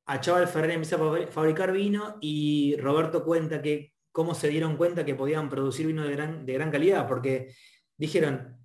A 0.07 0.19
Chaval 0.19 0.47
Ferrer 0.47 0.71
empezó 0.71 0.95
a 0.95 1.27
fabricar 1.27 1.71
vino 1.71 2.17
y 2.19 2.75
Roberto 2.77 3.23
cuenta 3.23 3.61
que 3.61 3.93
cómo 4.17 4.33
se 4.33 4.49
dieron 4.49 4.77
cuenta 4.77 5.05
que 5.05 5.13
podían 5.13 5.47
producir 5.47 5.85
vino 5.85 6.03
de 6.03 6.11
gran, 6.11 6.43
de 6.43 6.53
gran 6.53 6.71
calidad, 6.71 7.07
porque 7.07 7.53
dijeron, 7.95 8.57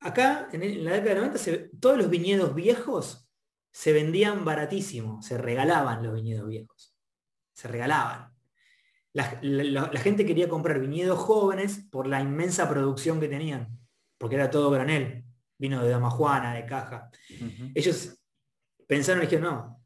acá 0.00 0.50
en, 0.52 0.84
la 0.84 0.92
década 0.92 1.14
de 1.14 1.28
90 1.28 1.78
todos 1.80 1.96
los 1.96 2.10
viñedos 2.10 2.54
viejos 2.54 3.26
se 3.72 3.94
vendían 3.94 4.44
baratísimo, 4.44 5.22
se 5.22 5.38
regalaban 5.38 6.02
los 6.02 6.14
viñedos 6.14 6.46
viejos, 6.46 6.94
se 7.54 7.68
regalaban 7.68 8.38
la, 9.12 9.98
gente 9.98 10.26
quería 10.26 10.46
comprar 10.46 10.78
viñedos 10.78 11.18
jóvenes 11.18 11.86
por 11.90 12.06
la 12.06 12.20
inmensa 12.20 12.68
producción 12.68 13.18
que 13.18 13.28
tenían, 13.28 13.80
porque 14.18 14.34
era 14.34 14.50
todo 14.50 14.70
granel, 14.70 15.24
vino 15.56 15.82
de 15.82 15.88
Damajuana, 15.88 16.52
de 16.52 16.66
caja. 16.66 17.10
Ellos 17.74 18.20
pensaron 18.86 19.22
y 19.22 19.26
dijeron, 19.26 19.54
no, 19.54 19.84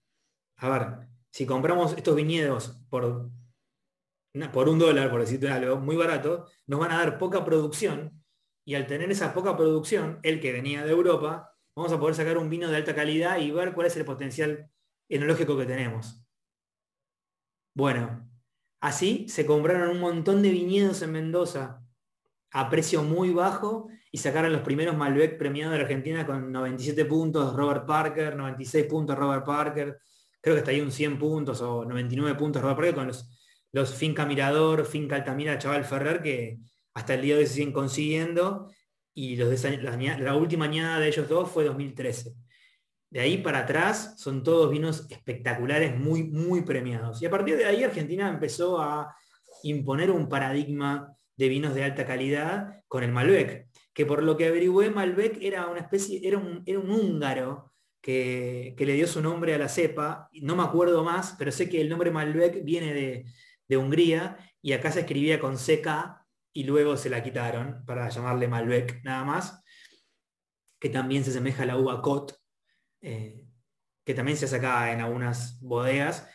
a 0.56 0.68
ver, 0.68 1.08
si 1.30 1.46
compramos 1.46 1.94
estos 1.96 2.16
viñedos 2.16 2.82
por, 2.90 3.30
por 4.52 4.68
un 4.68 4.78
dólar, 4.78 5.10
por 5.10 5.20
decirte 5.20 5.48
algo, 5.50 5.78
muy 5.78 5.96
barato, 5.96 6.46
nos 6.66 6.80
van 6.80 6.92
a 6.92 6.98
dar 6.98 7.18
poca 7.18 7.44
producción 7.44 8.22
y 8.64 8.74
al 8.74 8.86
tener 8.86 9.10
esa 9.10 9.34
poca 9.34 9.56
producción, 9.56 10.20
el 10.22 10.40
que 10.40 10.52
venía 10.52 10.84
de 10.84 10.92
Europa, 10.92 11.54
vamos 11.74 11.92
a 11.92 11.98
poder 11.98 12.14
sacar 12.14 12.38
un 12.38 12.48
vino 12.48 12.68
de 12.68 12.76
alta 12.76 12.94
calidad 12.94 13.38
y 13.38 13.50
ver 13.50 13.74
cuál 13.74 13.88
es 13.88 13.96
el 13.96 14.04
potencial 14.04 14.70
enológico 15.08 15.56
que 15.58 15.66
tenemos. 15.66 16.24
Bueno, 17.74 18.32
Así 18.82 19.28
se 19.28 19.46
compraron 19.46 19.90
un 19.90 20.00
montón 20.00 20.42
de 20.42 20.50
viñedos 20.50 21.02
en 21.02 21.12
Mendoza 21.12 21.80
a 22.50 22.68
precio 22.68 23.04
muy 23.04 23.30
bajo 23.30 23.86
y 24.10 24.18
sacaron 24.18 24.52
los 24.52 24.62
primeros 24.62 24.96
Malbec 24.96 25.38
premiados 25.38 25.76
de 25.76 25.82
Argentina 25.82 26.26
con 26.26 26.50
97 26.50 27.04
puntos 27.04 27.54
Robert 27.54 27.86
Parker, 27.86 28.34
96 28.34 28.86
puntos 28.86 29.16
Robert 29.16 29.46
Parker, 29.46 30.00
creo 30.40 30.56
que 30.56 30.58
está 30.58 30.72
ahí 30.72 30.80
un 30.80 30.90
100 30.90 31.16
puntos 31.16 31.60
o 31.60 31.84
99 31.84 32.36
puntos 32.36 32.60
Robert 32.60 32.76
Parker 32.76 32.94
con 32.96 33.06
los, 33.06 33.30
los 33.72 33.94
Finca 33.94 34.26
Mirador, 34.26 34.84
Finca 34.84 35.16
Altamira, 35.16 35.58
Chaval 35.58 35.84
Ferrer, 35.84 36.22
que 36.22 36.58
hasta 36.94 37.14
el 37.14 37.22
día 37.22 37.34
de 37.34 37.40
hoy 37.40 37.46
se 37.46 37.54
siguen 37.54 37.72
consiguiendo 37.72 38.70
y 39.14 39.36
los 39.36 39.64
la, 39.82 40.34
última 40.36 40.66
añada 40.66 41.00
de 41.00 41.08
ellos 41.08 41.28
dos 41.28 41.50
fue 41.50 41.64
2013. 41.64 42.32
De 43.10 43.20
ahí 43.20 43.38
para 43.38 43.60
atrás 43.60 44.14
son 44.18 44.42
todos 44.42 44.70
vinos 44.70 45.06
espectaculares, 45.10 45.98
muy, 45.98 46.24
muy 46.24 46.62
premiados. 46.62 47.20
Y 47.20 47.26
a 47.26 47.30
partir 47.30 47.56
de 47.56 47.66
ahí 47.66 47.84
Argentina 47.84 48.28
empezó 48.28 48.80
a 48.80 49.14
imponer 49.62 50.10
un 50.10 50.28
paradigma 50.28 51.14
de 51.36 51.48
vinos 51.48 51.74
de 51.74 51.84
alta 51.84 52.06
calidad 52.06 52.82
con 52.88 53.02
el 53.02 53.12
Malbec, 53.12 53.68
que 53.92 54.06
por 54.06 54.22
lo 54.22 54.36
que 54.36 54.46
averigüé, 54.46 54.90
Malbec 54.90 55.38
era 55.42 55.66
una 55.66 55.80
especie, 55.80 56.20
era 56.26 56.38
un, 56.38 56.64
un 56.66 56.90
húngaro 56.90 57.72
que, 58.00 58.74
le 58.78 58.94
dio 58.94 59.06
su 59.06 59.20
nombre 59.20 59.54
a 59.54 59.58
la 59.58 59.68
cepa, 59.68 60.28
no 60.40 60.56
me 60.56 60.62
acuerdo 60.62 61.04
más, 61.04 61.34
pero 61.38 61.52
sé 61.52 61.68
que 61.68 61.80
el 61.80 61.88
nombre 61.88 62.10
Malbec 62.10 62.64
viene 62.64 62.94
de, 62.94 63.26
de 63.72 63.78
Hungría 63.78 64.36
y 64.60 64.74
acá 64.74 64.92
se 64.92 65.00
escribía 65.00 65.40
con 65.40 65.56
CK 65.56 65.88
y 66.52 66.64
luego 66.64 66.98
se 66.98 67.08
la 67.08 67.22
quitaron 67.22 67.84
para 67.86 68.10
llamarle 68.10 68.46
Malbec 68.46 69.02
nada 69.02 69.24
más, 69.24 69.64
que 70.78 70.90
también 70.90 71.24
se 71.24 71.30
asemeja 71.30 71.62
a 71.62 71.66
la 71.66 71.78
uva 71.78 72.02
Cot, 72.02 72.38
eh, 73.00 73.46
que 74.04 74.12
también 74.12 74.36
se 74.36 74.46
sacaba 74.46 74.92
en 74.92 75.00
algunas 75.00 75.58
bodegas, 75.60 76.28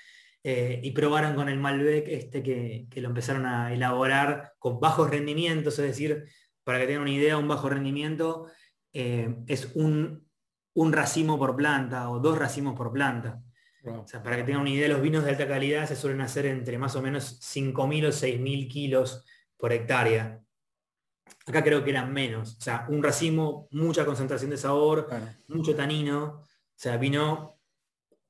eh, 0.43 0.79
y 0.83 0.91
probaron 0.91 1.35
con 1.35 1.47
el 1.47 1.59
Malbec 1.59 2.07
este 2.07 2.41
que, 2.41 2.87
lo 3.01 3.09
empezaron 3.09 3.45
a 3.45 3.71
elaborar 3.71 4.53
con 4.57 4.79
bajos 4.79 5.11
rendimientos, 5.11 5.77
es 5.77 5.85
decir, 5.85 6.25
para 6.63 6.79
que 6.79 6.87
tengan 6.87 7.03
una 7.03 7.11
idea, 7.11 7.37
un 7.37 7.47
bajo 7.47 7.69
rendimiento 7.69 8.47
eh, 8.93 9.35
es 9.45 9.75
un, 9.75 10.27
un, 10.73 10.91
racimo 10.91 11.37
por 11.37 11.55
planta 11.55 12.09
o 12.09 12.19
dos 12.19 12.37
racimos 12.37 12.75
por 12.75 12.91
planta. 12.91 13.43
Para 14.23 14.37
que 14.37 14.43
tengan 14.43 14.61
una 14.61 14.69
idea, 14.69 14.87
los 14.87 15.01
vinos 15.01 15.23
de 15.23 15.31
alta 15.31 15.47
calidad 15.47 15.87
se 15.87 15.95
suelen 15.95 16.21
hacer 16.21 16.45
entre 16.45 16.77
más 16.77 16.95
o 16.95 17.01
menos 17.01 17.39
5.000 17.41 18.07
o 18.07 18.11
6.000 18.11 18.67
kilos 18.67 19.25
por 19.57 19.73
hectárea. 19.73 20.41
Acá 21.45 21.63
creo 21.63 21.83
que 21.83 21.91
eran 21.91 22.11
menos. 22.11 22.57
O 22.57 22.61
sea, 22.61 22.85
un 22.89 23.01
racimo, 23.01 23.67
mucha 23.71 24.05
concentración 24.05 24.51
de 24.51 24.57
sabor, 24.57 25.07
mucho 25.47 25.75
tanino. 25.75 26.41
O 26.41 26.45
sea, 26.75 26.97
vino 26.97 27.59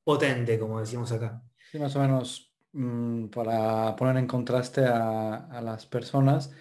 potente, 0.04 0.58
como 0.60 0.80
decimos 0.80 1.12
acá. 1.12 1.42
Sí, 1.72 1.80
más 1.80 1.96
o 1.96 2.00
menos 2.00 2.54
mm, 2.72 3.26
para 3.28 3.96
poner 3.96 4.18
en 4.18 4.28
contraste 4.28 4.86
a, 4.86 5.60
las 5.62 5.86
personas, 5.86 6.52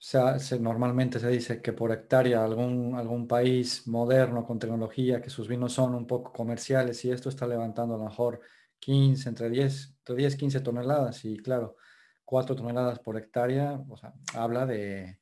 se, 0.00 0.58
normalmente 0.58 1.20
se 1.20 1.28
dice 1.28 1.60
que 1.60 1.74
por 1.74 1.92
hectárea 1.92 2.42
algún, 2.42 2.94
algún 2.94 3.28
país 3.28 3.86
moderno 3.86 4.46
con 4.46 4.58
tecnología, 4.58 5.20
que 5.20 5.28
sus 5.28 5.46
vinos 5.46 5.74
son 5.74 5.94
un 5.94 6.06
poco 6.06 6.32
comerciales 6.32 7.04
y 7.04 7.10
esto 7.10 7.28
está 7.28 7.46
levantando 7.46 7.94
a 7.94 7.98
lo 7.98 8.04
mejor 8.04 8.40
15, 8.78 9.28
entre 9.28 9.50
10, 9.50 9.94
entre 9.98 10.14
10, 10.16 10.36
15 10.36 10.60
toneladas 10.60 11.22
y 11.26 11.36
claro, 11.36 11.76
4 12.24 12.56
toneladas 12.56 12.98
por 13.00 13.18
hectárea, 13.18 13.78
o 13.90 13.96
sea, 13.98 14.14
habla 14.32 14.64
de, 14.64 15.20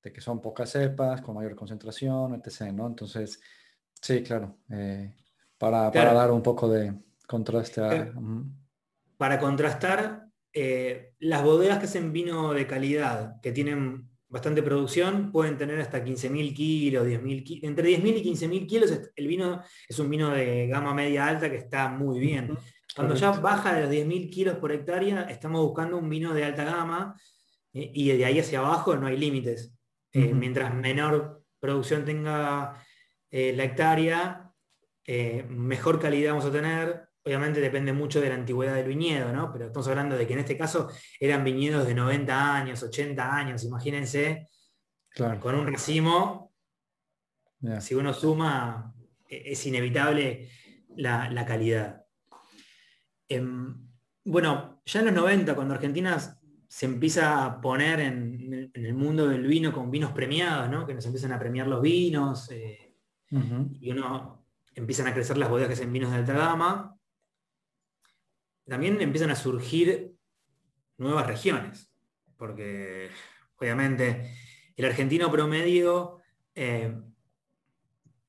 que 0.00 0.20
son 0.20 0.40
pocas 0.40 0.70
cepas, 0.70 1.20
con 1.20 1.34
mayor 1.34 1.56
concentración, 1.56 2.34
etc. 2.34 2.72
¿no? 2.72 2.86
Entonces, 2.86 3.40
sí, 4.00 4.22
claro, 4.22 4.58
eh, 4.70 5.16
para, 5.58 5.90
dar 5.90 6.30
un 6.30 6.42
poco 6.42 6.68
de 6.68 6.94
contraste 7.26 7.80
a... 7.80 8.12
Para 9.16 9.40
contrastar, 9.40 10.28
eh, 10.52 11.14
las 11.18 11.42
bodegas 11.42 11.78
que 11.78 11.86
hacen 11.86 12.12
vino 12.12 12.52
de 12.52 12.66
calidad, 12.68 13.40
que 13.40 13.50
tienen 13.50 14.11
bastante 14.32 14.62
producción, 14.62 15.30
pueden 15.30 15.58
tener 15.58 15.78
hasta 15.78 16.02
15.000 16.02 16.54
kilos, 16.54 17.06
10.000 17.06 17.44
kilos, 17.44 17.64
entre 17.64 17.90
10.000 17.90 18.16
y 18.16 18.32
15.000 18.32 18.66
kilos 18.66 19.00
el 19.14 19.26
vino 19.28 19.62
es 19.86 19.98
un 19.98 20.08
vino 20.08 20.30
de 20.30 20.66
gama 20.68 20.94
media 20.94 21.26
alta 21.26 21.50
que 21.50 21.58
está 21.58 21.90
muy 21.90 22.18
bien. 22.18 22.56
Cuando 22.96 23.14
ya 23.14 23.30
baja 23.32 23.74
de 23.74 23.82
los 23.82 23.90
10.000 23.90 24.30
kilos 24.30 24.56
por 24.56 24.72
hectárea, 24.72 25.24
estamos 25.24 25.60
buscando 25.60 25.98
un 25.98 26.08
vino 26.08 26.32
de 26.32 26.44
alta 26.44 26.64
gama 26.64 27.14
eh, 27.74 27.90
y 27.94 28.08
de 28.08 28.24
ahí 28.24 28.40
hacia 28.40 28.60
abajo 28.60 28.96
no 28.96 29.06
hay 29.06 29.18
límites. 29.18 29.74
Eh, 30.12 30.32
mientras 30.32 30.74
menor 30.74 31.42
producción 31.60 32.04
tenga 32.04 32.82
la 33.30 33.64
hectárea, 33.64 34.52
eh, 35.04 35.44
mejor 35.48 36.00
calidad 36.00 36.30
vamos 36.30 36.46
a 36.46 36.52
tener. 36.52 37.08
Obviamente 37.24 37.60
depende 37.60 37.92
mucho 37.92 38.20
de 38.20 38.28
la 38.28 38.34
antigüedad 38.34 38.74
del 38.74 38.88
viñedo, 38.88 39.32
¿no? 39.32 39.52
Pero 39.52 39.66
estamos 39.66 39.86
hablando 39.86 40.16
de 40.16 40.26
que 40.26 40.32
en 40.32 40.40
este 40.40 40.56
caso 40.56 40.88
eran 41.20 41.44
viñedos 41.44 41.86
de 41.86 41.94
90 41.94 42.56
años, 42.56 42.82
80 42.82 43.36
años, 43.36 43.64
imagínense, 43.64 44.48
con 45.40 45.54
un 45.54 45.66
racimo, 45.66 46.52
si 47.80 47.94
uno 47.94 48.12
suma, 48.12 48.92
e-, 49.28 49.52
es 49.52 49.66
inevitable 49.66 50.48
la, 50.96 51.44
calidad. 51.46 52.04
Em, 53.28 53.88
bueno, 54.24 54.82
ya 54.84 55.00
en 55.00 55.06
los 55.06 55.14
90, 55.14 55.54
cuando 55.54 55.74
Argentina 55.74 56.18
se 56.68 56.86
empieza 56.86 57.44
a 57.44 57.60
poner 57.60 58.00
en, 58.00 58.72
el 58.72 58.94
mundo 58.94 59.28
del 59.28 59.46
vino 59.46 59.72
con 59.72 59.90
vinos 59.90 60.12
premiados, 60.12 60.70
¿no? 60.70 60.86
que 60.86 60.94
nos 60.94 61.04
empiezan 61.06 61.32
a 61.32 61.38
premiar 61.38 61.66
los 61.68 61.82
vinos, 61.82 62.50
eh, 62.50 62.96
y 63.30 63.90
uno 63.90 64.46
empiezan 64.74 65.06
a 65.06 65.14
crecer 65.14 65.38
las 65.38 65.48
bodegas 65.48 65.80
en 65.80 65.92
vinos 65.92 66.10
de 66.10 66.18
alta 66.18 66.32
gama, 66.32 66.98
también 68.66 69.00
empiezan 69.00 69.30
a 69.30 69.36
surgir 69.36 70.14
nuevas 70.98 71.26
regiones, 71.26 71.92
porque 72.36 73.10
obviamente 73.56 74.34
el 74.76 74.84
argentino 74.84 75.30
promedio 75.30 76.20
eh, 76.54 76.94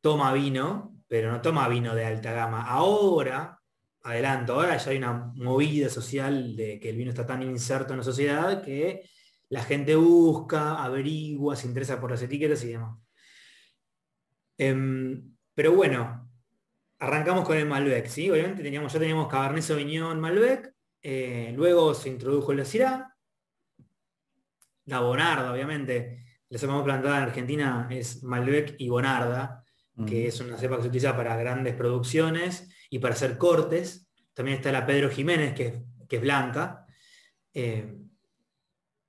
toma 0.02 0.34
vino, 0.34 0.98
pero 1.08 1.32
no 1.32 1.42
toma 1.42 1.68
vino 1.68 1.96
de 1.96 2.06
alta 2.06 2.34
gama. 2.34 2.66
Ahora, 2.66 3.60
adelanto, 4.04 4.54
ahora 4.54 4.78
ya 4.78 4.92
hay 4.92 4.98
una 4.98 5.32
movida 5.36 5.90
social 5.90 6.56
de 6.56 6.80
que 6.80 6.90
el 6.90 6.98
vino 6.98 7.12
está 7.12 7.26
tan 7.26 7.42
inserto 7.42 7.94
en 7.94 8.00
la 8.00 8.04
sociedad 8.04 8.62
que 8.64 9.10
la 9.50 9.64
gente 9.64 9.96
busca, 9.96 10.84
averigua, 10.84 11.56
se 11.56 11.68
interesa 11.68 12.02
por 12.02 12.12
las 12.12 12.22
etiquetas 12.22 12.64
y 12.64 12.70
demás. 12.70 12.98
Em, 14.58 15.36
pero 15.54 15.74
bueno, 15.74 16.23
arrancamos 17.04 17.46
con 17.46 17.58
el 17.58 17.66
Malbec, 17.66 18.08
¿sí? 18.08 18.32
Obviamente 18.32 18.64
teníamos, 18.64 18.94
ya 18.94 19.00
teníamos 19.00 19.28
Cabernet 19.28 19.62
Sauvignon 19.62 20.20
Malbec, 20.22 20.74
eh, 21.02 21.52
luego 21.54 21.94
se 21.94 22.08
introdujo 22.08 22.54
el 22.54 22.66
Syrah, 22.66 23.14
la 24.86 25.00
Bonarda, 25.02 25.52
obviamente, 25.52 26.24
la 26.48 26.58
cepa 26.58 26.74
más 26.74 26.84
plantada 26.84 27.18
en 27.18 27.24
Argentina 27.24 27.88
es 27.90 28.24
Malbec 28.24 28.76
y 28.78 28.88
Bonarda, 28.88 29.66
que 30.08 30.28
es 30.28 30.40
una 30.40 30.58
cepa 30.58 30.78
que 30.78 30.84
se 30.84 30.88
utiliza 30.88 31.16
para 31.16 31.36
grandes 31.36 31.76
producciones 31.76 32.70
y 32.90 33.00
para 33.00 33.14
hacer 33.14 33.38
cortes. 33.38 34.10
También 34.34 34.58
está 34.58 34.72
la 34.72 34.86
Pedro 34.86 35.10
Jiménez, 35.10 35.54
que, 35.54 35.84
es 36.10 36.22
blanca. 36.22 36.86
Eh, 37.54 37.98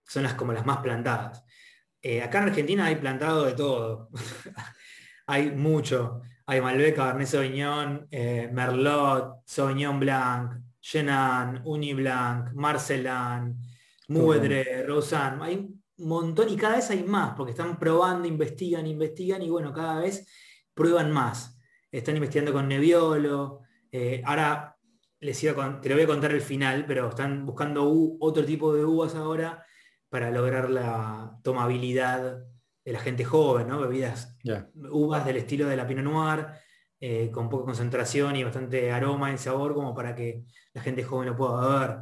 son 0.05 0.23
las 0.23 0.35
como 0.35 0.53
las 0.53 0.67
más 0.67 0.79
plantadas. 0.79 1.45
Eh, 2.03 2.23
acá 2.23 2.39
en 2.39 2.49
Argentina 2.49 2.87
hay 2.87 2.97
plantado 2.97 3.45
de 3.45 3.53
todo. 3.53 4.11
hay 5.27 5.51
mucho. 5.53 6.23
Hay 6.47 6.61
Malbec, 6.61 6.97
Cabernet 6.97 7.27
Sauvignon, 7.27 8.07
eh, 8.11 8.51
Merlot, 8.53 9.43
Sauvignon 9.47 9.99
Blanc, 9.99 10.53
Chenin, 10.81 11.63
Uniblanc, 11.65 12.53
Marcelan, 12.53 13.57
Muedre, 14.09 14.85
Rosan. 14.87 15.41
Hay 15.43 15.57
un 15.57 16.09
montón 16.09 16.51
y 16.51 16.57
cada 16.57 16.77
vez 16.77 16.91
hay 16.91 17.03
más, 17.05 17.35
porque 17.35 17.53
están 17.53 17.79
probando, 17.79 18.29
investigan, 18.29 18.87
investigan 18.87 19.41
y 19.41 19.49
bueno, 19.49 19.73
cada 19.73 20.01
vez 20.01 20.27
prueban 20.75 21.11
más. 21.11 21.59
Están 21.91 22.17
investigando 22.17 22.53
con 22.53 22.69
Nebbiolo. 22.69 23.61
Eh, 23.91 24.21
ahora 24.27 24.77
les 25.21 25.43
iba 25.43 25.81
te 25.81 25.89
lo 25.89 25.95
voy 25.95 26.05
a 26.05 26.09
contar 26.09 26.33
el 26.33 26.43
final, 26.43 26.85
pero 26.87 27.09
están 27.09 27.47
buscando 27.47 27.91
otro 28.21 28.45
tipo 28.45 28.75
de 28.75 28.85
uvas 28.85 29.15
ahora 29.15 29.65
para 30.11 30.31
lograr 30.31 30.69
la 30.69 31.39
tomabilidad 31.43 32.45
de 32.85 32.92
la 32.92 33.01
gente 33.01 33.25
joven, 33.25 33.68
¿no? 33.68 33.81
Bebidas, 33.81 34.37
uvas 34.90 35.25
del 35.25 35.37
estilo 35.37 35.66
de 35.66 35.77
la 35.77 35.87
Pinot 35.87 36.05
Noir, 36.05 36.47
eh, 37.01 37.31
con 37.31 37.49
poca 37.49 37.66
concentración 37.66 38.37
y 38.37 38.44
bastante 38.44 38.90
aroma 38.90 39.33
y 39.33 39.38
sabor, 39.38 39.75
como 39.75 39.94
para 39.94 40.14
que 40.14 40.44
la 40.73 40.83
gente 40.83 41.03
joven 41.03 41.29
lo 41.29 41.37
pueda 41.37 41.61
beber. 41.61 41.99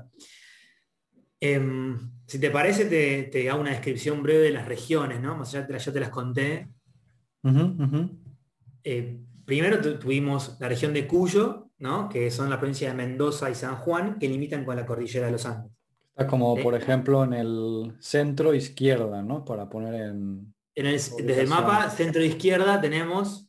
Em, 1.40 1.98
si 2.26 2.38
te 2.38 2.50
parece, 2.50 2.84
te, 3.30 3.50
hago 3.50 3.60
una 3.60 3.70
descripción 3.70 4.22
breve 4.22 4.44
de 4.44 4.52
las 4.52 4.66
regiones, 4.66 5.20
¿no? 5.20 5.36
Más 5.36 5.54
allá 5.54 5.66
ya 5.76 5.92
te 5.92 6.00
las 6.00 6.10
conté. 6.10 6.68
Eh, 8.84 9.20
primero 9.44 9.98
tuvimos 9.98 10.56
la 10.60 10.68
región 10.68 10.92
de 10.92 11.06
Cuyo, 11.06 11.70
¿no? 11.78 12.08
que 12.08 12.30
son 12.30 12.48
la 12.48 12.58
provincia 12.58 12.88
de 12.88 12.94
Mendoza 12.94 13.50
y 13.50 13.54
San 13.54 13.76
Juan, 13.76 14.18
que 14.18 14.28
limitan 14.28 14.64
con 14.64 14.76
la 14.76 14.86
cordillera 14.86 15.26
de 15.26 15.32
los 15.32 15.44
Andes. 15.46 15.72
Está 16.08 16.26
como, 16.26 16.56
por 16.56 16.74
ejemplo, 16.74 17.24
en 17.24 17.32
el 17.32 17.96
centro 17.98 18.54
izquierda, 18.54 19.22
¿no? 19.22 19.44
Para 19.44 19.68
poner 19.68 19.94
en... 19.94 20.54
desde 20.74 21.40
el 21.40 21.48
mapa 21.48 21.90
centro 21.90 22.22
izquierda 22.22 22.80
tenemos 22.80 23.48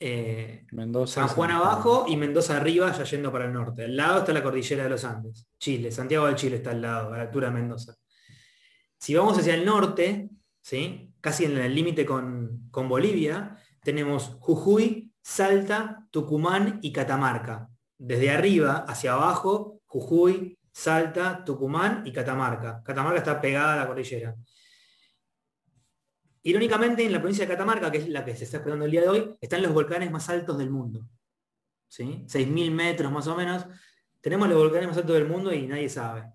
eh, 0.00 0.66
Mendoza, 0.72 1.26
San 1.26 1.28
Juan 1.28 1.50
abajo 1.52 2.06
y 2.08 2.16
Mendoza 2.16 2.56
arriba, 2.56 2.90
ya 2.92 3.04
yendo 3.04 3.30
para 3.30 3.44
el 3.44 3.52
norte. 3.52 3.84
Al 3.84 3.96
lado 3.96 4.20
está 4.20 4.32
la 4.32 4.42
cordillera 4.42 4.84
de 4.84 4.90
los 4.90 5.04
Andes, 5.04 5.46
Chile, 5.58 5.92
Santiago 5.92 6.26
del 6.26 6.34
Chile 6.34 6.56
está 6.56 6.70
al 6.70 6.82
lado, 6.82 7.12
a 7.12 7.18
la 7.18 7.22
altura 7.22 7.48
de 7.48 7.54
Mendoza. 7.54 7.94
Si 8.98 9.14
vamos 9.14 9.38
hacia 9.38 9.54
el 9.54 9.64
norte, 9.64 10.30
¿sí? 10.60 11.14
casi 11.20 11.44
en 11.44 11.56
el 11.58 11.74
límite 11.74 12.04
con, 12.04 12.68
con 12.70 12.88
Bolivia, 12.88 13.56
tenemos 13.82 14.36
Jujuy, 14.40 15.12
Salta, 15.20 16.06
Tucumán 16.10 16.80
y 16.82 16.92
Catamarca. 16.92 17.68
Desde 17.96 18.30
arriba 18.30 18.84
hacia 18.88 19.12
abajo, 19.12 19.80
Jujuy, 19.86 20.58
Salta, 20.72 21.44
Tucumán 21.44 22.02
y 22.04 22.12
Catamarca. 22.12 22.82
Catamarca 22.82 23.18
está 23.18 23.40
pegada 23.40 23.74
a 23.74 23.76
la 23.76 23.86
cordillera. 23.86 24.34
Irónicamente, 26.44 27.04
en 27.04 27.12
la 27.12 27.20
provincia 27.20 27.44
de 27.44 27.52
Catamarca, 27.52 27.90
que 27.90 27.98
es 27.98 28.08
la 28.08 28.24
que 28.24 28.34
se 28.34 28.44
está 28.44 28.56
esperando 28.56 28.84
el 28.84 28.90
día 28.90 29.02
de 29.02 29.08
hoy, 29.08 29.36
están 29.40 29.62
los 29.62 29.72
volcanes 29.72 30.10
más 30.10 30.28
altos 30.28 30.58
del 30.58 30.70
mundo. 30.70 31.06
¿sí? 31.88 32.24
6.000 32.26 32.70
metros 32.70 33.12
más 33.12 33.26
o 33.28 33.36
menos. 33.36 33.66
Tenemos 34.20 34.48
los 34.48 34.58
volcanes 34.58 34.88
más 34.88 34.96
altos 34.96 35.14
del 35.14 35.28
mundo 35.28 35.52
y 35.52 35.66
nadie 35.66 35.88
sabe. 35.88 36.32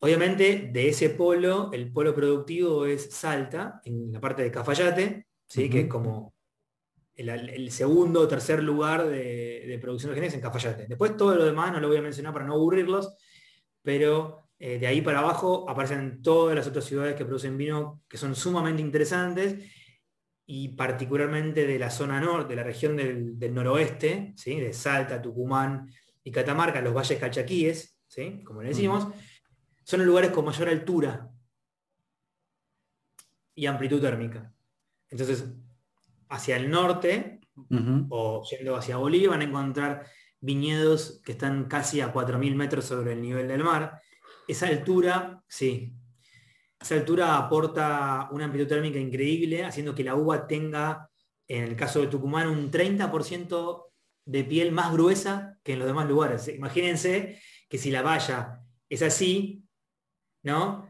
Obviamente, 0.00 0.70
de 0.72 0.88
ese 0.88 1.10
polo, 1.10 1.70
el 1.72 1.92
polo 1.92 2.14
productivo 2.14 2.86
es 2.86 3.10
Salta, 3.10 3.80
en 3.84 4.12
la 4.12 4.20
parte 4.20 4.42
de 4.42 4.50
Cafayate, 4.50 5.26
¿sí? 5.46 5.68
que 5.68 5.80
es 5.80 5.88
como 5.88 6.34
el, 7.14 7.70
segundo 7.72 8.20
o 8.20 8.28
tercer 8.28 8.62
lugar 8.62 9.08
de, 9.08 9.78
producción 9.80 10.12
de 10.12 10.16
genes 10.16 10.34
en 10.34 10.40
Cafayate. 10.40 10.86
Después 10.86 11.16
todo 11.16 11.34
lo 11.34 11.44
demás 11.44 11.72
no 11.72 11.80
lo 11.80 11.88
voy 11.88 11.96
a 11.96 12.02
mencionar 12.02 12.32
para 12.32 12.46
no 12.46 12.54
aburrirlos, 12.54 13.14
pero 13.82 14.47
eh, 14.58 14.78
de 14.78 14.86
ahí 14.86 15.00
para 15.00 15.20
abajo 15.20 15.68
aparecen 15.68 16.20
todas 16.20 16.56
las 16.56 16.66
otras 16.66 16.84
ciudades 16.84 17.14
que 17.14 17.24
producen 17.24 17.56
vino 17.56 18.02
que 18.08 18.16
son 18.16 18.34
sumamente 18.34 18.82
interesantes 18.82 19.64
y 20.46 20.68
particularmente 20.68 21.66
de 21.66 21.78
la 21.78 21.90
zona 21.90 22.20
norte, 22.20 22.50
de 22.50 22.56
la 22.56 22.64
región 22.64 22.96
del, 22.96 23.54
noroeste, 23.54 24.32
¿sí? 24.36 24.58
de 24.58 24.72
Salta, 24.72 25.20
Tucumán 25.20 25.90
y 26.24 26.32
Catamarca, 26.32 26.80
los 26.80 26.94
valles 26.94 27.18
cachaquíes, 27.18 27.98
¿sí? 28.06 28.42
como 28.44 28.62
le 28.62 28.70
decimos, 28.70 29.06
son 29.84 30.00
los 30.00 30.06
lugares 30.06 30.30
con 30.30 30.46
mayor 30.46 30.70
altura 30.70 31.30
y 33.54 33.66
amplitud 33.66 34.00
térmica. 34.00 34.52
Entonces, 35.10 35.44
hacia 36.30 36.56
el 36.56 36.70
norte 36.70 37.40
o 38.08 38.44
yendo 38.50 38.76
hacia 38.76 38.96
Bolivia 38.96 39.30
van 39.30 39.40
a 39.42 39.44
encontrar 39.44 40.06
viñedos 40.40 41.20
que 41.24 41.32
están 41.32 41.64
casi 41.64 42.00
a 42.00 42.12
4.000 42.12 42.54
metros 42.54 42.84
sobre 42.86 43.12
el 43.12 43.22
nivel 43.22 43.48
del 43.48 43.64
mar. 43.64 44.00
Esa 44.48 44.66
altura, 44.66 45.44
sí, 45.46 45.94
esa 46.80 46.94
altura 46.94 47.36
aporta 47.36 48.28
una 48.32 48.46
amplitud 48.46 48.66
térmica 48.66 48.98
increíble, 48.98 49.64
haciendo 49.64 49.94
que 49.94 50.04
la 50.04 50.14
uva 50.14 50.46
tenga, 50.46 51.10
en 51.46 51.64
el 51.64 51.76
caso 51.76 52.00
de 52.00 52.06
Tucumán, 52.08 52.48
un 52.48 52.70
30% 52.70 53.84
de 54.24 54.44
piel 54.44 54.72
más 54.72 54.92
gruesa 54.92 55.58
que 55.62 55.74
en 55.74 55.78
los 55.78 55.88
demás 55.88 56.08
lugares. 56.08 56.48
Imagínense 56.48 57.40
que 57.68 57.78
si 57.78 57.90
la 57.90 58.02
valla 58.02 58.60
es 58.88 59.02
así, 59.02 59.64
¿no? 60.42 60.88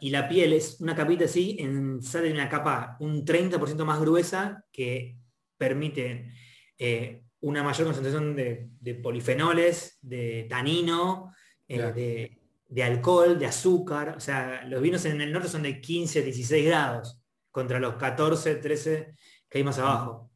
y 0.00 0.10
la 0.10 0.28
piel 0.28 0.52
es 0.52 0.80
una 0.80 0.94
capita 0.94 1.24
así, 1.24 1.56
en, 1.58 2.00
sale 2.02 2.32
una 2.32 2.48
capa 2.48 2.96
un 3.00 3.24
30% 3.24 3.84
más 3.84 4.00
gruesa 4.00 4.64
que 4.70 5.18
permite 5.56 6.30
eh, 6.78 7.22
una 7.40 7.62
mayor 7.62 7.86
concentración 7.86 8.36
de, 8.36 8.94
polifenoles, 9.02 9.98
de 10.02 10.46
tanino, 10.48 11.32
eh, 11.66 11.92
de, 11.92 12.45
alcohol, 12.82 13.38
de 13.38 13.46
azúcar. 13.46 14.14
O 14.16 14.20
sea, 14.20 14.64
los 14.64 14.82
vinos 14.82 15.04
en 15.04 15.20
el 15.20 15.32
norte 15.32 15.48
son 15.48 15.62
de 15.62 15.80
15 15.80 16.20
a 16.20 16.22
16 16.22 16.66
grados 16.66 17.20
contra 17.50 17.80
los 17.80 17.94
14, 17.94 18.56
13 18.56 19.14
que 19.48 19.58
hay 19.58 19.64
más 19.64 19.78
abajo. 19.78 20.30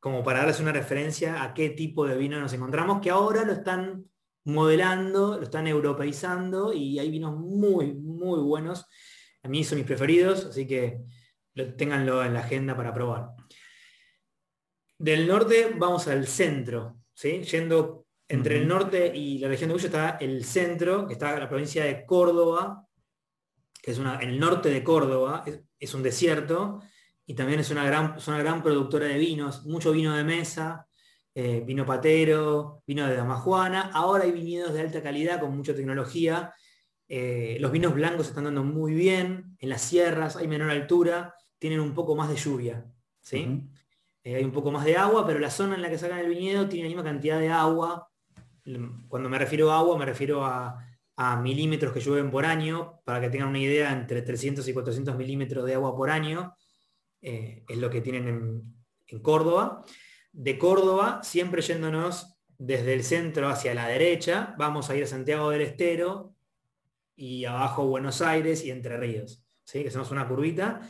Como 0.00 0.22
para 0.22 0.40
darles 0.40 0.60
una 0.60 0.72
referencia 0.72 1.42
a 1.42 1.54
qué 1.54 1.70
tipo 1.70 2.06
de 2.06 2.16
vino 2.16 2.38
nos 2.38 2.52
encontramos, 2.52 3.00
que 3.00 3.10
ahora 3.10 3.44
lo 3.44 3.52
están 3.52 4.04
modelando, 4.44 5.38
lo 5.38 5.42
están 5.42 5.66
europeizando 5.66 6.72
y 6.72 6.98
hay 6.98 7.10
vinos 7.10 7.34
muy, 7.36 7.94
muy 7.94 8.40
buenos. 8.40 8.86
A 9.42 9.48
mí 9.48 9.64
son 9.64 9.78
mis 9.78 9.86
preferidos, 9.86 10.44
así 10.46 10.66
que 10.66 11.00
tenganlo 11.76 12.24
en 12.24 12.34
la 12.34 12.40
agenda 12.40 12.76
para 12.76 12.92
probar. 12.92 13.30
Del 14.98 15.26
norte 15.26 15.74
vamos 15.76 16.06
al 16.08 16.26
centro, 16.26 16.98
¿sí? 17.14 17.42
yendo 17.42 18.03
entre 18.28 18.58
el 18.58 18.66
norte 18.66 19.14
y 19.14 19.38
la 19.38 19.48
región 19.48 19.68
de 19.68 19.74
Cuyo 19.74 19.86
está 19.86 20.16
el 20.20 20.44
centro, 20.44 21.06
que 21.06 21.14
está 21.14 21.38
la 21.38 21.48
provincia 21.48 21.84
de 21.84 22.04
Córdoba, 22.06 22.86
que 23.82 23.90
es 23.90 23.98
una, 23.98 24.18
en 24.20 24.30
el 24.30 24.40
norte 24.40 24.70
de 24.70 24.82
Córdoba, 24.82 25.44
es, 25.78 25.94
un 25.94 26.02
desierto, 26.02 26.80
y 27.26 27.34
también 27.34 27.60
es 27.60 27.70
una, 27.70 27.84
gran, 27.84 28.14
es 28.16 28.26
una 28.28 28.38
gran 28.38 28.62
productora 28.62 29.06
de 29.06 29.18
vinos, 29.18 29.64
mucho 29.66 29.92
vino 29.92 30.16
de 30.16 30.24
mesa, 30.24 30.88
eh, 31.34 31.62
vino 31.66 31.84
patero, 31.84 32.82
vino 32.86 33.06
de 33.06 33.16
damajuana. 33.16 33.90
Ahora 33.92 34.24
hay 34.24 34.32
viñedos 34.32 34.72
de 34.72 34.80
alta 34.80 35.02
calidad 35.02 35.40
con 35.40 35.56
mucha 35.56 35.74
tecnología. 35.74 36.54
Eh, 37.08 37.56
los 37.60 37.72
vinos 37.72 37.92
blancos 37.92 38.28
están 38.28 38.44
dando 38.44 38.62
muy 38.62 38.94
bien. 38.94 39.56
En 39.58 39.68
las 39.68 39.82
sierras 39.82 40.36
hay 40.36 40.46
menor 40.46 40.70
altura, 40.70 41.34
tienen 41.58 41.80
un 41.80 41.92
poco 41.92 42.14
más 42.14 42.28
de 42.28 42.36
lluvia. 42.36 42.86
¿sí? 43.20 43.68
Eh, 44.22 44.36
hay 44.36 44.44
un 44.44 44.52
poco 44.52 44.70
más 44.70 44.84
de 44.84 44.96
agua, 44.96 45.26
pero 45.26 45.40
la 45.40 45.50
zona 45.50 45.74
en 45.74 45.82
la 45.82 45.90
que 45.90 45.98
sacan 45.98 46.20
el 46.20 46.28
viñedo 46.28 46.68
tiene 46.68 46.84
la 46.84 46.94
misma 46.94 47.04
cantidad 47.04 47.40
de 47.40 47.48
agua. 47.48 48.08
Cuando 49.08 49.28
me 49.28 49.38
refiero 49.38 49.70
a 49.70 49.78
agua, 49.78 49.98
me 49.98 50.06
refiero 50.06 50.44
a 50.44 50.84
a 51.16 51.40
milímetros 51.40 51.92
que 51.92 52.00
llueven 52.00 52.30
por 52.30 52.44
año, 52.44 53.00
para 53.04 53.20
que 53.20 53.30
tengan 53.30 53.48
una 53.48 53.60
idea, 53.60 53.92
entre 53.92 54.22
300 54.22 54.66
y 54.66 54.72
400 54.72 55.16
milímetros 55.16 55.64
de 55.64 55.74
agua 55.74 55.94
por 55.96 56.10
año 56.10 56.54
eh, 57.22 57.64
es 57.68 57.78
lo 57.78 57.88
que 57.88 58.00
tienen 58.00 58.28
en, 58.28 58.74
en 59.06 59.22
Córdoba. 59.22 59.84
De 60.32 60.58
Córdoba, 60.58 61.20
siempre 61.22 61.62
yéndonos 61.62 62.36
desde 62.58 62.94
el 62.94 63.04
centro 63.04 63.48
hacia 63.48 63.74
la 63.74 63.86
derecha, 63.86 64.54
vamos 64.58 64.90
a 64.90 64.96
ir 64.96 65.04
a 65.04 65.06
Santiago 65.06 65.50
del 65.50 65.62
Estero 65.62 66.34
y 67.16 67.44
abajo 67.44 67.86
Buenos 67.86 68.20
Aires 68.20 68.64
y 68.64 68.70
Entre 68.70 68.96
Ríos, 68.96 69.44
¿sí? 69.62 69.82
que 69.82 69.88
hacemos 69.88 70.10
una 70.10 70.26
curvita. 70.26 70.80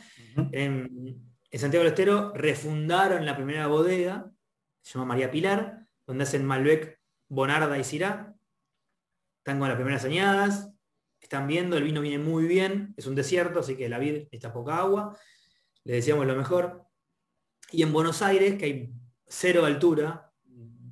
en, 0.51 1.21
Santiago 1.53 1.85
del 1.85 1.93
Estero 1.93 2.33
refundaron 2.33 3.25
la 3.25 3.35
primera 3.35 3.67
bodega, 3.67 4.29
se 4.81 4.93
llama 4.93 5.05
María 5.05 5.31
Pilar, 5.31 5.87
donde 6.05 6.23
hacen 6.23 6.43
Malbec, 6.43 6.99
Bonarda 7.27 7.77
y 7.77 7.83
Syrah. 7.83 8.33
Están 9.39 9.59
con 9.59 9.67
las 9.67 9.77
primeras 9.77 10.03
añadas, 10.05 10.71
están 11.19 11.47
viendo, 11.47 11.77
el 11.77 11.83
vino 11.83 12.01
viene 12.01 12.17
muy 12.17 12.45
bien, 12.45 12.93
es 12.97 13.05
un 13.05 13.15
desierto, 13.15 13.59
así 13.59 13.75
que 13.75 13.89
la 13.89 13.99
vid 13.99 14.27
está 14.31 14.51
poca 14.51 14.77
agua. 14.77 15.17
Le 15.83 15.95
decíamos 15.95 16.25
lo 16.25 16.35
mejor. 16.35 16.85
Y 17.71 17.83
en 17.83 17.93
Buenos 17.93 18.21
Aires, 18.21 18.55
que 18.55 18.65
hay 18.65 18.93
cero 19.27 19.65
altura, 19.65 20.31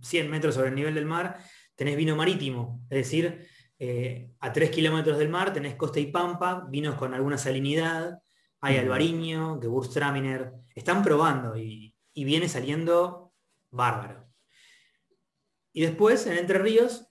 100 0.01 0.29
metros 0.29 0.55
sobre 0.55 0.69
el 0.69 0.75
nivel 0.75 0.93
del 0.93 1.05
mar, 1.05 1.37
tenés 1.75 1.95
vino 1.95 2.15
marítimo, 2.15 2.85
es 2.89 2.97
decir, 2.97 3.47
eh, 3.79 4.31
a 4.39 4.53
3 4.53 4.69
kilómetros 4.69 5.17
del 5.17 5.29
mar 5.29 5.51
tenés 5.51 5.75
costa 5.75 5.99
y 5.99 6.07
pampa, 6.07 6.67
vinos 6.69 6.95
con 6.95 7.13
alguna 7.13 7.37
salinidad, 7.37 8.19
hay 8.61 8.77
albariño, 8.77 9.59
Gewürztraminer, 9.59 10.53
están 10.73 11.03
probando 11.03 11.57
y, 11.57 11.95
viene 12.15 12.47
saliendo 12.47 13.33
bárbaro. 13.71 14.22
Y 15.73 15.81
después 15.81 16.25
en 16.27 16.37
Entre 16.37 16.59
Ríos, 16.59 17.07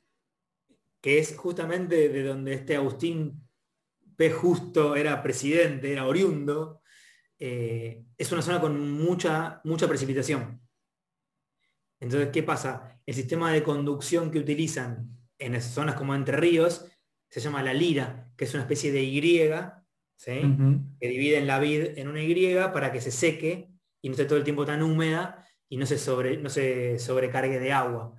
que 1.03 1.19
es 1.19 1.37
justamente 1.37 2.09
de 2.09 2.23
donde 2.23 2.55
este 2.55 2.77
Agustín 2.77 3.47
P. 4.17 4.31
Justo 4.31 4.95
era 4.95 5.23
presidente, 5.23 5.93
era 5.93 6.07
oriundo, 6.07 6.81
eh, 7.39 8.05
es 8.17 8.31
una 8.31 8.41
zona 8.41 8.61
con 8.61 8.91
mucha, 8.93 9.61
mucha 9.65 9.89
precipitación. 9.89 10.61
Entonces, 11.99 12.31
¿qué 12.33 12.43
pasa? 12.43 13.01
El 13.05 13.15
sistema 13.15 13.53
de 13.53 13.65
conducción 13.65 14.31
que 14.31 14.39
utilizan 14.39 15.09
en 15.39 15.61
zonas 15.61 15.97
como 15.97 16.15
Entre 16.15 16.37
Ríos 16.37 16.87
se 17.29 17.41
llama 17.41 17.63
la 17.63 17.75
lira, 17.75 18.31
que 18.37 18.45
es 18.45 18.55
una 18.55 18.63
especie 18.63 18.93
de 18.93 19.03
Y, 19.03 19.21
que 21.01 21.09
dividen 21.09 21.49
la 21.49 21.59
vid 21.59 21.99
en 21.99 22.07
una 22.07 22.23
Y 22.23 22.55
para 22.73 22.93
que 22.93 23.01
se 23.01 23.11
seque 23.11 23.71
y 24.01 24.09
no 24.09 24.13
esté 24.13 24.25
todo 24.25 24.39
el 24.39 24.45
tiempo 24.45 24.65
tan 24.65 24.83
húmeda 24.83 25.45
y 25.69 25.77
no 25.79 25.87
se, 25.87 25.99
sobre, 25.99 26.37
no 26.37 26.49
se 26.49 26.99
sobrecargue 26.99 27.59
de 27.59 27.73
agua. 27.73 28.15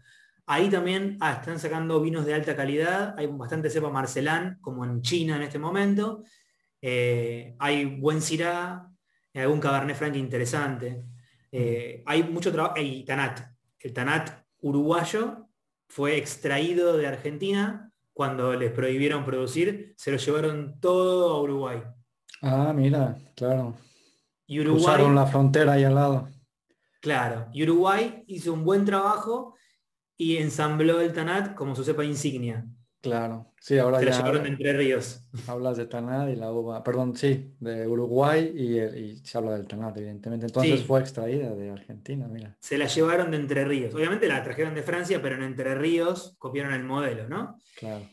Ahí 0.45 0.69
también 0.69 1.17
ah, 1.21 1.33
están 1.39 1.59
sacando 1.59 2.01
vinos 2.01 2.25
de 2.25 2.33
alta 2.33 2.55
calidad, 2.55 3.15
hay 3.17 3.27
bastante 3.27 3.69
cepa 3.69 3.89
marcelán, 3.89 4.57
como 4.61 4.83
en 4.83 5.01
China 5.01 5.37
en 5.37 5.43
este 5.43 5.57
momento. 5.57 6.23
Eh, 6.81 7.55
hay 7.59 7.85
buen 7.85 8.21
Syrah, 8.21 8.89
algún 9.33 9.59
Cabernet 9.59 9.95
Franc 9.95 10.15
interesante. 10.15 11.05
Eh, 11.51 12.03
hay 12.05 12.23
mucho 12.23 12.51
trabajo, 12.51 12.75
y 12.77 13.05
Tanat, 13.05 13.39
el 13.79 13.93
Tanat 13.93 14.43
uruguayo 14.59 15.47
fue 15.87 16.17
extraído 16.17 16.97
de 16.97 17.07
Argentina 17.07 17.91
cuando 18.11 18.53
les 18.53 18.71
prohibieron 18.71 19.25
producir, 19.25 19.93
se 19.97 20.11
lo 20.11 20.17
llevaron 20.17 20.79
todo 20.79 21.31
a 21.31 21.41
Uruguay. 21.41 21.83
Ah, 22.41 22.73
mira, 22.75 23.17
claro. 23.35 23.75
Y 24.45 24.59
Uruguay, 24.59 24.83
Usaron 24.83 25.15
la 25.15 25.25
frontera 25.25 25.73
ahí 25.73 25.83
al 25.83 25.95
lado. 25.95 26.29
Claro, 27.01 27.47
y 27.53 27.63
Uruguay 27.63 28.23
hizo 28.27 28.53
un 28.53 28.63
buen 28.63 28.85
trabajo 28.85 29.55
y 30.17 30.37
ensambló 30.37 31.01
el 31.01 31.13
Tanat 31.13 31.55
como 31.55 31.75
su 31.75 31.83
cepa 31.83 32.03
insignia. 32.03 32.65
Claro, 33.03 33.51
sí, 33.59 33.77
ahora 33.77 33.99
se 33.99 34.05
ya. 34.05 34.17
llevaron 34.17 34.43
de 34.43 34.49
Entre 34.49 34.71
Ríos. 34.71 35.27
Hablas 35.47 35.75
de 35.75 35.87
Tanat 35.87 36.29
y 36.29 36.37
la 36.37 36.53
uva, 36.53 36.81
perdón, 36.83 37.17
sí, 37.17 37.53
de 37.59 37.85
Uruguay 37.85 38.53
y, 38.55 39.17
se 39.17 39.37
habla 39.37 39.57
del 39.57 39.67
Tanat, 39.67 39.97
evidentemente. 39.97 40.45
Entonces 40.45 40.85
fue 40.85 41.01
extraída 41.01 41.53
de 41.53 41.69
Argentina, 41.69 42.29
mira. 42.29 42.55
Se 42.61 42.77
la 42.77 42.87
llevaron 42.87 43.29
de 43.31 43.37
Entre 43.37 43.65
Ríos. 43.65 43.93
Obviamente 43.93 44.29
la 44.29 44.41
trajeron 44.41 44.73
de 44.73 44.83
Francia, 44.83 45.21
pero 45.21 45.35
en 45.35 45.43
Entre 45.43 45.75
Ríos 45.75 46.35
copiaron 46.39 46.73
el 46.73 46.85
modelo, 46.85 47.27
¿no? 47.27 47.57
Claro. 47.75 48.07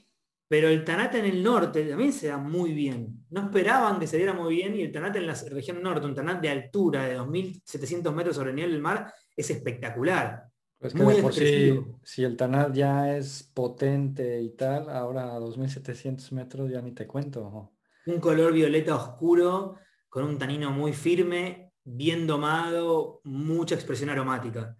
Pero 0.48 0.66
el 0.66 0.82
Tanat 0.82 1.14
en 1.14 1.26
el 1.26 1.44
norte 1.44 1.84
también 1.84 2.12
se 2.12 2.26
da 2.26 2.36
muy 2.36 2.72
bien. 2.72 3.24
No 3.30 3.42
esperaban 3.42 4.00
que 4.00 4.08
se 4.08 4.16
diera 4.16 4.32
muy 4.32 4.56
bien 4.56 4.74
y 4.74 4.82
el 4.82 4.90
Tanat 4.90 5.14
en 5.14 5.28
la 5.28 5.34
región 5.50 5.80
norte, 5.80 6.04
un 6.04 6.16
Tanat 6.16 6.40
de 6.40 6.48
altura 6.48 7.04
de 7.04 7.16
2.700 7.16 8.12
metros 8.12 8.34
sobre 8.34 8.50
el 8.50 8.56
nivel 8.56 8.72
del 8.72 8.82
mar, 8.82 9.14
es 9.36 9.48
espectacular. 9.50 10.49
Es 10.80 10.94
que 10.94 11.02
por 11.02 11.34
sí, 11.34 11.78
si 12.02 12.24
el 12.24 12.36
Tanat 12.38 12.72
ya 12.72 13.14
es 13.14 13.42
potente 13.42 14.40
y 14.40 14.56
tal, 14.56 14.88
ahora 14.88 15.34
a 15.34 15.38
2700 15.38 16.32
metros 16.32 16.70
ya 16.70 16.80
ni 16.80 16.92
te 16.92 17.06
cuento. 17.06 17.74
Un 18.06 18.18
color 18.18 18.54
violeta 18.54 18.96
oscuro, 18.96 19.76
con 20.08 20.24
un 20.24 20.38
tanino 20.38 20.70
muy 20.70 20.94
firme, 20.94 21.74
bien 21.84 22.26
domado, 22.26 23.20
mucha 23.24 23.74
expresión 23.74 24.08
aromática. 24.08 24.74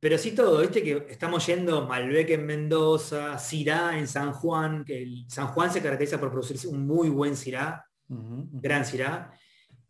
Pero 0.00 0.18
sí 0.18 0.32
todo, 0.32 0.60
viste 0.60 0.82
que 0.82 1.06
estamos 1.10 1.46
yendo 1.46 1.86
Malbec 1.86 2.30
en 2.30 2.46
Mendoza, 2.46 3.38
Syrah 3.38 3.98
en 3.98 4.08
San 4.08 4.32
Juan, 4.32 4.84
que 4.84 5.02
el 5.02 5.26
San 5.28 5.46
Juan 5.48 5.70
se 5.70 5.80
caracteriza 5.80 6.18
por 6.18 6.32
producir 6.32 6.56
un 6.68 6.86
muy 6.86 7.08
buen 7.08 7.36
Syrah, 7.36 7.84
gran 8.08 8.84
Syrah, 8.84 9.30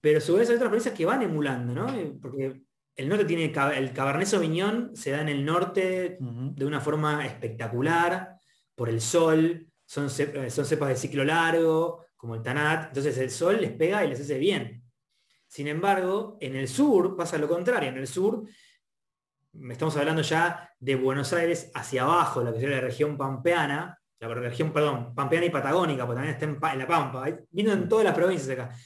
pero 0.00 0.18
a 0.18 0.20
su 0.20 0.34
vez 0.34 0.50
hay 0.50 0.56
otras 0.56 0.68
provincias 0.68 0.94
que 0.94 1.06
van 1.06 1.22
emulando, 1.22 1.72
¿no? 1.72 1.86
Porque 2.20 2.60
el 3.00 3.08
norte 3.08 3.24
tiene 3.24 3.44
el 3.46 3.92
Cabernet 3.92 4.26
Sauvignon, 4.26 4.94
se 4.94 5.10
da 5.10 5.22
en 5.22 5.30
el 5.30 5.42
norte 5.42 6.18
de 6.20 6.66
una 6.66 6.80
forma 6.80 7.24
espectacular, 7.24 8.36
por 8.74 8.90
el 8.90 9.00
sol, 9.00 9.66
son, 9.86 10.08
eh, 10.18 10.50
son 10.50 10.66
cepas 10.66 10.90
de 10.90 10.96
ciclo 10.96 11.24
largo, 11.24 12.04
como 12.14 12.34
el 12.34 12.42
Tanat, 12.42 12.88
entonces 12.88 13.16
el 13.16 13.30
sol 13.30 13.58
les 13.58 13.72
pega 13.72 14.04
y 14.04 14.08
les 14.08 14.20
hace 14.20 14.36
bien. 14.36 14.84
Sin 15.46 15.66
embargo, 15.66 16.36
en 16.40 16.56
el 16.56 16.68
sur 16.68 17.16
pasa 17.16 17.38
lo 17.38 17.48
contrario, 17.48 17.88
en 17.88 17.96
el 17.96 18.06
sur 18.06 18.44
estamos 19.70 19.96
hablando 19.96 20.20
ya 20.20 20.70
de 20.78 20.94
Buenos 20.94 21.32
Aires 21.32 21.70
hacia 21.74 22.02
abajo, 22.02 22.42
la 22.42 22.52
que 22.52 22.60
sería 22.60 22.76
la 22.76 22.82
región 22.82 23.16
pampeana, 23.16 23.98
la 24.18 24.28
región, 24.28 24.72
perdón, 24.72 25.14
pampeana 25.14 25.46
y 25.46 25.50
patagónica, 25.50 26.06
porque 26.06 26.18
también 26.18 26.34
está 26.34 26.72
en, 26.72 26.78
la 26.78 26.86
Pampa, 26.86 27.24
vino 27.50 27.72
en 27.72 27.88
todas 27.88 28.04
las 28.04 28.14
provincias 28.14 28.50
acá. 28.50 28.76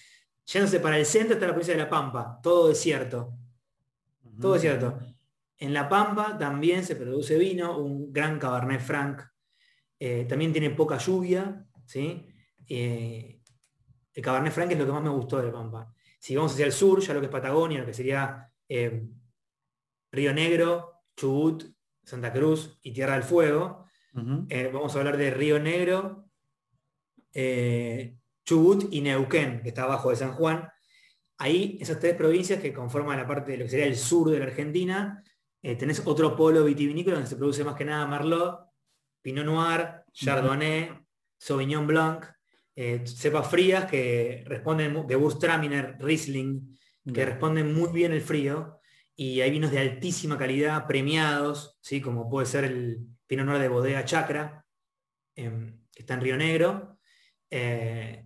Yéndose 0.46 0.78
para 0.78 0.98
el 0.98 1.04
centro 1.04 1.34
está 1.34 1.46
la 1.46 1.52
provincia 1.52 1.74
de 1.74 1.80
La 1.80 1.90
Pampa, 1.90 2.38
todo 2.40 2.68
desierto. 2.68 3.32
Todo 4.40 4.56
es 4.56 4.62
cierto. 4.62 4.98
En 5.58 5.72
La 5.72 5.88
Pampa 5.88 6.36
también 6.36 6.84
se 6.84 6.96
produce 6.96 7.38
vino, 7.38 7.78
un 7.78 8.12
gran 8.12 8.38
Cabernet 8.38 8.80
Franc. 8.80 9.22
Eh, 9.98 10.26
también 10.28 10.52
tiene 10.52 10.70
poca 10.70 10.98
lluvia. 10.98 11.64
¿sí? 11.86 12.26
Eh, 12.68 13.40
el 14.12 14.22
Cabernet 14.22 14.52
Franc 14.52 14.72
es 14.72 14.78
lo 14.78 14.86
que 14.86 14.92
más 14.92 15.02
me 15.02 15.10
gustó 15.10 15.38
de 15.38 15.46
La 15.46 15.52
Pampa. 15.52 15.92
Si 16.18 16.34
vamos 16.34 16.52
hacia 16.52 16.66
el 16.66 16.72
sur, 16.72 17.00
ya 17.00 17.14
lo 17.14 17.20
que 17.20 17.26
es 17.26 17.32
Patagonia, 17.32 17.80
lo 17.80 17.86
que 17.86 17.94
sería 17.94 18.50
eh, 18.68 19.06
Río 20.10 20.32
Negro, 20.32 21.02
Chubut, 21.16 21.64
Santa 22.02 22.32
Cruz 22.32 22.78
y 22.82 22.92
Tierra 22.92 23.14
del 23.14 23.22
Fuego, 23.22 23.86
vamos 24.12 24.94
a 24.94 24.98
hablar 24.98 25.16
de 25.16 25.30
Río 25.30 25.58
Negro, 25.58 26.30
Chubut 28.44 28.92
y 28.92 29.00
Neuquén, 29.00 29.62
que 29.62 29.68
está 29.70 29.84
abajo 29.84 30.10
de 30.10 30.16
San 30.16 30.32
Juan, 30.32 30.68
Ahí, 31.38 31.78
esas 31.80 31.98
tres 31.98 32.14
provincias 32.14 32.60
que 32.60 32.72
conforman 32.72 33.18
la 33.18 33.26
parte 33.26 33.52
de 33.52 33.58
lo 33.58 33.64
que 33.64 33.70
sería 33.70 33.86
el 33.86 33.96
sur 33.96 34.30
de 34.30 34.38
la 34.38 34.46
Argentina, 34.46 35.22
eh, 35.62 35.76
tenés 35.76 36.02
otro 36.04 36.36
polo 36.36 36.64
vitivinícola 36.64 37.16
donde 37.16 37.30
se 37.30 37.36
produce 37.36 37.64
más 37.64 37.74
que 37.74 37.84
nada 37.84 38.06
Merlot, 38.06 38.60
Pinot 39.22 39.46
Noir, 39.46 40.04
Chardonnay, 40.12 40.90
Sauvignon 41.38 41.86
Blanc, 41.86 42.26
eh, 42.76 43.02
cepas 43.06 43.48
frías 43.48 43.86
que 43.86 44.44
responden, 44.46 45.06
de 45.06 45.16
Wurstraminer, 45.16 45.96
Riesling, 45.98 46.76
que 47.12 47.24
responden 47.24 47.74
muy 47.74 47.90
bien 47.92 48.12
el 48.12 48.20
frío, 48.20 48.80
y 49.16 49.40
hay 49.40 49.50
vinos 49.50 49.70
de 49.70 49.78
altísima 49.78 50.36
calidad, 50.36 50.86
premiados, 50.86 51.78
¿sí? 51.80 52.00
como 52.00 52.28
puede 52.28 52.46
ser 52.46 52.64
el 52.64 53.06
Pinot 53.26 53.46
Noir 53.46 53.60
de 53.60 53.68
Bodega 53.68 54.04
Chacra, 54.04 54.64
em, 55.34 55.78
que 55.92 56.02
está 56.02 56.14
en 56.14 56.20
Río 56.20 56.36
Negro, 56.36 56.98
eh, 57.50 58.23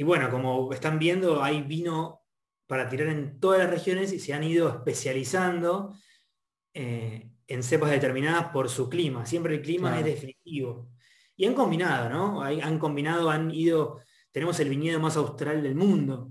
y 0.00 0.02
bueno, 0.02 0.30
como 0.30 0.72
están 0.72 0.98
viendo, 0.98 1.42
hay 1.42 1.60
vino 1.60 2.22
para 2.66 2.88
tirar 2.88 3.08
en 3.08 3.38
todas 3.38 3.58
las 3.58 3.68
regiones 3.68 4.10
y 4.14 4.18
se 4.18 4.32
han 4.32 4.42
ido 4.42 4.70
especializando 4.70 5.94
eh, 6.72 7.30
en 7.46 7.62
cepas 7.62 7.90
determinadas 7.90 8.46
por 8.46 8.70
su 8.70 8.88
clima. 8.88 9.26
Siempre 9.26 9.56
el 9.56 9.60
clima 9.60 9.98
es 9.98 10.06
definitivo. 10.06 10.88
Y 11.36 11.44
han 11.44 11.52
combinado, 11.52 12.08
¿no? 12.08 12.40
han 12.40 12.78
combinado, 12.78 13.28
han 13.28 13.50
ido, 13.50 14.00
tenemos 14.32 14.58
el 14.60 14.70
viñedo 14.70 14.98
más 15.00 15.18
austral 15.18 15.62
del 15.62 15.74
mundo, 15.74 16.30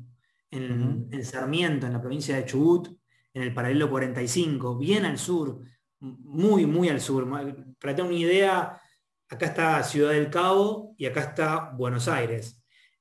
en, 0.50 1.08
en, 1.12 1.24
Sarmiento, 1.24 1.86
en 1.86 1.94
la 1.94 2.02
provincia 2.02 2.36
de 2.38 2.46
Chubut, 2.46 2.88
en 3.36 3.44
el 3.44 3.54
paralelo 3.54 3.88
45, 3.88 4.80
bien 4.80 5.06
al 5.06 5.20
sur, 5.20 5.60
muy, 6.00 6.66
muy 6.66 6.90
al 6.90 7.02
sur. 7.02 7.30
Para 7.30 7.96
tener 7.96 8.12
una 8.12 8.20
idea, 8.20 8.82
acá 9.30 9.46
está 9.46 9.84
Ciudad 9.84 10.14
del 10.14 10.32
Cabo 10.32 10.96
y 10.98 11.06
acá 11.06 11.20
está 11.20 11.70
Buenos 11.78 12.08
Aires. 12.08 12.59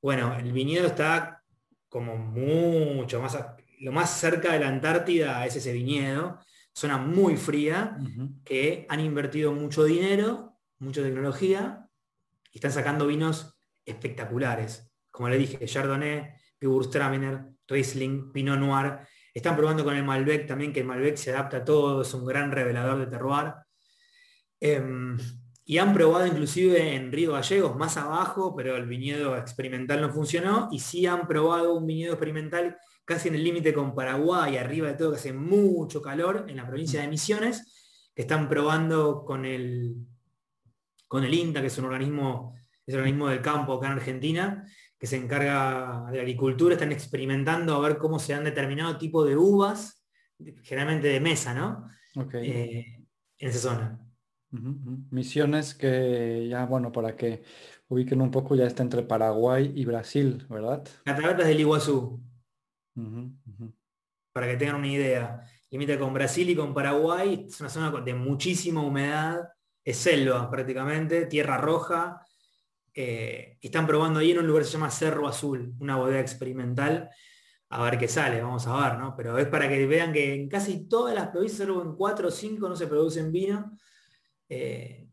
Bueno, 0.09 0.39
el 0.39 0.53
viñedo 0.53 0.87
está 0.87 1.45
como 1.91 2.17
mucho 2.17 3.21
más, 3.21 3.39
lo 3.81 3.93
más 3.93 4.19
cerca 4.19 4.55
de 4.55 4.61
la 4.61 4.69
Antártida 4.69 5.45
es 5.45 5.55
ese 5.57 5.71
viñedo, 5.71 6.41
zona 6.73 6.97
muy 6.97 7.37
fría, 7.37 7.99
que 8.43 8.87
han 8.89 9.01
invertido 9.01 9.53
mucho 9.53 9.85
dinero, 9.85 10.57
mucha 10.79 11.03
tecnología 11.03 11.91
están 12.55 12.73
sacando 12.73 13.07
vinos 13.07 13.61
espectaculares. 13.85 14.91
Como 15.11 15.29
le 15.29 15.37
dije, 15.37 15.67
Chardonnay, 15.67 16.33
Gewürztraminer, 16.59 17.45
Riesling, 17.67 18.33
Pinot 18.33 18.59
Noir. 18.59 19.01
Están 19.35 19.57
probando 19.57 19.85
con 19.85 19.95
el 19.95 20.05
Malbec 20.05 20.47
también, 20.47 20.73
que 20.73 20.81
el 20.81 20.87
Malbec 20.87 21.17
se 21.17 21.33
adapta 21.33 21.59
a 21.59 21.65
todo, 21.67 22.01
es 22.01 22.15
un 22.15 22.25
gran 22.25 22.51
revelador 22.51 22.99
de 22.99 23.09
terroir. 23.09 23.53
Em, 24.59 25.19
y 25.71 25.77
han 25.77 25.93
probado 25.93 26.27
inclusive 26.27 26.95
en 26.95 27.13
Río 27.13 27.33
Gallegos, 27.33 27.77
más 27.77 27.99
abajo, 27.99 28.57
pero 28.57 28.75
el 28.75 28.87
viñedo 28.87 29.37
experimental 29.37 30.01
no 30.01 30.11
funcionó. 30.11 30.71
Y 30.73 30.79
sí 30.79 31.05
han 31.05 31.29
probado 31.29 31.75
un 31.75 31.87
viñedo 31.87 32.15
experimental 32.15 32.79
casi 33.05 33.29
en 33.29 33.35
el 33.35 33.45
límite 33.45 33.75
con 33.75 33.95
Paraguay, 33.95 34.57
arriba 34.57 34.89
de 34.89 34.95
todo, 34.95 35.11
que 35.11 35.19
hace 35.19 35.35
mucho 35.35 36.01
calor, 36.01 36.47
en 36.49 36.57
la 36.57 36.67
provincia 36.67 37.03
de 37.03 37.09
Misiones, 37.09 38.11
que 38.15 38.23
están 38.23 38.49
probando 38.49 39.27
con 39.27 39.45
el, 39.45 39.95
con 41.07 41.25
el 41.25 41.35
INTA, 41.35 41.61
que 41.61 41.67
es 41.67 41.77
un 41.77 41.85
organismo, 41.85 42.55
es 42.87 42.95
el 42.95 43.01
organismo 43.01 43.29
del 43.29 43.43
campo 43.43 43.75
acá 43.75 43.89
en 43.89 43.93
Argentina, 43.93 44.67
que 44.99 45.07
se 45.07 45.19
encarga 45.19 46.07
de 46.11 46.21
agricultura, 46.21 46.77
están 46.77 46.93
experimentando 46.93 47.75
a 47.75 47.87
ver 47.87 47.99
cómo 47.99 48.19
se 48.19 48.33
han 48.33 48.45
determinado 48.45 48.97
tipo 48.97 49.23
de 49.23 49.37
uvas, 49.37 50.03
generalmente 50.63 51.09
de 51.09 51.21
mesa, 51.21 51.53
¿no? 51.53 51.91
Eh, 52.33 53.05
en 53.37 53.49
esa 53.51 53.59
zona. 53.59 54.08
Misiones 54.51 55.75
que 55.75 56.49
ya, 56.49 56.65
bueno, 56.65 56.91
para 56.91 57.15
que 57.15 57.43
ubiquen 57.89 58.21
un 58.23 58.31
poco, 58.31 58.55
ya 58.55 58.67
está 58.67 58.83
entre 58.83 59.03
Paraguay 59.03 59.73
y 59.75 59.85
Brasil, 59.85 60.47
¿verdad? 60.49 60.87
Cataratas 61.05 61.47
del 61.47 61.61
Iguazú. 61.61 62.21
Para 64.33 64.47
que 64.47 64.57
tengan 64.57 64.77
una 64.77 64.89
idea. 64.89 65.41
Limita 65.71 65.99
con 65.99 66.15
Brasil 66.15 66.49
y 66.49 66.57
con 66.57 66.73
Paraguay, 66.73 67.47
es 67.49 67.61
una 67.61 67.69
zona 67.69 68.01
de 68.01 68.15
muchísima 68.15 68.81
humedad, 68.81 69.49
es 69.85 69.99
selva 69.99 70.51
prácticamente, 70.51 71.27
tierra 71.27 71.59
roja. 71.59 72.23
Eh, 72.95 73.59
están 73.61 73.87
probando 73.87 74.21
ahí 74.21 74.31
en 74.31 74.39
un 74.39 74.47
lugar 74.47 74.63
que 74.63 74.69
se 74.69 74.73
llama 74.73 74.91
Cerro 74.91 75.29
Azul, 75.29 75.75
una 75.79 75.97
bodega 75.97 76.21
experimental, 76.21 77.11
a 77.69 77.83
ver 77.85 77.99
qué 77.99 78.09
sale, 78.09 78.43
vamos 78.43 78.67
a 78.67 78.89
ver, 78.89 78.99
¿no? 78.99 79.15
Pero 79.15 79.37
es 79.37 79.47
para 79.47 79.69
que 79.69 79.87
vean 79.87 80.13
que 80.13 80.35
en 80.35 80.49
casi 80.49 80.89
todas 80.89 81.15
las 81.15 81.29
provincias, 81.29 81.69
solo 81.69 81.83
en 81.83 81.95
cuatro 81.95 82.29
o 82.29 82.31
cinco 82.31 82.69
no 82.69 82.75
se 82.75 82.87
producen 82.87 83.31
vino. 83.31 83.77
Eh, 84.49 85.09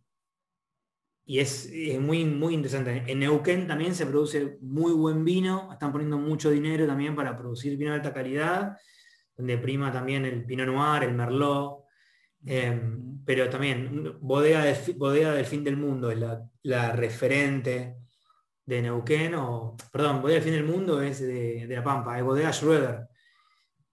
y 1.27 1.39
es, 1.39 1.71
muy, 1.99 2.23
muy 2.23 2.53
interesante. 2.53 3.03
En 3.07 3.19
Neuquén 3.19 3.67
también 3.67 3.95
se 3.95 4.05
produce 4.05 4.57
muy 4.61 4.93
buen 4.93 5.25
vino, 5.25 5.71
están 5.73 5.91
poniendo 5.91 6.19
mucho 6.19 6.51
dinero 6.51 6.85
también 6.85 7.15
para 7.15 7.35
producir 7.35 7.75
vino 7.77 7.91
de 7.91 7.97
alta 7.97 8.13
calidad, 8.13 8.77
donde 9.35 9.57
prima 9.57 9.91
también 9.91 10.23
el 10.25 10.45
Pinot 10.45 10.67
Noir, 10.67 11.03
el 11.03 11.15
Merlot, 11.15 11.85
em, 12.45 13.23
pero 13.25 13.49
también 13.49 14.17
bodega, 14.21 14.65
de, 14.65 14.93
bodega 14.93 15.33
del 15.33 15.45
fin 15.45 15.63
del 15.63 15.77
mundo 15.77 16.11
es 16.11 16.19
la, 16.61 16.91
referente 16.91 17.97
de 18.63 18.81
Neuquén, 18.83 19.33
o 19.33 19.75
perdón, 19.91 20.21
bodega 20.21 20.35
del 20.35 20.43
fin 20.43 20.53
del 20.53 20.71
mundo 20.71 21.01
es 21.01 21.21
de, 21.21 21.65
La 21.67 21.83
Pampa, 21.83 22.19
es 22.19 22.23
bodega 22.23 22.53
Schroeder, 22.53 23.07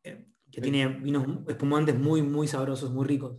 eh, 0.04 0.26
que 0.50 0.60
tiene 0.60 0.86
vinos 0.86 1.26
espumantes 1.48 1.98
muy, 1.98 2.20
muy 2.20 2.46
sabrosos, 2.46 2.90
muy 2.90 3.06
ricos. 3.06 3.38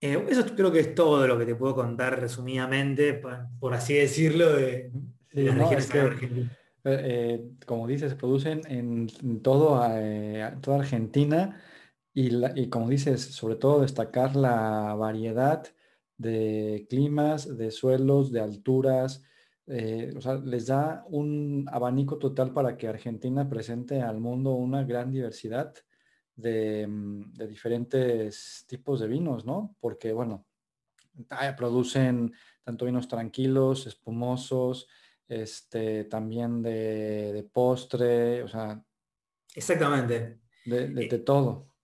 Eh, 0.00 0.26
eso 0.30 0.44
creo 0.56 0.72
que 0.72 0.80
es 0.80 0.94
todo 0.94 1.26
lo 1.26 1.38
que 1.38 1.44
te 1.44 1.54
puedo 1.54 1.74
contar 1.74 2.18
resumidamente, 2.18 3.14
por, 3.14 3.74
así 3.74 3.94
decirlo, 3.94 4.54
de, 4.56 4.90
las 5.32 5.58
regiones 5.58 5.90
eh, 5.92 6.48
eh, 6.84 7.50
como 7.66 7.86
dices, 7.86 8.10
se 8.10 8.16
producen 8.16 8.62
en, 8.66 9.08
todo, 9.42 9.82
toda 10.62 10.78
Argentina 10.78 11.60
y, 12.14 12.68
como 12.70 12.88
dices, 12.88 13.20
sobre 13.20 13.56
todo 13.56 13.82
destacar 13.82 14.36
la 14.36 14.94
variedad 14.94 15.64
de 16.16 16.86
climas, 16.88 17.58
de 17.58 17.70
suelos, 17.70 18.32
de 18.32 18.40
alturas. 18.40 19.22
o 20.16 20.20
sea, 20.22 20.36
les 20.36 20.66
da 20.66 21.04
un 21.08 21.66
abanico 21.70 22.18
total 22.18 22.54
para 22.54 22.78
que 22.78 22.88
Argentina 22.88 23.48
presente 23.50 24.00
al 24.00 24.18
mundo 24.20 24.52
una 24.52 24.84
gran 24.84 25.10
diversidad 25.12 25.74
Mm, 26.36 27.32
de, 27.32 27.46
diferentes 27.46 28.64
tipos 28.66 29.00
de 29.00 29.08
vinos, 29.08 29.44
¿no? 29.44 29.76
Porque, 29.80 30.12
bueno, 30.12 30.46
producen 31.56 32.32
tanto 32.62 32.86
vinos 32.86 33.08
tranquilos, 33.08 33.86
espumosos, 33.86 34.88
este, 35.28 36.04
también 36.04 36.62
de, 36.62 37.48
postre, 37.52 38.42
o 38.42 38.48
sea... 38.48 38.82
Exactamente. 39.54 40.40
De, 40.64 40.88
de, 40.88 41.04
eh, 41.04 41.18
todo. 41.18 41.74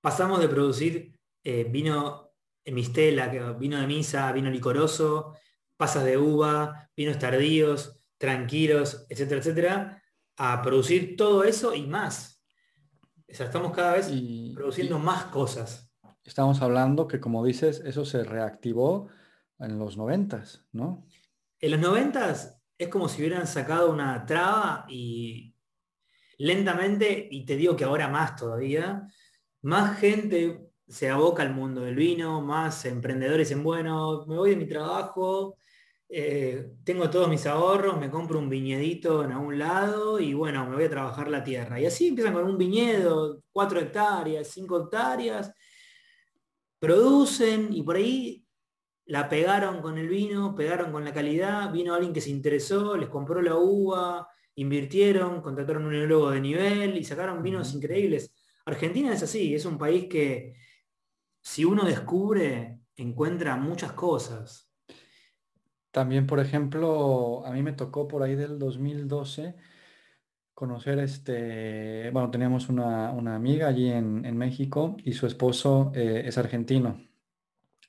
Pasamos 0.00 0.40
de 0.40 0.48
producir 0.48 1.18
eh, 1.42 1.64
vino 1.64 2.32
mistela, 2.66 3.28
vino 3.54 3.80
de 3.80 3.86
misa, 3.86 4.30
vino 4.32 4.50
licoroso, 4.50 5.34
pasas 5.76 6.04
de 6.04 6.18
uva, 6.18 6.90
vinos 6.94 7.18
tardíos, 7.18 7.98
tranquilos, 8.18 9.06
etcétera, 9.08 9.40
etcétera, 9.40 10.02
a 10.36 10.62
producir 10.62 11.16
todo 11.16 11.44
eso 11.44 11.74
y 11.74 11.86
más 11.86 12.37
estamos 13.28 13.72
cada 13.72 13.94
vez 13.94 14.10
produciendo 14.54 14.98
más 14.98 15.24
cosas. 15.26 15.90
Estamos 16.24 16.60
hablando 16.60 17.06
que, 17.06 17.20
como 17.20 17.44
dices, 17.44 17.82
eso 17.84 18.04
se 18.04 18.24
reactivó 18.24 19.08
en 19.58 19.78
los 19.78 19.96
noventas, 19.96 20.66
¿no? 20.72 21.06
En 21.60 21.70
los 21.72 21.80
noventas 21.80 22.60
es 22.76 22.88
como 22.88 23.08
si 23.08 23.22
hubieran 23.22 23.46
sacado 23.46 23.90
una 23.90 24.24
traba 24.24 24.86
y 24.88 25.54
lentamente, 26.38 27.28
y 27.30 27.44
te 27.44 27.56
digo 27.56 27.76
que 27.76 27.84
ahora 27.84 28.08
más 28.08 28.36
todavía, 28.36 29.06
más 29.62 29.98
gente 29.98 30.70
se 30.86 31.10
aboca 31.10 31.42
al 31.42 31.52
mundo 31.52 31.82
del 31.82 31.96
vino, 31.96 32.40
más 32.40 32.84
emprendedores 32.84 33.50
en, 33.50 33.62
bueno, 33.62 34.24
me 34.26 34.36
voy 34.36 34.50
de 34.50 34.56
mi 34.56 34.66
trabajo, 34.66 35.56
eh, 36.08 36.72
tengo 36.84 37.10
todos 37.10 37.28
mis 37.28 37.46
ahorros, 37.46 37.98
me 37.98 38.10
compro 38.10 38.38
un 38.38 38.48
viñedito 38.48 39.24
en 39.24 39.32
algún 39.32 39.58
lado 39.58 40.18
y 40.18 40.32
bueno, 40.34 40.66
me 40.66 40.76
voy 40.76 40.84
a 40.84 40.90
trabajar 40.90 41.28
la 41.28 41.44
tierra. 41.44 41.80
Y 41.80 41.86
así 41.86 42.08
empiezan 42.08 42.34
con 42.34 42.44
un 42.44 42.56
viñedo, 42.58 43.42
cuatro 43.52 43.78
hectáreas, 43.80 44.48
cinco 44.48 44.84
hectáreas, 44.84 45.52
producen 46.78 47.72
y 47.72 47.82
por 47.82 47.96
ahí 47.96 48.44
la 49.06 49.28
pegaron 49.28 49.80
con 49.82 49.98
el 49.98 50.08
vino, 50.08 50.54
pegaron 50.54 50.92
con 50.92 51.04
la 51.04 51.12
calidad, 51.12 51.72
vino 51.72 51.94
alguien 51.94 52.12
que 52.12 52.20
se 52.20 52.30
interesó, 52.30 52.96
les 52.96 53.08
compró 53.08 53.42
la 53.42 53.56
uva, 53.56 54.28
invirtieron, 54.56 55.40
contrataron 55.42 55.86
un 55.86 55.94
enólogo 55.94 56.30
de 56.30 56.40
nivel 56.40 56.96
y 56.96 57.04
sacaron 57.04 57.42
vinos 57.42 57.74
increíbles. 57.74 58.32
Argentina 58.66 59.12
es 59.12 59.22
así, 59.22 59.54
es 59.54 59.64
un 59.64 59.78
país 59.78 60.06
que 60.10 60.56
si 61.40 61.64
uno 61.64 61.84
descubre, 61.84 62.80
encuentra 62.96 63.56
muchas 63.56 63.92
cosas. 63.92 64.67
También, 65.90 66.26
por 66.26 66.40
ejemplo, 66.40 67.44
a 67.46 67.52
mí 67.52 67.62
me 67.62 67.72
tocó 67.72 68.08
por 68.08 68.22
ahí 68.22 68.34
del 68.34 68.58
2012 68.58 69.54
conocer 70.58 70.98
este, 70.98 72.10
bueno, 72.10 72.32
teníamos 72.32 72.68
una, 72.68 73.10
amiga 73.34 73.68
allí 73.68 73.90
en, 73.90 74.36
México 74.36 74.96
y 75.04 75.12
su 75.12 75.26
esposo 75.28 75.92
eh, 75.94 76.22
es 76.26 76.36
argentino. 76.36 77.00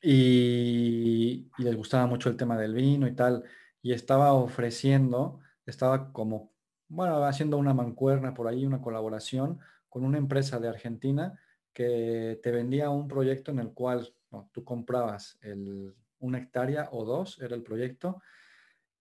Y, 0.03 1.49
les 1.57 1.75
gustaba 1.75 2.05
mucho 2.07 2.29
el 2.29 2.37
tema 2.37 2.57
del 2.57 2.73
vino 2.73 3.07
y 3.07 3.15
tal, 3.15 3.43
y 3.81 3.93
estaba 3.93 4.33
ofreciendo, 4.33 5.39
estaba 5.65 6.13
como, 6.13 6.53
bueno, 6.89 7.23
haciendo 7.25 7.57
una 7.57 7.73
mancuerna 7.73 8.33
por 8.35 8.47
ahí, 8.47 8.65
una 8.65 8.81
colaboración 8.81 9.59
con 9.89 10.05
una 10.05 10.19
empresa 10.19 10.59
de 10.59 10.69
Argentina 10.69 11.39
que 11.73 12.39
te 12.43 12.51
vendía 12.51 12.91
un 12.91 13.07
proyecto 13.07 13.51
en 13.51 13.59
el 13.59 13.73
cual 13.73 14.13
tú 14.51 14.63
comprabas 14.63 15.39
el, 15.41 15.95
una 16.19 16.39
hectárea 16.39 16.89
o 16.91 17.05
dos, 17.05 17.39
era 17.41 17.55
el 17.55 17.63
proyecto, 17.63 18.21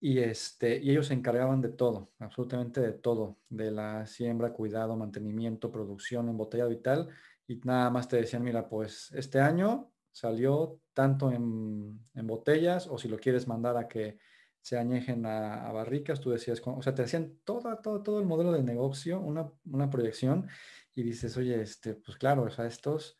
y, 0.00 0.18
este, 0.18 0.78
y 0.78 0.90
ellos 0.90 1.08
se 1.08 1.14
encargaban 1.14 1.60
de 1.60 1.70
todo, 1.70 2.12
absolutamente 2.18 2.80
de 2.80 2.92
todo, 2.92 3.38
de 3.48 3.70
la 3.70 4.06
siembra, 4.06 4.52
cuidado, 4.52 4.96
mantenimiento, 4.96 5.72
producción, 5.72 6.28
embotellado 6.28 6.70
y 6.70 6.80
tal, 6.80 7.08
y 7.46 7.56
nada 7.64 7.90
más 7.90 8.08
te 8.08 8.16
decían, 8.16 8.44
mira, 8.44 8.68
pues 8.68 9.10
este 9.12 9.40
año 9.40 9.90
salió 10.12 10.80
tanto 10.92 11.32
en, 11.32 12.00
botellas, 12.26 12.86
o 12.86 12.98
si 12.98 13.08
lo 13.08 13.18
quieres 13.18 13.48
mandar 13.48 13.76
a 13.76 13.88
que 13.88 14.18
se 14.60 14.78
añejen 14.78 15.26
a, 15.26 15.70
barricas, 15.72 16.20
tú 16.20 16.30
decías, 16.30 16.60
o 16.64 16.82
sea, 16.82 16.94
te 16.94 17.02
decían 17.02 17.38
todo, 17.44 17.76
todo, 17.78 18.02
todo 18.02 18.20
el 18.20 18.26
modelo 18.26 18.52
de 18.52 18.62
negocio, 18.62 19.20
una, 19.20 19.50
una 19.64 19.90
proyección, 19.90 20.48
y 20.94 21.02
dices, 21.02 21.36
oye, 21.36 21.60
este, 21.60 21.94
pues 21.94 22.18
claro, 22.18 22.42
o 22.42 22.50
sea, 22.50 22.66
estos 22.66 23.17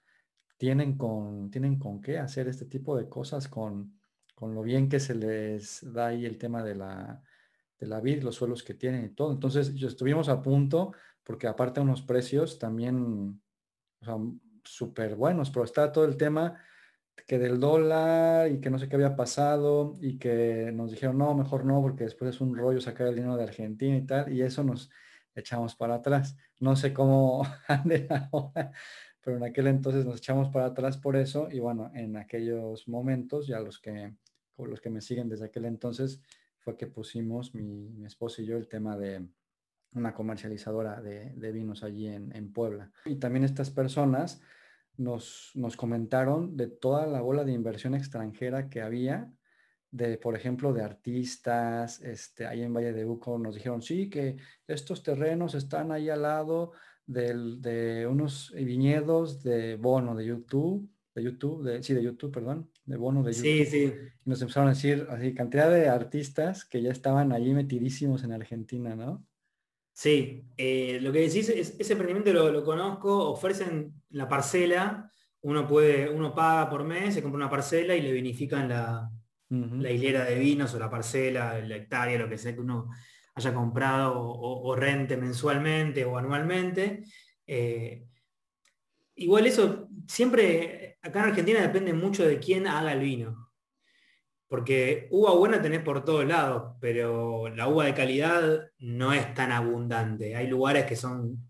tienen 0.58 0.98
con, 0.98 1.50
tienen 1.50 1.78
con 1.78 2.02
qué 2.02 2.18
hacer 2.18 2.48
este 2.48 2.66
tipo 2.66 2.96
de 2.96 3.08
cosas 3.08 3.48
con, 3.48 3.98
con 4.34 4.54
lo 4.54 4.62
bien 4.62 4.88
que 4.88 5.00
se 5.00 5.14
les 5.14 5.80
da 5.92 6.08
ahí 6.08 6.26
el 6.26 6.36
tema 6.36 6.62
de 6.62 6.74
la, 6.74 7.22
de 7.78 7.86
la 7.86 8.00
vid, 8.00 8.22
los 8.22 8.34
suelos 8.34 8.62
que 8.62 8.74
tienen 8.74 9.04
y 9.06 9.10
todo. 9.10 9.32
Entonces, 9.32 9.68
estuvimos 9.82 10.28
a 10.28 10.42
punto, 10.42 10.92
porque 11.22 11.46
aparte 11.46 11.80
unos 11.80 12.02
precios 12.02 12.58
también, 12.58 13.40
súper 14.64 15.14
buenos, 15.14 15.50
pero 15.50 15.64
está 15.64 15.90
todo 15.92 16.04
el 16.04 16.16
tema 16.16 16.60
que 17.26 17.38
del 17.38 17.58
dólar 17.58 18.50
y 18.50 18.60
que 18.60 18.70
no 18.70 18.78
sé 18.78 18.88
qué 18.88 18.96
había 18.96 19.16
pasado 19.16 19.94
y 20.00 20.18
que 20.18 20.70
nos 20.72 20.90
dijeron, 20.90 21.18
no, 21.18 21.34
mejor 21.34 21.64
no, 21.64 21.80
porque 21.82 22.04
después 22.04 22.34
es 22.34 22.40
un 22.40 22.56
rollo 22.56 22.80
sacar 22.80 23.08
el 23.08 23.16
dinero 23.16 23.36
de 23.36 23.44
Argentina 23.44 23.96
y 23.96 24.06
tal, 24.06 24.32
y 24.32 24.42
eso 24.42 24.62
nos 24.64 24.90
echamos 25.34 25.74
para 25.76 25.96
atrás. 25.96 26.36
No 26.60 26.76
sé 26.76 26.92
cómo 26.92 27.42
ande 27.68 28.08
ahora 28.10 28.72
pero 29.28 29.36
en 29.36 29.44
aquel 29.44 29.66
entonces 29.66 30.06
nos 30.06 30.16
echamos 30.16 30.48
para 30.48 30.64
atrás 30.64 30.96
por 30.96 31.14
eso 31.14 31.50
y 31.52 31.58
bueno, 31.58 31.90
en 31.92 32.16
aquellos 32.16 32.88
momentos 32.88 33.46
ya 33.46 33.60
los 33.60 33.78
que 33.78 34.14
los 34.56 34.80
que 34.80 34.88
me 34.88 35.02
siguen 35.02 35.28
desde 35.28 35.44
aquel 35.44 35.66
entonces, 35.66 36.22
fue 36.60 36.78
que 36.78 36.86
pusimos 36.86 37.54
mi, 37.54 37.90
mi 37.90 38.06
esposo 38.06 38.40
y 38.40 38.46
yo 38.46 38.56
el 38.56 38.68
tema 38.68 38.96
de 38.96 39.28
una 39.92 40.14
comercializadora 40.14 41.02
de, 41.02 41.52
vinos 41.52 41.82
allí 41.82 42.06
en, 42.06 42.52
Puebla. 42.54 42.90
Y 43.04 43.16
también 43.16 43.44
estas 43.44 43.68
personas 43.68 44.40
nos, 44.96 45.50
nos 45.54 45.76
comentaron 45.76 46.56
de 46.56 46.68
toda 46.68 47.06
la 47.06 47.20
bola 47.20 47.44
de 47.44 47.52
inversión 47.52 47.94
extranjera 47.94 48.70
que 48.70 48.80
había 48.80 49.30
de, 49.90 50.16
por 50.16 50.36
ejemplo, 50.36 50.72
de 50.72 50.82
artistas, 50.82 52.00
este, 52.00 52.46
ahí 52.46 52.62
en 52.62 52.72
Valle 52.72 52.94
de 52.94 53.04
Uco 53.04 53.38
nos 53.38 53.56
dijeron, 53.56 53.82
sí, 53.82 54.08
que 54.08 54.38
estos 54.66 55.02
terrenos 55.02 55.54
están 55.54 55.92
ahí 55.92 56.08
al 56.08 56.22
lado 56.22 56.72
de 57.08 58.06
unos 58.06 58.52
viñedos 58.54 59.42
de 59.42 59.76
Bono 59.76 60.14
de 60.14 60.26
YouTube, 60.26 60.88
de 61.14 61.24
YouTube, 61.24 61.64
de, 61.64 61.82
sí, 61.82 61.94
de 61.94 62.02
YouTube, 62.02 62.32
perdón, 62.32 62.70
de 62.84 62.96
Bono 62.96 63.22
de 63.22 63.32
YouTube. 63.32 63.44
Sí, 63.44 63.66
sí. 63.66 63.92
Y 64.24 64.28
nos 64.30 64.40
empezaron 64.40 64.68
a 64.68 64.72
decir 64.72 65.06
así, 65.10 65.34
cantidad 65.34 65.70
de 65.70 65.88
artistas 65.88 66.64
que 66.64 66.82
ya 66.82 66.90
estaban 66.90 67.32
allí 67.32 67.52
metidísimos 67.54 68.24
en 68.24 68.32
Argentina, 68.32 68.94
¿no? 68.94 69.24
Sí, 69.92 70.44
eh, 70.56 71.00
lo 71.02 71.10
que 71.10 71.20
decís, 71.20 71.48
es, 71.48 71.74
ese 71.78 71.92
emprendimiento 71.94 72.32
lo, 72.32 72.52
lo, 72.52 72.62
conozco, 72.62 73.30
ofrecen 73.30 73.94
la 74.10 74.28
parcela, 74.28 75.10
uno 75.40 75.66
puede, 75.66 76.08
uno 76.08 76.34
paga 76.34 76.70
por 76.70 76.84
mes, 76.84 77.14
se 77.14 77.22
compra 77.22 77.38
una 77.38 77.50
parcela 77.50 77.96
y 77.96 78.02
le 78.02 78.12
vinifican 78.12 78.68
la, 78.68 79.10
la 79.48 79.90
hilera 79.90 80.24
de 80.24 80.38
vinos 80.38 80.72
o 80.74 80.78
la 80.78 80.90
parcela, 80.90 81.58
la 81.58 81.76
hectárea, 81.76 82.18
lo 82.18 82.28
que 82.28 82.38
sea 82.38 82.54
que 82.54 82.60
uno 82.60 82.90
haya 83.38 83.54
comprado 83.54 84.20
o, 84.20 84.74
rente 84.76 85.16
mensualmente 85.16 86.04
o 86.04 86.18
anualmente. 86.18 87.02
Eh, 87.46 88.06
igual 89.14 89.46
eso 89.46 89.88
siempre, 90.06 90.98
acá 91.02 91.20
en 91.20 91.30
Argentina 91.30 91.60
depende 91.60 91.92
mucho 91.92 92.26
de 92.26 92.38
quién 92.38 92.66
haga 92.66 92.92
el 92.92 93.00
vino. 93.00 93.50
Porque 94.48 95.08
uva 95.10 95.34
buena 95.34 95.60
tenés 95.60 95.82
por 95.82 96.04
todos 96.04 96.26
lados, 96.26 96.76
pero 96.80 97.48
la 97.50 97.68
uva 97.68 97.84
de 97.84 97.94
calidad 97.94 98.70
no 98.78 99.12
es 99.12 99.34
tan 99.34 99.52
abundante. 99.52 100.36
Hay 100.36 100.46
lugares 100.46 100.86
que 100.86 100.96
son 100.96 101.47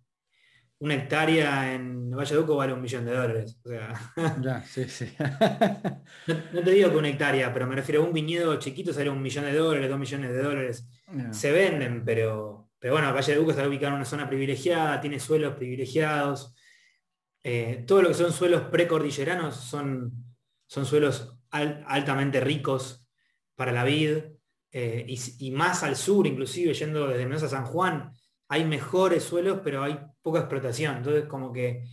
una 0.81 0.95
hectárea 0.95 1.75
en 1.75 2.11
Valle 2.11 2.35
de 2.35 2.41
Uco 2.41 2.57
vale 2.57 2.73
un 2.73 2.81
millón 2.81 3.05
de 3.05 3.15
dólares. 3.15 3.61
O 3.65 3.69
sea, 3.69 4.13
ya, 4.41 4.63
sí, 4.63 4.89
sí. 4.89 5.13
no, 6.53 6.63
te 6.63 6.71
digo 6.71 6.91
que 6.91 6.97
una 6.97 7.09
hectárea, 7.09 7.53
pero 7.53 7.67
me 7.67 7.75
refiero 7.75 8.03
a 8.03 8.07
un 8.07 8.13
viñedo 8.13 8.57
chiquito 8.59 8.93
sale 8.93 9.11
un 9.11 9.23
millón 9.23 9.45
de 9.45 9.55
dólares, 9.55 9.91
dos 9.91 9.99
millones 9.99 10.31
de 10.31 10.43
dólares. 10.43 10.89
Se 11.31 11.51
venden, 11.53 12.05
pero, 12.05 12.71
pero 12.79 12.95
bueno, 12.95 13.13
Valle 13.13 13.33
de 13.33 13.41
Uco 13.41 13.51
está 13.51 13.67
ubicado 13.67 13.89
en 13.89 13.97
una 13.97 14.05
zona 14.05 14.29
privilegiada, 14.29 15.01
tiene 15.01 15.19
suelos 15.19 15.55
privilegiados. 15.55 16.55
Eh, 17.43 17.85
todo 17.87 18.03
lo 18.03 18.09
que 18.09 18.15
son 18.15 18.33
suelos 18.33 18.63
precordilleranos 18.71 19.57
son, 19.57 20.13
son 20.67 20.87
suelos 20.87 21.35
altamente 21.51 22.41
ricos 22.41 23.09
para 23.57 23.73
la 23.73 23.85
vid. 23.85 24.19
Eh, 24.71 25.07
y, 25.09 25.19
y, 25.39 25.51
más 25.51 25.83
al 25.83 25.97
sur, 25.97 26.27
inclusive 26.27 26.75
yendo 26.75 27.09
desde 27.09 27.25
Mendoza 27.25 27.47
a 27.47 27.49
San 27.49 27.65
Juan, 27.65 28.13
hay 28.49 28.65
mejores 28.65 29.25
suelos, 29.25 29.61
pero 29.63 29.83
hay 29.83 29.99
poca 30.23 30.41
explotación. 30.41 30.97
Entonces, 30.97 31.27
como 31.27 31.53
que 31.53 31.85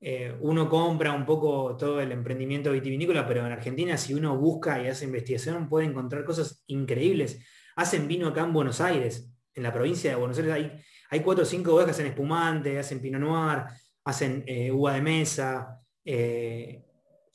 eh, 0.00 0.36
uno 0.40 0.68
compra 0.68 1.12
un 1.12 1.24
poco 1.24 1.76
todo 1.76 2.00
el 2.00 2.12
emprendimiento 2.12 2.72
vitivinícola, 2.72 3.26
pero 3.26 3.46
en 3.46 3.52
Argentina, 3.52 3.96
si 3.96 4.14
uno 4.14 4.36
busca 4.36 4.82
y 4.82 4.88
hace 4.88 5.06
investigación, 5.06 5.68
puede 5.68 5.86
encontrar 5.86 6.24
cosas 6.24 6.62
increíbles. 6.66 7.40
Hacen 7.76 8.08
vino 8.08 8.28
acá 8.28 8.42
en 8.42 8.52
Buenos 8.52 8.80
Aires, 8.80 9.32
en 9.54 9.62
la 9.62 9.72
provincia 9.72 10.10
de 10.10 10.16
Buenos 10.16 10.38
Aires, 10.38 10.72
hay, 11.10 11.20
cuatro 11.20 11.44
o 11.44 11.46
cinco 11.46 11.72
bodegas 11.72 11.96
que 11.96 12.02
hacen 12.02 12.12
espumante, 12.12 12.78
hacen 12.78 13.00
pinot 13.00 13.20
noir, 13.20 13.64
hacen 14.04 14.44
eh, 14.46 14.70
uva 14.70 14.94
de 14.94 15.02
mesa, 15.02 15.80
eh, 16.04 16.84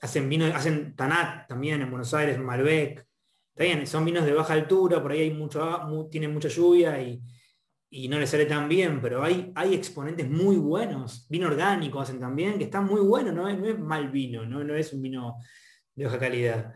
hacen 0.01 0.27
vino, 0.29 0.45
hacen 0.45 0.95
tanat 0.95 1.47
también 1.47 1.81
en 1.81 1.89
Buenos 1.89 2.13
Aires, 2.13 2.37
Malbec. 2.39 3.05
Está 3.55 3.85
son 3.87 4.05
vinos 4.05 4.25
de 4.25 4.33
baja 4.33 4.53
altura, 4.53 5.01
por 5.01 5.11
ahí 5.11 5.21
hay 5.21 5.33
mucho, 5.33 6.07
tienen 6.11 6.33
mucha 6.33 6.47
lluvia 6.47 7.01
y, 7.01 7.21
y 7.89 8.09
no 8.09 8.19
le 8.19 8.27
sale 8.27 8.45
tan 8.45 8.67
bien, 8.67 9.01
pero 9.01 9.23
hay, 9.23 9.51
hay 9.55 9.73
exponentes 9.73 10.29
muy 10.29 10.57
buenos. 10.57 11.25
Vino 11.29 11.47
orgánico 11.47 12.01
hacen 12.01 12.19
también, 12.19 12.57
que 12.57 12.65
está 12.65 12.81
muy 12.81 13.01
bueno, 13.01 13.31
no 13.31 13.47
es, 13.47 13.57
no 13.57 13.65
es 13.65 13.79
mal 13.79 14.09
vino, 14.09 14.45
¿no? 14.45 14.63
no 14.63 14.75
es 14.75 14.91
un 14.91 15.01
vino 15.01 15.37
de 15.95 16.05
baja 16.05 16.19
calidad. 16.19 16.73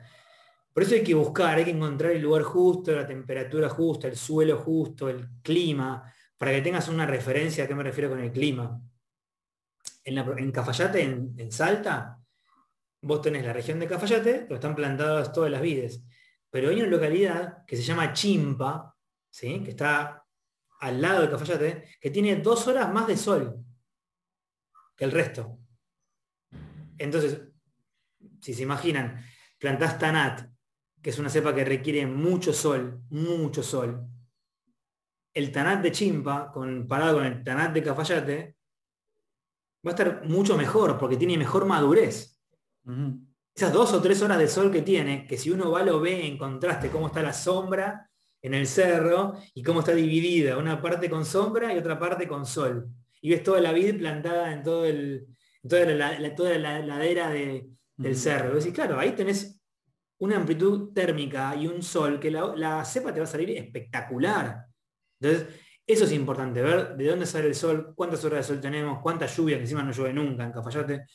Por 0.74 0.84
eso 0.84 0.96
hay 0.96 1.04
que 1.04 1.14
buscar, 1.14 1.58
hay 1.58 1.66
que 1.66 1.72
encontrar 1.72 2.12
el 2.12 2.22
lugar 2.22 2.44
justo, 2.44 2.94
la 2.94 3.06
temperatura 3.06 3.68
justa, 3.68 4.08
el 4.08 4.16
suelo 4.16 4.58
justo, 4.58 5.10
el 5.10 5.28
clima, 5.42 6.12
para 6.38 6.54
que 6.54 6.62
tengas 6.62 6.88
una 6.88 7.06
referencia 7.06 7.66
a 7.66 7.68
qué 7.68 7.76
me 7.76 7.84
refiero 7.84 8.10
con 8.10 8.20
el 8.20 8.32
clima. 8.32 8.82
En, 10.04 10.18
en 10.18 10.52
Cafayate, 10.52 11.04
en, 11.04 11.52
Salta, 11.52 12.18
vos 13.02 13.22
tenés 13.22 13.46
la 13.46 13.52
región 13.52 13.80
de 13.80 13.88
Cafayate, 13.88 14.46
pero 14.48 14.56
están 14.56 14.76
plantadas 14.76 15.34
todas 15.34 15.52
las 15.52 15.62
vides. 15.62 16.06
Pero 16.50 16.70
hay 16.70 16.78
una 16.78 16.90
localidad 16.90 17.66
que 17.66 17.76
se 17.76 17.84
llama 17.84 18.14
Chimpa, 18.14 18.96
¿sí? 19.30 19.62
que 19.62 19.72
está 19.72 20.21
al 20.82 21.00
lado 21.00 21.22
de 21.22 21.30
Cafayate, 21.30 21.98
que 22.02 22.10
tiene 22.10 22.36
dos 22.38 22.68
horas 22.68 22.92
más 22.92 23.08
de 23.08 23.16
sol 23.16 23.64
que 24.98 25.06
el 25.06 25.12
resto. 25.12 25.60
Entonces, 26.98 27.40
si 28.42 28.54
se 28.54 28.64
imaginan, 28.64 29.24
plantás 29.60 30.00
Tanat, 30.00 30.50
que 31.02 31.12
es 31.12 31.20
una 31.20 31.30
cepa 31.30 31.54
que 31.54 31.64
requiere 31.64 32.06
mucho 32.08 32.52
sol, 32.52 33.02
mucho 33.10 33.62
sol. 33.62 34.08
El 35.34 35.52
Tanat 35.52 35.84
de 35.84 35.92
Chimpa, 35.92 36.52
comparado 36.52 37.18
con 37.18 37.26
el 37.26 37.44
Tanat 37.44 37.74
de 37.74 37.84
Cafayate, 37.84 38.58
va 39.86 39.92
a 39.92 39.96
estar 39.96 40.26
mucho 40.28 40.58
mejor 40.58 40.98
porque 40.98 41.18
tiene 41.18 41.38
mejor 41.38 41.66
madurez. 41.66 42.40
Esas 43.54 43.72
dos 43.72 43.94
o 43.94 44.02
tres 44.02 44.20
horas 44.24 44.40
de 44.40 44.48
sol 44.48 44.72
que 44.72 44.82
tiene, 44.82 45.28
que 45.28 45.38
si 45.38 45.52
uno 45.52 45.70
va 45.70 45.84
lo 45.84 46.00
ve 46.00 46.26
en 46.26 46.40
contraste 46.40 46.90
cómo 46.90 47.08
está 47.08 47.22
la 47.22 47.34
sombra 47.34 48.11
en 48.42 48.54
el 48.54 48.68
cerro 48.68 49.36
y 49.54 49.64
cómo 49.64 49.82
está 49.82 49.94
dividida, 49.94 50.58
una 50.58 50.82
parte 50.82 51.10
con 51.10 51.26
sombra 51.26 51.74
y 51.74 51.78
otra 51.78 52.00
parte 52.00 52.28
con 52.28 52.46
sol. 52.46 52.88
Y 53.22 53.30
ves 53.30 53.44
toda 53.44 53.62
la 53.62 53.72
vid 53.72 54.00
plantada 54.00 54.52
en 54.52 54.64
todo 54.64 54.86
el, 54.86 55.28
toda, 55.68 55.86
la, 55.86 56.36
toda 56.36 56.58
la 56.58 56.80
ladera 56.80 57.30
del 57.30 58.16
cerro. 58.16 58.58
Y 58.58 58.72
claro, 58.72 59.00
ahí 59.00 59.12
tenés 59.12 59.62
una 60.20 60.38
amplitud 60.38 60.94
térmica 60.94 61.56
y 61.56 61.68
un 61.68 61.82
sol 61.82 62.20
que 62.20 62.32
la, 62.32 62.84
cepa 62.86 63.14
te 63.14 63.20
va 63.20 63.26
a 63.26 63.30
salir 63.30 63.58
espectacular. 63.58 64.66
Entonces, 65.20 65.48
eso 65.86 66.06
es 66.06 66.12
importante, 66.12 66.62
ver 66.62 66.96
de 66.96 67.06
dónde 67.08 67.26
sale 67.26 67.48
el 67.48 67.56
sol, 67.56 67.94
cuántas 67.96 68.24
horas 68.24 68.48
de 68.48 68.54
sol 68.54 68.62
tenemos, 68.62 69.00
cuánta 69.02 69.26
lluvia, 69.26 69.58
que 69.58 69.64
encima 69.64 69.84
no 69.84 69.92
llueve 69.92 70.14
nunca 70.14 70.44
en 70.44 70.52
Cafayate. 70.52 71.06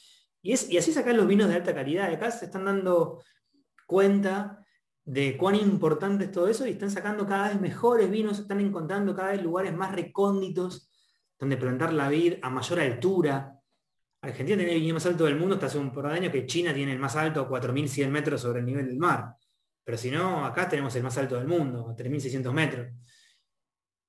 Y, 0.42 0.52
es, 0.52 0.70
y 0.70 0.76
así 0.76 0.92
sacar 0.92 1.14
los 1.14 1.26
vinos 1.26 1.48
de 1.48 1.56
alta 1.56 1.74
calidad. 1.74 2.12
Acá 2.12 2.30
se 2.30 2.46
están 2.46 2.64
dando 2.64 3.22
cuenta 3.86 4.65
de 5.06 5.36
cuán 5.36 5.54
importante 5.54 6.24
es 6.24 6.32
todo 6.32 6.48
eso 6.48 6.66
y 6.66 6.72
están 6.72 6.90
sacando 6.90 7.26
cada 7.26 7.48
vez 7.48 7.60
mejores 7.60 8.10
vinos, 8.10 8.40
están 8.40 8.60
encontrando 8.60 9.14
cada 9.14 9.30
vez 9.30 9.42
lugares 9.42 9.72
más 9.72 9.92
recónditos 9.92 10.90
donde 11.38 11.56
plantar 11.56 11.92
la 11.92 12.08
vid 12.08 12.34
a 12.42 12.50
mayor 12.50 12.80
altura. 12.80 13.56
Argentina 14.20 14.56
tiene 14.56 14.72
el 14.72 14.80
viñedo 14.80 14.94
más 14.94 15.06
alto 15.06 15.24
del 15.24 15.36
mundo 15.36 15.54
hasta 15.54 15.66
hace 15.66 15.78
un 15.78 15.92
par 15.92 16.08
de 16.08 16.14
años 16.14 16.32
que 16.32 16.44
China 16.44 16.74
tiene 16.74 16.92
el 16.92 16.98
más 16.98 17.14
alto 17.14 17.40
a 17.40 17.48
4.100 17.48 18.08
metros 18.08 18.40
sobre 18.40 18.58
el 18.58 18.66
nivel 18.66 18.86
del 18.86 18.98
mar. 18.98 19.36
Pero 19.84 19.96
si 19.96 20.10
no, 20.10 20.44
acá 20.44 20.68
tenemos 20.68 20.96
el 20.96 21.04
más 21.04 21.16
alto 21.18 21.36
del 21.36 21.46
mundo, 21.46 21.88
a 21.88 21.94
3.600 21.96 22.52
metros. 22.52 22.88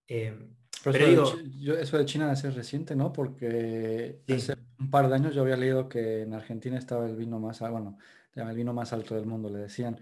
Eh, 0.07 0.35
pero, 0.83 1.05
eso, 1.05 1.37
de, 1.37 1.81
eso 1.81 1.97
de 1.99 2.05
China 2.05 2.25
debe 2.25 2.37
ser 2.37 2.55
reciente, 2.55 2.95
¿no? 2.95 3.13
Porque 3.13 4.21
hace 4.27 4.55
un 4.79 4.89
par 4.89 5.07
de 5.09 5.15
años 5.15 5.35
yo 5.35 5.43
había 5.43 5.57
leído 5.57 5.87
que 5.87 6.21
en 6.21 6.33
Argentina 6.33 6.79
estaba 6.79 7.05
el 7.05 7.15
vino 7.15 7.39
más, 7.39 7.59
bueno, 7.59 7.99
el 8.33 8.55
vino 8.55 8.73
más 8.73 8.93
alto 8.93 9.13
del 9.13 9.27
mundo, 9.27 9.51
le 9.51 9.59
decían. 9.59 9.99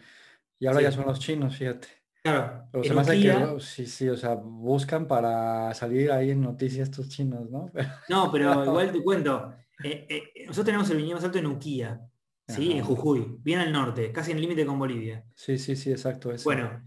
Y 0.60 0.68
ahora 0.68 0.82
ya 0.82 0.92
son 0.92 1.06
los 1.06 1.20
chinos, 1.20 1.56
fíjate. 1.56 1.88
Claro. 2.24 2.68
Pero 2.72 2.84
se 2.84 2.94
me 2.94 3.02
hace 3.02 3.22
que 3.22 3.60
sí, 3.60 3.86
sí, 3.86 4.10
o 4.10 4.18
sea, 4.18 4.34
buscan 4.36 5.08
para 5.08 5.74
salir 5.74 6.12
ahí 6.12 6.32
en 6.32 6.42
noticias 6.42 6.90
estos 6.90 7.10
chinos, 7.10 7.50
¿no? 7.50 7.72
No, 8.10 8.32
pero 8.32 8.66
igual 8.66 8.92
te 8.92 9.04
cuento. 9.04 9.54
Eh, 9.84 10.08
eh, 10.10 10.24
nosotros 10.48 10.66
tenemos 10.66 10.90
el 10.90 10.98
viñedo 10.98 11.16
más 11.16 11.26
alto 11.26 11.38
en 11.38 11.46
Uquía, 11.46 12.02
¿sí? 12.48 12.72
En 12.72 12.84
Jujuy, 12.84 13.38
bien 13.42 13.60
al 13.60 13.72
norte, 13.72 14.12
casi 14.12 14.32
en 14.32 14.38
el 14.38 14.42
límite 14.42 14.66
con 14.66 14.80
Bolivia. 14.80 15.24
Sí, 15.36 15.58
sí, 15.58 15.76
sí, 15.76 15.92
exacto. 15.92 16.32
Eso. 16.32 16.46
Bueno, 16.46 16.82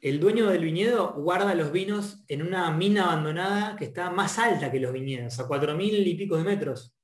el 0.00 0.20
dueño 0.20 0.48
del 0.48 0.64
viñedo 0.64 1.14
guarda 1.14 1.54
los 1.54 1.72
vinos 1.72 2.24
en 2.28 2.42
una 2.42 2.70
mina 2.70 3.04
abandonada 3.04 3.76
que 3.76 3.86
está 3.86 4.10
más 4.10 4.38
alta 4.38 4.70
que 4.70 4.80
los 4.80 4.92
viñedos, 4.92 5.38
a 5.38 5.46
cuatro 5.46 5.76
mil 5.76 6.06
y 6.06 6.14
pico 6.14 6.36
de 6.36 6.44
metros. 6.44 6.94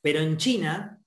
Pero 0.00 0.20
en 0.20 0.36
China, 0.38 1.01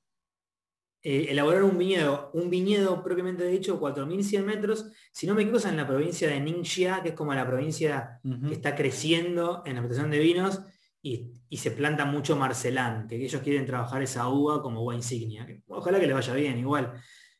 eh, 1.07 1.27
elaborar 1.29 1.63
un 1.63 1.77
viñedo, 1.77 2.31
un 2.33 2.49
viñedo 2.49 3.03
propiamente 3.03 3.45
dicho, 3.45 3.79
4.100 3.79 4.43
metros, 4.43 4.87
si 5.11 5.27
no 5.27 5.35
me 5.35 5.43
equivoco, 5.43 5.67
en 5.67 5.77
la 5.77 5.85
provincia 5.85 6.27
de 6.27 6.39
Ningxia, 6.39 7.03
que 7.03 7.09
es 7.09 7.13
como 7.13 7.31
la 7.35 7.45
provincia 7.45 8.19
que 8.23 8.53
está 8.55 8.75
creciendo 8.75 9.61
en 9.67 9.75
la 9.75 9.81
plantación 9.81 10.09
de 10.09 10.17
vinos, 10.17 10.61
y, 11.03 11.31
se 11.55 11.69
planta 11.69 12.05
mucho 12.05 12.35
marcelán, 12.35 13.07
que 13.07 13.23
ellos 13.23 13.39
quieren 13.43 13.67
trabajar 13.67 14.01
esa 14.01 14.27
uva 14.29 14.63
como 14.63 14.81
uva 14.81 14.95
insignia. 14.95 15.45
Ojalá 15.67 15.99
que 15.99 16.07
le 16.07 16.13
vaya 16.13 16.33
bien, 16.33 16.57
igual, 16.57 16.93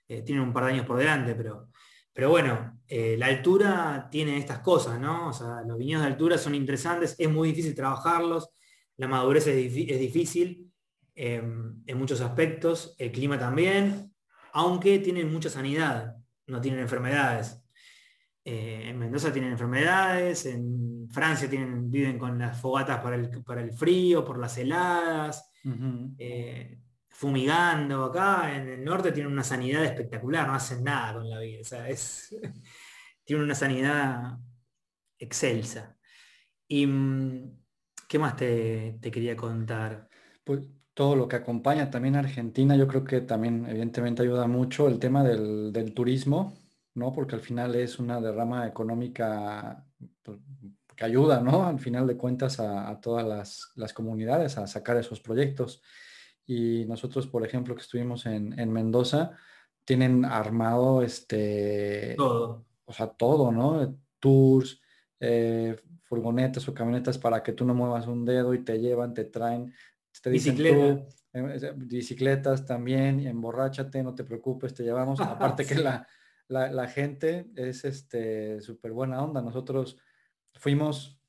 eh, 0.08 0.22
tienen 0.22 0.44
un 0.44 0.54
par 0.54 0.66
de 0.66 0.74
años 0.74 0.86
por 0.86 1.00
delante, 1.00 1.34
pero, 1.34 1.70
pero 2.14 2.30
bueno, 2.30 2.80
eh, 2.88 3.16
la 3.18 3.26
altura 3.26 4.08
tiene 4.12 4.38
estas 4.38 4.60
cosas, 4.60 5.00
¿no? 5.00 5.30
O 5.30 5.34
sea, 5.34 5.64
los 5.66 5.80
viñedos 5.80 6.04
de 6.04 6.12
altura 6.12 6.38
son 6.38 6.54
interesantes, 6.54 7.16
es 7.18 7.30
muy 7.32 7.50
difícil 7.50 7.74
trabajarlos, 7.74 8.48
la 8.98 9.08
madurez 9.08 9.48
es, 9.48 9.76
es 9.76 10.00
difícil, 10.00 10.72
Em, 11.16 11.82
en 11.86 11.98
muchos 11.98 12.22
aspectos, 12.22 12.96
el 12.98 13.12
clima 13.12 13.40
también. 13.40 14.12
aunque 14.58 15.00
tienen 15.00 15.30
mucha 15.34 15.50
sanidad, 15.50 16.16
no 16.48 16.62
tienen 16.62 16.80
enfermedades. 16.80 17.62
Eh, 18.46 18.84
en 18.90 18.98
Mendoza 18.98 19.34
tienen 19.34 19.52
enfermedades, 19.52 20.46
en 20.46 21.10
Francia 21.12 21.50
tienen, 21.50 21.92
viven 21.92 22.18
con 22.18 22.40
las 22.40 22.62
fogatas 22.62 23.02
para 23.02 23.16
el, 23.18 23.44
para 23.44 23.62
el 23.62 23.74
frío, 23.74 24.24
por 24.24 24.38
las 24.38 24.58
heladas, 24.58 25.52
eh, 26.18 26.80
fumigando 27.10 28.06
acá, 28.06 28.56
en 28.56 28.70
el 28.70 28.84
norte 28.84 29.12
tienen 29.12 29.34
una 29.34 29.44
sanidad 29.44 29.84
espectacular, 29.84 30.48
no 30.48 30.54
hacen 30.54 30.84
nada 30.84 31.14
con 31.14 31.30
la 31.30 31.40
vida, 31.40 31.90
es, 31.90 32.36
tienen 33.26 33.46
una 33.46 33.56
sanidad 33.56 34.38
excelsa. 35.18 35.98
¿Y 36.68 36.86
mm, 36.86 37.64
qué 38.08 38.20
más 38.20 38.36
te, 38.36 39.00
quería 39.02 39.36
contar? 39.36 40.08
Pues 40.44 40.62
todo 40.96 41.16
lo 41.16 41.28
que 41.28 41.36
acompaña 41.36 41.92
también 41.92 42.16
a 42.16 42.20
Argentina, 42.20 42.76
yo 42.76 42.88
creo 42.88 43.04
que 43.04 43.22
también 43.22 43.68
evidentemente 43.70 44.24
ayuda 44.24 44.48
mucho 44.48 44.88
el 44.88 44.98
tema 44.98 45.24
del, 45.24 45.72
del 45.72 45.94
turismo 45.94 46.56
¿no? 46.96 47.12
Porque 47.14 47.36
al 47.36 47.42
final 47.42 47.76
es 47.76 48.00
una 48.00 48.20
derrama 48.20 48.66
económica 48.66 49.86
pues, 50.24 50.40
que 50.96 51.06
ayuda, 51.06 51.42
¿no? 51.42 51.68
Al 51.68 51.80
final 51.80 52.08
de 52.08 52.18
cuentas 52.18 52.60
a, 52.60 53.00
todas 53.02 53.74
las, 53.76 53.94
comunidades 53.94 54.58
a 54.58 54.66
sacar 54.66 54.98
esos 54.98 55.20
proyectos. 55.20 55.84
Y 56.48 56.86
nosotros, 56.86 57.28
por 57.28 57.46
ejemplo, 57.46 57.76
que 57.76 57.82
estuvimos 57.82 58.26
en, 58.26 58.72
Mendoza, 58.72 59.32
tienen 59.84 60.26
armado 60.26 61.02
este... 61.02 62.16
Todo. 62.16 62.66
O 62.86 62.94
sea, 62.94 63.08
todo, 63.08 63.52
¿no? 63.52 63.98
Tours, 64.20 64.80
eh, 65.20 65.76
furgonetas 66.04 66.68
o 66.70 66.74
camionetas 66.74 67.18
para 67.18 67.44
que 67.44 67.52
tú 67.52 67.66
no 67.66 67.74
muevas 67.74 68.08
un 68.08 68.24
dedo 68.24 68.54
y 68.54 68.64
te 68.64 68.80
llevan, 68.80 69.14
te 69.14 69.26
traen, 69.26 69.74
te 70.22 70.30
dicen 70.30 70.56
tú, 70.56 71.08
eh, 71.34 71.74
bicicletas 71.76 72.66
también, 72.66 73.20
emborráchate, 73.20 74.04
no 74.04 74.16
te 74.16 74.24
preocupes, 74.24 74.74
te 74.74 74.84
llevamos. 74.84 75.20
Aparte 75.22 75.66
que 75.66 75.76
la, 75.76 76.08
la, 76.48 76.88
gente 76.88 77.48
es 77.56 77.86
este 77.86 78.62
súper 78.62 78.92
buena 78.92 79.24
onda. 79.24 79.42
Nosotros 79.42 79.98
fuimos 80.54 81.20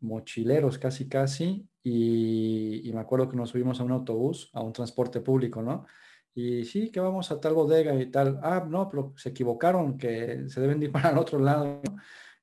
mochileros 0.00 0.78
casi 0.78 1.08
casi 1.08 1.68
y, 1.82 2.90
me 2.92 3.00
acuerdo 3.00 3.28
que 3.28 3.36
nos 3.36 3.50
subimos 3.50 3.80
a 3.80 3.84
un 3.84 3.92
autobús, 3.92 4.50
a 4.52 4.62
un 4.62 4.72
transporte 4.72 5.20
público, 5.20 5.62
¿no? 5.62 5.86
Y 6.34 6.64
sí, 6.64 6.90
que 6.90 7.00
vamos 7.00 7.30
a 7.30 7.40
tal 7.40 7.54
bodega 7.54 7.94
y 7.94 8.10
tal. 8.10 8.38
Ah, 8.42 8.64
no, 8.68 8.88
pero 8.88 9.14
se 9.16 9.30
equivocaron, 9.30 9.98
que 9.98 10.48
se 10.48 10.60
deben 10.60 10.82
ir 10.82 10.92
para 10.92 11.10
el 11.10 11.18
otro 11.18 11.38
lado. 11.38 11.80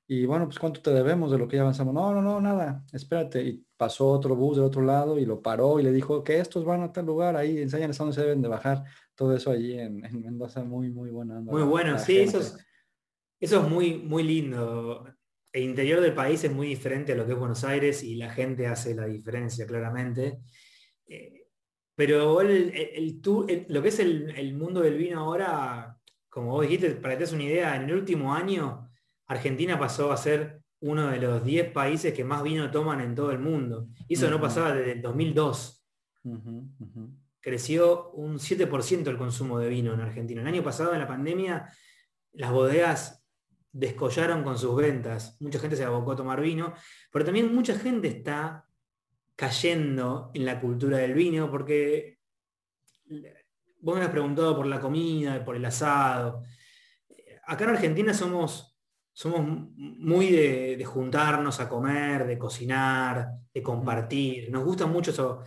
Y 0.08 0.24
bueno, 0.24 0.46
pues 0.46 0.58
¿cuánto 0.58 0.80
te 0.80 0.90
debemos 0.90 1.32
de 1.32 1.38
lo 1.38 1.48
que 1.48 1.56
ya 1.56 1.62
avanzamos? 1.62 1.92
No, 1.92 2.14
no, 2.14 2.22
no, 2.22 2.40
nada, 2.40 2.84
espérate. 2.92 3.42
Y 3.42 3.66
pasó 3.76 4.08
otro 4.08 4.36
bus 4.36 4.56
del 4.56 4.66
otro 4.66 4.82
lado 4.82 5.18
y 5.18 5.26
lo 5.26 5.42
paró 5.42 5.80
y 5.80 5.82
le 5.82 5.92
dijo 5.92 6.22
que 6.22 6.38
estos 6.38 6.64
van 6.64 6.82
a 6.82 6.92
tal 6.92 7.06
lugar, 7.06 7.36
ahí 7.36 7.58
enseñan 7.58 7.90
a 7.90 7.94
dónde 7.94 8.14
se 8.14 8.20
deben 8.20 8.40
de 8.40 8.48
bajar 8.48 8.84
todo 9.16 9.34
eso 9.34 9.50
allí 9.50 9.78
en, 9.78 10.00
Mendoza, 10.00 10.62
muy, 10.62 10.90
muy 10.90 11.10
buena. 11.10 11.40
Muy 11.40 11.62
bueno, 11.62 11.98
sí, 11.98 12.18
eso 12.18 12.38
es, 12.38 12.56
eso 13.40 13.62
es 13.62 13.68
muy, 13.68 13.94
muy 13.94 14.22
lindo. 14.22 15.06
El 15.52 15.62
interior 15.62 16.00
del 16.00 16.14
país 16.14 16.44
es 16.44 16.52
muy 16.52 16.68
diferente 16.68 17.12
a 17.12 17.16
lo 17.16 17.26
que 17.26 17.32
es 17.32 17.38
Buenos 17.38 17.64
Aires 17.64 18.02
y 18.04 18.14
la 18.14 18.30
gente 18.30 18.66
hace 18.66 18.94
la 18.94 19.06
diferencia 19.06 19.66
claramente. 19.66 20.40
Eh, 21.08 21.46
pero 21.96 22.42
el, 22.42 23.22
lo 23.68 23.82
que 23.82 23.88
es 23.88 23.98
el, 23.98 24.54
mundo 24.54 24.82
del 24.82 24.98
vino 24.98 25.20
ahora, 25.20 25.98
como 26.28 26.52
vos 26.52 26.62
dijiste, 26.62 26.90
para 26.90 27.14
que 27.14 27.18
te 27.18 27.24
des 27.24 27.32
una 27.32 27.44
idea, 27.44 27.74
en 27.74 27.84
el 27.84 27.94
último 27.94 28.34
año 28.34 28.85
Argentina 29.26 29.78
pasó 29.78 30.12
a 30.12 30.16
ser 30.16 30.60
uno 30.80 31.08
de 31.08 31.18
los 31.18 31.44
10 31.44 31.72
países 31.72 32.12
que 32.12 32.24
más 32.24 32.42
vino 32.42 32.70
toman 32.70 33.00
en 33.00 33.14
todo 33.14 33.30
el 33.32 33.38
mundo. 33.38 33.88
Y 34.08 34.14
eso 34.14 34.30
no 34.30 34.40
pasaba 34.40 34.72
desde 34.72 34.92
el 34.92 35.02
2002 35.02 35.84
creció 37.46 38.10
un 38.10 38.40
7% 38.40 39.06
el 39.06 39.16
consumo 39.16 39.60
de 39.60 39.68
vino 39.68 39.94
en 39.94 40.00
Argentina. 40.00 40.40
El 40.40 40.48
año 40.48 40.64
pasado, 40.64 40.92
en 40.94 40.98
la 40.98 41.06
pandemia, 41.06 41.72
las 42.32 42.50
bodegas 42.50 43.24
descollaron 43.70 44.42
con 44.42 44.58
sus 44.58 44.74
ventas. 44.74 45.36
Mucha 45.38 45.60
gente 45.60 45.76
se 45.76 45.84
abocó 45.84 46.10
a 46.10 46.16
tomar 46.16 46.40
vino, 46.40 46.74
pero 47.12 47.24
también 47.24 47.54
mucha 47.54 47.78
gente 47.78 48.08
está 48.08 48.66
cayendo 49.36 50.32
en 50.34 50.44
la 50.44 50.60
cultura 50.60 50.98
del 50.98 51.14
vino 51.14 51.48
porque 51.48 52.18
vos 53.78 53.96
me 53.96 54.02
has 54.04 54.10
preguntado 54.10 54.56
por 54.56 54.66
la 54.66 54.80
comida, 54.80 55.44
por 55.44 55.54
el 55.54 55.64
asado. 55.64 56.42
Acá 57.46 57.62
en 57.62 57.70
Argentina 57.70 58.12
somos, 58.12 58.75
somos 59.16 59.70
muy 59.78 60.30
de, 60.30 60.76
de 60.76 60.84
juntarnos 60.84 61.58
a 61.58 61.70
comer, 61.70 62.26
de 62.26 62.38
cocinar, 62.38 63.30
de 63.54 63.62
compartir. 63.62 64.50
Nos 64.50 64.62
gusta 64.62 64.84
mucho 64.84 65.10
eso, 65.10 65.42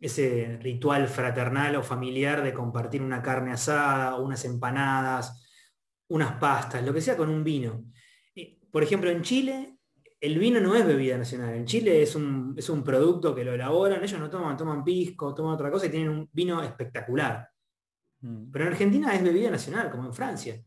ese 0.00 0.58
ritual 0.62 1.06
fraternal 1.06 1.76
o 1.76 1.82
familiar 1.82 2.42
de 2.42 2.54
compartir 2.54 3.02
una 3.02 3.20
carne 3.20 3.52
asada, 3.52 4.16
unas 4.16 4.42
empanadas, 4.46 5.46
unas 6.08 6.40
pastas, 6.40 6.82
lo 6.82 6.94
que 6.94 7.02
sea 7.02 7.18
con 7.18 7.28
un 7.28 7.44
vino. 7.44 7.84
Por 8.72 8.82
ejemplo, 8.82 9.10
en 9.10 9.20
Chile 9.20 9.76
el 10.18 10.38
vino 10.38 10.58
no 10.58 10.74
es 10.74 10.86
bebida 10.86 11.18
nacional. 11.18 11.54
En 11.54 11.66
Chile 11.66 12.00
es 12.00 12.14
un, 12.14 12.54
es 12.56 12.70
un 12.70 12.82
producto 12.82 13.34
que 13.34 13.44
lo 13.44 13.52
elaboran, 13.52 14.02
ellos 14.02 14.18
no 14.18 14.30
toman, 14.30 14.56
toman 14.56 14.82
pisco, 14.82 15.34
toman 15.34 15.52
otra 15.52 15.70
cosa 15.70 15.86
y 15.86 15.90
tienen 15.90 16.08
un 16.08 16.30
vino 16.32 16.62
espectacular. 16.62 17.46
Mm. 18.20 18.50
Pero 18.50 18.64
en 18.64 18.70
Argentina 18.72 19.14
es 19.14 19.22
bebida 19.22 19.50
nacional, 19.50 19.90
como 19.90 20.06
en 20.06 20.14
Francia. 20.14 20.58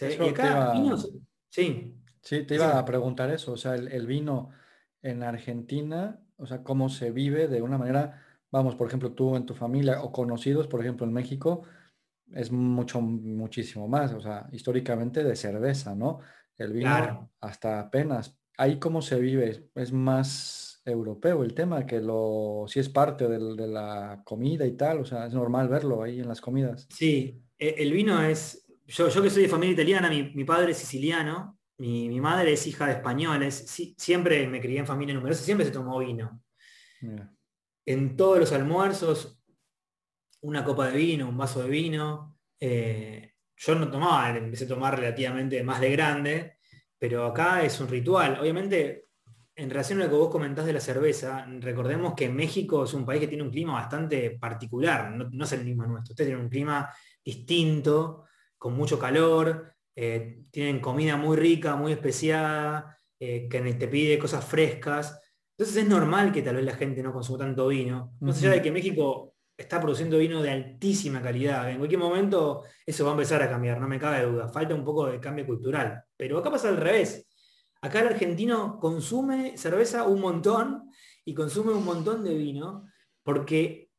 y 0.00 0.28
acá 0.28 0.72
sí. 1.54 1.94
Sí, 2.20 2.44
te 2.44 2.54
iba 2.54 2.78
a 2.78 2.84
preguntar 2.86 3.30
eso. 3.30 3.52
O 3.52 3.56
sea, 3.56 3.74
el 3.74 4.06
vino 4.06 4.50
en 5.02 5.22
Argentina 5.22 6.24
o 6.36 6.46
sea, 6.46 6.62
cómo 6.62 6.88
se 6.88 7.10
vive 7.10 7.48
de 7.48 7.62
una 7.62 7.78
manera, 7.78 8.22
vamos, 8.50 8.74
por 8.74 8.88
ejemplo, 8.88 9.12
tú 9.12 9.36
en 9.36 9.46
tu 9.46 9.54
familia 9.54 10.02
o 10.02 10.12
conocidos, 10.12 10.66
por 10.66 10.80
ejemplo, 10.80 11.06
en 11.06 11.12
México, 11.12 11.62
es 12.32 12.50
mucho, 12.50 13.00
muchísimo 13.00 13.86
más, 13.86 14.12
o 14.12 14.20
sea, 14.20 14.48
históricamente 14.52 15.22
de 15.22 15.36
cerveza, 15.36 15.94
¿no? 15.94 16.20
El 16.56 16.72
vino 16.72 17.30
hasta 17.40 17.80
apenas. 17.80 18.38
Ahí 18.56 18.78
cómo 18.78 19.02
se 19.02 19.18
vive, 19.20 19.70
es 19.74 19.92
más 19.92 20.82
europeo 20.84 21.42
el 21.42 21.54
tema, 21.54 21.86
que 21.86 22.00
lo, 22.00 22.64
si 22.68 22.80
es 22.80 22.88
parte 22.88 23.28
de 23.28 23.66
la 23.66 24.22
comida 24.24 24.66
y 24.66 24.76
tal, 24.76 25.00
o 25.00 25.04
sea, 25.04 25.26
es 25.26 25.34
normal 25.34 25.68
verlo 25.68 26.02
ahí 26.02 26.20
en 26.20 26.28
las 26.28 26.40
comidas. 26.40 26.86
Sí, 26.90 27.42
e, 27.58 27.74
el 27.78 27.92
vino 27.92 28.22
es, 28.22 28.63
yo, 28.86 29.08
yo 29.08 29.22
que 29.22 29.30
soy 29.30 29.42
de 29.42 29.48
familia 29.48 29.74
italiana, 29.74 30.08
mi, 30.08 30.32
mi 30.34 30.44
padre 30.44 30.72
es 30.72 30.78
siciliano, 30.78 31.58
mi, 31.78 32.20
madre 32.20 32.52
es 32.52 32.66
hija 32.66 32.86
de 32.86 32.92
españoles, 32.92 33.94
siempre 33.96 34.46
me 34.46 34.60
crié 34.60 34.78
en 34.78 34.86
familia 34.86 35.14
numerosa, 35.14 35.44
siempre 35.44 35.66
se 35.66 35.72
tomó 35.72 35.98
vino. 35.98 36.42
En 37.84 38.16
todos 38.16 38.38
los 38.38 38.52
almuerzos, 38.52 39.42
una 40.42 40.64
copa 40.64 40.88
de 40.88 40.96
vino, 40.96 41.28
un 41.28 41.36
vaso 41.36 41.62
de 41.62 41.68
vino. 41.68 42.38
Eh, 42.60 43.32
yo 43.56 43.74
no 43.74 43.90
tomaba, 43.90 44.36
empecé 44.36 44.64
a 44.64 44.68
tomar 44.68 44.96
relativamente 44.98 45.62
más 45.62 45.80
de 45.80 45.90
grande, 45.90 46.58
pero 46.98 47.26
acá 47.26 47.62
es 47.62 47.80
un 47.80 47.88
ritual. 47.88 48.38
Obviamente, 48.40 49.08
en 49.56 49.68
relación 49.68 50.00
a 50.00 50.04
lo 50.04 50.10
que 50.10 50.16
vos 50.16 50.30
comentás 50.30 50.66
de 50.66 50.72
la 50.72 50.80
cerveza, 50.80 51.46
recordemos 51.60 52.14
que 52.14 52.28
México 52.28 52.84
es 52.84 52.94
un 52.94 53.04
país 53.04 53.20
que 53.20 53.28
tiene 53.28 53.42
un 53.42 53.50
clima 53.50 53.74
bastante 53.74 54.30
particular, 54.38 55.10
no, 55.10 55.28
no 55.30 55.44
es 55.44 55.52
el 55.52 55.64
mismo 55.64 55.84
nuestro. 55.86 56.12
Ustedes 56.12 56.28
tienen 56.28 56.44
un 56.44 56.50
clima 56.50 56.88
distinto, 57.24 58.24
con 58.64 58.72
mucho 58.72 58.98
calor, 58.98 59.74
eh, 59.94 60.44
tienen 60.50 60.80
comida 60.80 61.18
muy 61.18 61.36
rica, 61.36 61.76
muy 61.76 61.92
especiada, 61.92 62.98
eh, 63.20 63.46
que 63.46 63.60
te 63.60 63.88
pide 63.88 64.18
cosas 64.18 64.42
frescas. 64.42 65.20
Entonces 65.50 65.82
es 65.82 65.86
normal 65.86 66.32
que 66.32 66.40
tal 66.40 66.56
vez 66.56 66.64
la 66.64 66.74
gente 66.74 67.02
no 67.02 67.12
consuma 67.12 67.40
tanto 67.40 67.68
vino. 67.68 68.14
No 68.20 68.32
sé 68.32 68.48
de 68.48 68.62
que 68.62 68.72
México 68.72 69.34
está 69.54 69.78
produciendo 69.82 70.16
vino 70.16 70.40
de 70.40 70.50
altísima 70.50 71.20
calidad. 71.20 71.70
En 71.70 71.76
cualquier 71.76 72.00
momento 72.00 72.62
eso 72.86 73.04
va 73.04 73.10
a 73.10 73.12
empezar 73.12 73.42
a 73.42 73.50
cambiar, 73.50 73.78
no 73.78 73.86
me 73.86 73.98
cabe 73.98 74.24
duda. 74.24 74.48
Falta 74.48 74.74
un 74.74 74.82
poco 74.82 75.08
de 75.08 75.20
cambio 75.20 75.44
cultural. 75.44 76.02
Pero 76.16 76.38
acá 76.38 76.50
pasa 76.50 76.70
al 76.70 76.78
revés. 76.78 77.28
Acá 77.82 78.00
el 78.00 78.06
argentino 78.06 78.78
consume 78.80 79.58
cerveza 79.58 80.04
un 80.04 80.22
montón 80.22 80.90
y 81.22 81.34
consume 81.34 81.74
un 81.74 81.84
montón 81.84 82.24
de 82.24 82.34
vino 82.34 82.86
porque 83.22 83.90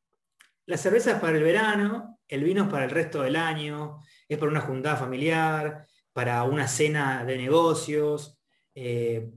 la 0.65 0.77
cerveza 0.77 1.11
es 1.11 1.19
para 1.19 1.37
el 1.37 1.43
verano, 1.43 2.17
el 2.27 2.43
vino 2.43 2.63
es 2.63 2.69
para 2.69 2.85
el 2.85 2.89
resto 2.89 3.21
del 3.21 3.35
año, 3.35 4.01
es 4.27 4.37
para 4.37 4.51
una 4.51 4.61
juntada 4.61 4.95
familiar, 4.95 5.85
para 6.13 6.43
una 6.43 6.67
cena 6.67 7.25
de 7.25 7.37
negocios. 7.37 8.39
Eh, 8.73 9.31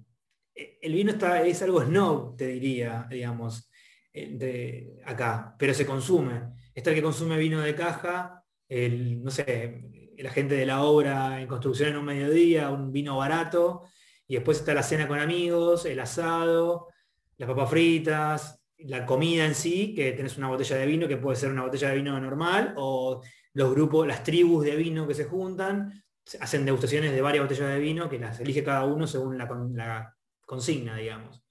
el 0.55 0.93
vino 0.93 1.12
está, 1.12 1.43
es 1.43 1.62
algo 1.62 1.82
snow, 1.82 2.34
te 2.36 2.47
diría, 2.47 3.07
digamos, 3.09 3.70
eh, 4.12 4.30
de 4.32 5.03
acá, 5.05 5.55
pero 5.59 5.74
se 5.74 5.86
consume. 5.86 6.43
Está 6.74 6.91
el 6.91 6.97
que 6.97 7.03
consume 7.03 7.39
vino 7.39 7.61
de 7.61 7.74
caja, 7.74 8.45
el, 8.68 9.22
no 9.22 9.30
sé, 9.30 10.14
la 10.18 10.30
gente 10.30 10.55
de 10.55 10.66
la 10.66 10.82
obra 10.82 11.41
en 11.41 11.49
construcción 11.49 11.91
en 11.91 11.97
un 11.97 12.05
mediodía, 12.05 12.70
un 12.70 12.93
vino 12.93 13.16
barato, 13.16 13.84
y 14.26 14.34
después 14.34 14.59
está 14.59 14.74
la 14.74 14.82
cena 14.82 15.09
con 15.09 15.18
amigos, 15.18 15.86
el 15.86 16.01
asado, 16.01 16.89
las 17.36 17.49
papas 17.49 17.70
fritas, 17.70 18.61
la 18.78 19.07
comida 19.07 19.47
en 19.47 19.55
sí, 19.55 19.95
que 19.95 20.12
tenés 20.12 20.36
una 20.39 20.49
botella 20.49 20.76
de 20.76 20.86
vino, 20.86 21.09
que 21.09 21.16
puede 21.16 21.36
ser 21.36 21.51
una 21.51 21.62
botella 21.62 21.89
de 21.91 21.97
vino 21.97 22.20
normal, 22.20 22.74
o 22.76 23.22
los 23.59 23.72
grupos, 23.72 24.06
las 24.06 24.22
tribus 24.22 24.64
de 24.64 24.76
vino 24.76 25.09
que 25.09 25.14
se 25.14 25.24
juntan, 25.24 26.04
hacen 26.38 26.64
degustaciones 26.64 27.11
de 27.11 27.20
varias 27.20 27.42
botellas 27.42 27.68
de 27.70 27.80
vino 27.80 28.09
que 28.09 28.20
las 28.20 28.38
elige 28.38 28.62
cada 28.62 28.84
uno 28.84 29.04
según 29.04 29.36
la, 29.36 30.14
consigna, 30.46 30.94
digamos. 30.94 31.42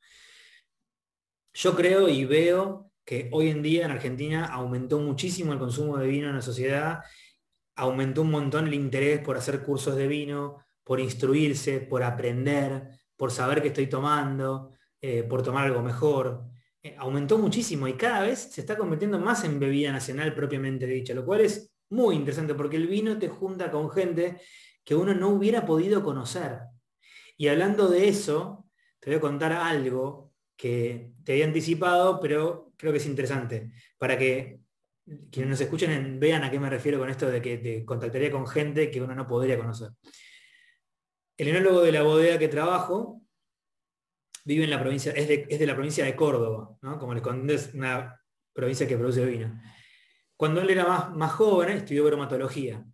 Yo 1.53 1.75
creo 1.75 2.07
y 2.07 2.23
veo 2.23 2.93
que 3.03 3.27
hoy 3.33 3.49
en 3.49 3.61
día 3.61 3.83
en 3.83 3.91
Argentina 3.91 4.45
aumentó 4.45 4.99
muchísimo 4.99 5.51
el 5.51 5.59
consumo 5.59 5.97
de 5.97 6.07
vino 6.07 6.29
en 6.29 6.35
la 6.35 6.41
sociedad 6.41 7.01
aumentó 7.75 8.21
un 8.21 8.31
montón 8.31 8.67
el 8.67 8.73
interés 8.73 9.19
por 9.19 9.37
hacer 9.37 9.61
cursos 9.61 9.97
de 9.97 10.07
vino, 10.07 10.63
por 10.85 11.01
instruirse, 11.01 11.81
por 11.81 12.03
aprender, 12.03 12.87
por 13.17 13.31
saber 13.31 13.61
qué 13.61 13.67
estoy 13.67 13.87
tomando, 13.87 14.71
eh, 15.01 15.23
por 15.23 15.43
tomar 15.43 15.65
algo 15.65 15.83
mejor. 15.83 16.45
Eh, 16.81 16.95
aumentó 16.97 17.37
muchísimo 17.37 17.85
y 17.87 17.93
cada 17.93 18.21
vez 18.21 18.49
se 18.51 18.61
está 18.61 18.77
convirtiendo 18.77 19.19
más 19.19 19.43
en 19.43 19.59
bebida 19.59 19.91
nacional 19.91 20.33
propiamente 20.33 20.87
dicha, 20.87 21.13
lo 21.13 21.25
cual 21.25 21.41
es 21.41 21.76
muy 21.89 22.15
interesante 22.15 22.53
porque 22.53 22.77
el 22.77 22.87
vino 22.87 23.17
te 23.17 23.29
junta 23.29 23.71
con 23.71 23.89
gente 23.89 24.41
que 24.83 24.95
uno 24.95 25.13
no 25.13 25.29
hubiera 25.29 25.65
podido 25.65 26.03
conocer. 26.03 26.59
Y 27.37 27.47
hablando 27.47 27.87
de 27.87 28.07
eso, 28.07 28.65
te 28.99 29.09
voy 29.09 29.17
a 29.17 29.21
contar 29.21 29.53
algo 29.53 30.33
que 30.55 31.11
te 31.23 31.33
había 31.33 31.45
anticipado, 31.45 32.19
pero 32.19 32.71
creo 32.77 32.91
que 32.91 32.97
es 32.97 33.05
interesante, 33.05 33.71
para 33.97 34.17
que 34.17 34.61
quienes 35.31 35.51
nos 35.51 35.61
escuchen 35.61 36.19
vean 36.19 36.43
a 36.43 36.51
qué 36.51 36.59
me 36.59 36.69
refiero 36.69 36.99
con 36.99 37.09
esto 37.09 37.29
de 37.29 37.41
que 37.41 37.57
te 37.57 37.85
contactaría 37.85 38.31
con 38.31 38.47
gente 38.47 38.91
que 38.91 39.01
uno 39.01 39.15
no 39.15 39.27
podría 39.27 39.57
conocer. 39.57 39.89
El 41.37 41.49
enólogo 41.49 41.81
de 41.81 41.91
la 41.91 42.01
bodega 42.01 42.39
que 42.39 42.47
trabajo 42.47 43.21
vive 44.43 44.63
en 44.63 44.69
la 44.69 44.79
provincia, 44.79 45.11
es 45.11 45.27
de, 45.27 45.67
la 45.67 45.75
provincia 45.75 46.05
de 46.05 46.15
Córdoba, 46.15 46.77
como 46.99 47.13
les 47.13 47.21
conté, 47.21 47.53
es 47.53 47.73
una 47.73 48.19
provincia 48.53 48.87
que 48.87 48.97
produce 48.97 49.25
vino. 49.25 49.59
Cuando 50.37 50.61
él 50.61 50.69
era 50.69 50.87
más, 50.87 51.15
más 51.15 51.31
joven, 51.33 51.77
estudió 51.77 52.05
bromatología. 52.05 52.85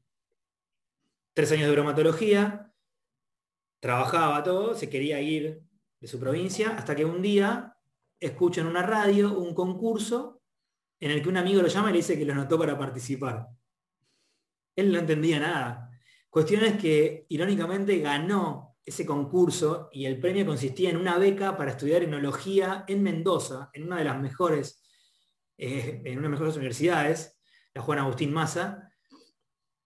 Tres 1.33 1.51
años 1.51 1.67
de 1.67 1.73
bromatología, 1.73 2.73
trabajaba 3.79 4.41
todo, 4.43 4.75
se 4.75 4.89
quería 4.89 5.19
ir 5.19 5.61
de 5.99 6.07
su 6.07 6.19
provincia, 6.19 6.75
hasta 6.77 6.95
que 6.95 7.03
un 7.03 7.21
día 7.21 7.77
escucha 8.17 8.61
en 8.61 8.67
una 8.67 8.81
radio 8.81 9.37
un 9.37 9.53
concurso 9.53 10.41
en 11.01 11.11
el 11.11 11.21
que 11.21 11.27
un 11.27 11.35
amigo 11.35 11.61
lo 11.61 11.67
llama 11.67 11.89
y 11.89 11.93
le 11.93 11.97
dice 11.97 12.17
que 12.17 12.23
lo 12.23 12.31
anotó 12.31 12.57
para 12.57 12.77
participar. 12.77 13.47
Él 14.73 14.91
no 14.91 14.99
entendía 14.99 15.39
nada. 15.39 15.89
Cuestión 16.29 16.63
es 16.63 16.77
que, 16.77 17.25
irónicamente, 17.27 17.99
ganó 17.99 18.77
ese 18.85 19.05
concurso 19.05 19.89
y 19.91 20.05
el 20.05 20.19
premio 20.19 20.45
consistía 20.45 20.89
en 20.89 20.97
una 20.97 21.17
beca 21.17 21.57
para 21.57 21.71
estudiar 21.71 22.03
enología 22.03 22.85
en 22.87 23.03
Mendoza, 23.03 23.69
en 23.73 23.83
una 23.83 23.97
de 23.97 24.05
las 24.05 24.19
mejores, 24.19 24.81
eh, 25.57 26.01
en 26.05 26.19
una 26.19 26.27
de 26.27 26.29
las 26.29 26.31
mejores 26.31 26.55
universidades, 26.55 27.32
la 27.73 27.81
Juan 27.81 27.99
Agustín 27.99 28.33
Maza, 28.33 28.89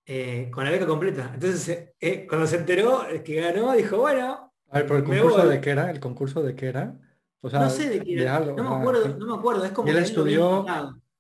eh, 0.06 0.50
con 0.52 0.64
la 0.64 0.72
beca 0.72 0.86
completa. 0.86 1.32
Entonces, 1.34 1.94
eh, 2.00 2.26
cuando 2.28 2.48
se 2.48 2.58
enteró 2.58 3.06
que 3.24 3.36
ganó, 3.36 3.74
dijo, 3.74 3.98
bueno. 3.98 4.54
A 4.70 4.78
ver, 4.80 4.88
¿por 4.88 4.98
el 4.98 5.04
concurso 5.04 5.48
de 5.48 5.62
qué 5.62 5.70
era? 5.70 5.92
¿El 5.92 6.00
concurso 6.00 6.42
de 6.44 6.56
qué 6.56 6.68
era? 6.68 6.98
no 7.42 7.70
sé 7.70 7.90
de 7.90 8.02
qué 8.02 8.22
era. 8.22 8.40
no, 8.40 8.56
me 8.56 8.62
ah, 8.62 8.80
acuerdo, 8.80 9.18
no 9.18 9.26
me 9.26 9.34
acuerdo, 9.34 9.66
es 9.66 9.72
como 9.72 9.90
él 9.90 9.98
estudió, 9.98 10.66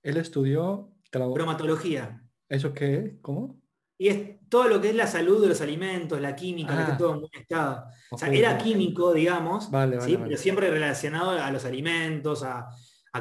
él 0.03 0.17
estudió 0.17 0.89
bromatología. 1.11 2.23
¿Eso 2.49 2.73
qué? 2.73 3.17
¿Cómo? 3.21 3.59
Y 3.97 4.09
es 4.09 4.49
todo 4.49 4.67
lo 4.67 4.79
que 4.79 4.89
es 4.89 4.95
la 4.95 5.07
salud 5.07 5.41
de 5.41 5.49
los 5.49 5.61
alimentos, 5.61 6.21
la 6.21 6.35
química, 6.35 6.85
que 6.85 6.91
ah. 6.93 6.97
todo 6.97 7.13
en 7.13 7.19
buen 7.21 7.31
estado. 7.33 7.85
O 8.11 8.17
sea, 8.17 8.29
era 8.29 8.57
químico, 8.57 9.13
digamos, 9.13 9.65
¿sí? 10.01 10.17
pero 10.17 10.37
siempre 10.37 10.69
relacionado 10.69 11.31
a 11.31 11.51
los 11.51 11.65
alimentos, 11.65 12.43
a, 12.43 12.69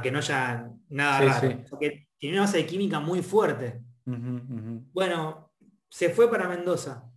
que 0.03 0.11
no 0.11 0.19
haya 0.19 0.71
nada 0.91 1.21
raro. 1.23 1.65
Porque 1.71 2.06
tiene 2.19 2.37
una 2.37 2.47
base 2.47 2.59
de 2.59 2.67
química 2.67 3.01
muy 3.01 3.23
fuerte. 3.23 3.83
Bueno, 4.05 5.53
se 5.89 6.11
fue 6.11 6.31
para 6.31 6.49
Mendoza. 6.49 7.11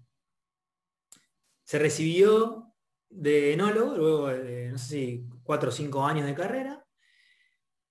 Se 1.63 1.77
recibió 1.79 2.73
de 3.09 3.53
enólogo, 3.53 3.95
luego 3.95 4.27
de, 4.27 4.69
no 4.71 4.77
sé 4.77 4.87
si, 4.87 5.27
cuatro 5.43 5.69
o 5.69 5.71
cinco 5.71 6.05
años 6.05 6.25
de 6.25 6.35
carrera. 6.35 6.85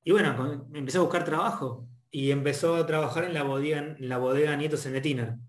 Y 0.02 0.10
bueno, 0.10 0.68
empecé 0.72 0.98
a 0.98 1.02
buscar 1.02 1.24
trabajo 1.24 1.88
y 2.10 2.30
empezó 2.30 2.76
a 2.76 2.86
trabajar 2.86 3.24
en 3.24 3.34
la 3.34 3.42
bodega, 3.42 3.78
en 3.78 4.08
la 4.08 4.18
bodega 4.18 4.56
Nietos 4.56 4.86
en 4.86 4.94
Netina, 4.94 5.40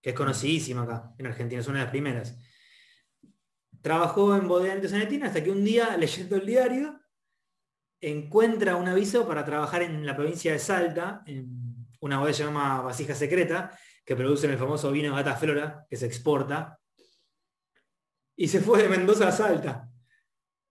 que 0.00 0.10
es 0.10 0.16
conocidísima 0.16 0.82
acá, 0.82 1.14
en 1.18 1.26
Argentina, 1.26 1.60
es 1.60 1.68
una 1.68 1.78
de 1.78 1.84
las 1.84 1.90
primeras. 1.90 2.38
Trabajó 3.80 4.34
en 4.36 4.48
bodega 4.48 4.74
Nietos 4.74 4.92
en 4.92 5.00
Netina 5.00 5.26
hasta 5.26 5.44
que 5.44 5.50
un 5.50 5.64
día, 5.64 5.96
leyendo 5.98 6.36
el 6.36 6.46
diario, 6.46 7.00
encuentra 8.02 8.74
un 8.76 8.88
aviso 8.88 9.26
para 9.26 9.44
trabajar 9.44 9.82
en 9.82 10.04
la 10.04 10.16
provincia 10.16 10.52
de 10.52 10.58
Salta, 10.58 11.22
en 11.24 11.86
una 12.00 12.18
bodega 12.18 12.36
llamada 12.36 12.82
Vasija 12.82 13.14
Secreta, 13.14 13.78
que 14.04 14.16
produce 14.16 14.48
el 14.48 14.58
famoso 14.58 14.90
vino 14.90 15.14
Gata 15.14 15.36
Flora, 15.36 15.86
que 15.88 15.96
se 15.96 16.06
exporta. 16.06 16.78
Y 18.36 18.48
se 18.48 18.60
fue 18.60 18.82
de 18.82 18.88
Mendoza 18.88 19.28
a 19.28 19.32
Salta. 19.32 19.88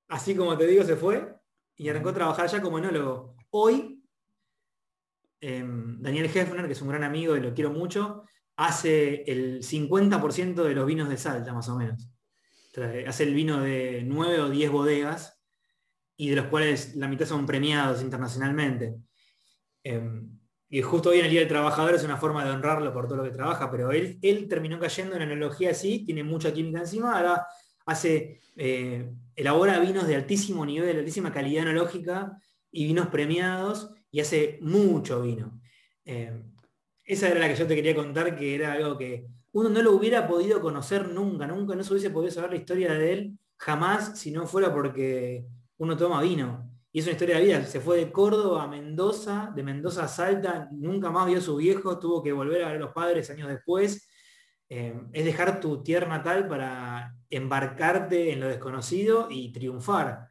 Así 0.10 0.36
como 0.36 0.58
te 0.58 0.68
digo, 0.68 0.84
se 0.84 0.98
fue 0.98 1.34
y 1.78 1.88
arrancó 1.88 2.10
a 2.10 2.14
trabajar 2.14 2.50
ya 2.50 2.62
como 2.62 2.80
enólogo. 2.80 3.38
Hoy, 3.52 4.04
em, 5.40 6.02
Daniel 6.02 6.26
Hefner, 6.26 6.68
que 6.68 6.74
es 6.74 6.82
un 6.82 6.90
gran 6.90 7.06
amigo 7.06 7.38
y 7.38 7.40
lo 7.40 7.54
quiero 7.54 7.72
mucho, 7.72 8.26
hace 8.58 9.24
el 9.24 9.64
50% 9.64 10.66
de 10.66 10.76
los 10.76 10.86
vinos 10.86 11.08
de 11.08 11.16
Salta, 11.16 11.54
más 11.54 11.70
o 11.70 11.78
menos. 11.78 12.10
Hace 13.08 13.24
el 13.24 13.34
vino 13.34 13.62
de 13.62 14.04
9 14.06 14.42
o 14.42 14.50
10 14.50 14.70
bodegas 14.70 15.41
y 16.22 16.30
de 16.30 16.36
los 16.36 16.46
cuales 16.46 16.96
la 16.98 17.08
mitad 17.08 17.26
son 17.26 17.48
premiados 17.48 18.04
internacionalmente. 18.04 18.94
Em, 19.84 20.38
y 20.70 20.80
justo 20.84 21.10
hoy 21.10 21.18
en 21.18 21.26
el 21.26 21.32
Día 21.32 21.40
del 21.40 21.50
Trabajador 21.50 21.96
es 21.96 22.04
una 22.04 22.16
forma 22.16 22.46
de 22.46 22.52
honrarlo 22.52 22.94
por 22.94 23.08
todo 23.08 23.18
lo 23.18 23.24
que 23.24 23.32
trabaja, 23.32 23.72
pero 23.72 23.92
él, 23.92 24.20
él 24.22 24.48
terminó 24.48 24.78
cayendo 24.78 25.16
en 25.16 25.22
la 25.22 25.26
enología 25.26 25.72
así, 25.72 26.06
tiene 26.06 26.24
mucha 26.24 26.54
química 26.54 26.78
encima, 26.78 27.18
ahora 27.18 27.48
hace, 27.88 28.40
eh, 28.56 29.12
elabora 29.36 29.80
vinos 29.80 30.06
de 30.06 30.16
altísimo 30.16 30.64
nivel, 30.64 30.94
de 30.94 31.00
altísima 31.00 31.34
calidad 31.34 31.64
enológica 31.64 32.38
y 32.72 32.86
vinos 32.86 33.08
premiados 33.08 33.90
y 34.12 34.20
hace 34.20 34.60
mucho 34.62 35.24
vino. 35.24 35.60
Eh, 36.06 36.40
esa 37.04 37.30
era 37.30 37.40
la 37.40 37.48
que 37.48 37.56
yo 37.56 37.66
te 37.66 37.74
quería 37.74 37.96
contar, 37.96 38.38
que 38.38 38.54
era 38.54 38.74
algo 38.74 38.96
que 38.96 39.26
uno 39.54 39.70
no 39.70 39.82
lo 39.82 39.94
hubiera 39.94 40.28
podido 40.28 40.62
conocer 40.62 41.10
nunca, 41.10 41.48
nunca 41.48 41.74
no 41.74 41.84
se 41.84 41.94
hubiese 41.94 42.12
podido 42.12 42.32
saber 42.32 42.52
la 42.52 42.58
historia 42.58 42.94
de 42.94 43.12
él 43.12 43.40
jamás 43.58 44.20
si 44.20 44.30
no 44.32 44.46
fuera 44.46 44.72
porque 44.72 45.48
uno 45.82 45.98
toma 45.98 46.22
vino. 46.22 46.70
Y 46.92 47.00
es 47.00 47.06
una 47.06 47.14
historia 47.14 47.38
de 47.38 47.44
vida. 47.44 47.66
Se 47.66 47.80
fue 47.80 47.98
de 47.98 48.12
Córdoba 48.12 48.64
a 48.64 48.68
Mendoza, 48.68 49.52
de 49.56 49.64
Mendoza 49.64 50.04
a 50.04 50.08
Salta, 50.08 50.70
nunca 50.72 51.10
más 51.10 51.26
vio 51.26 51.40
a 51.40 51.42
su 51.42 51.56
viejo, 51.56 51.98
tuvo 51.98 52.22
que 52.22 52.32
volver 52.32 52.64
a 52.64 52.68
ver 52.68 52.76
a 52.76 52.80
los 52.80 52.94
padres 52.94 53.30
años 53.32 53.48
después. 53.48 54.08
Eh, 54.70 54.94
es 55.12 55.26
dejar 55.26 55.60
tu 55.60 55.82
tierra 55.82 56.08
natal 56.08 56.48
para 56.48 57.16
embarcarte 57.30 58.32
en 58.32 58.42
lo 58.42 58.48
desconocido 58.48 59.28
y 59.32 59.52
triunfar. 59.52 60.28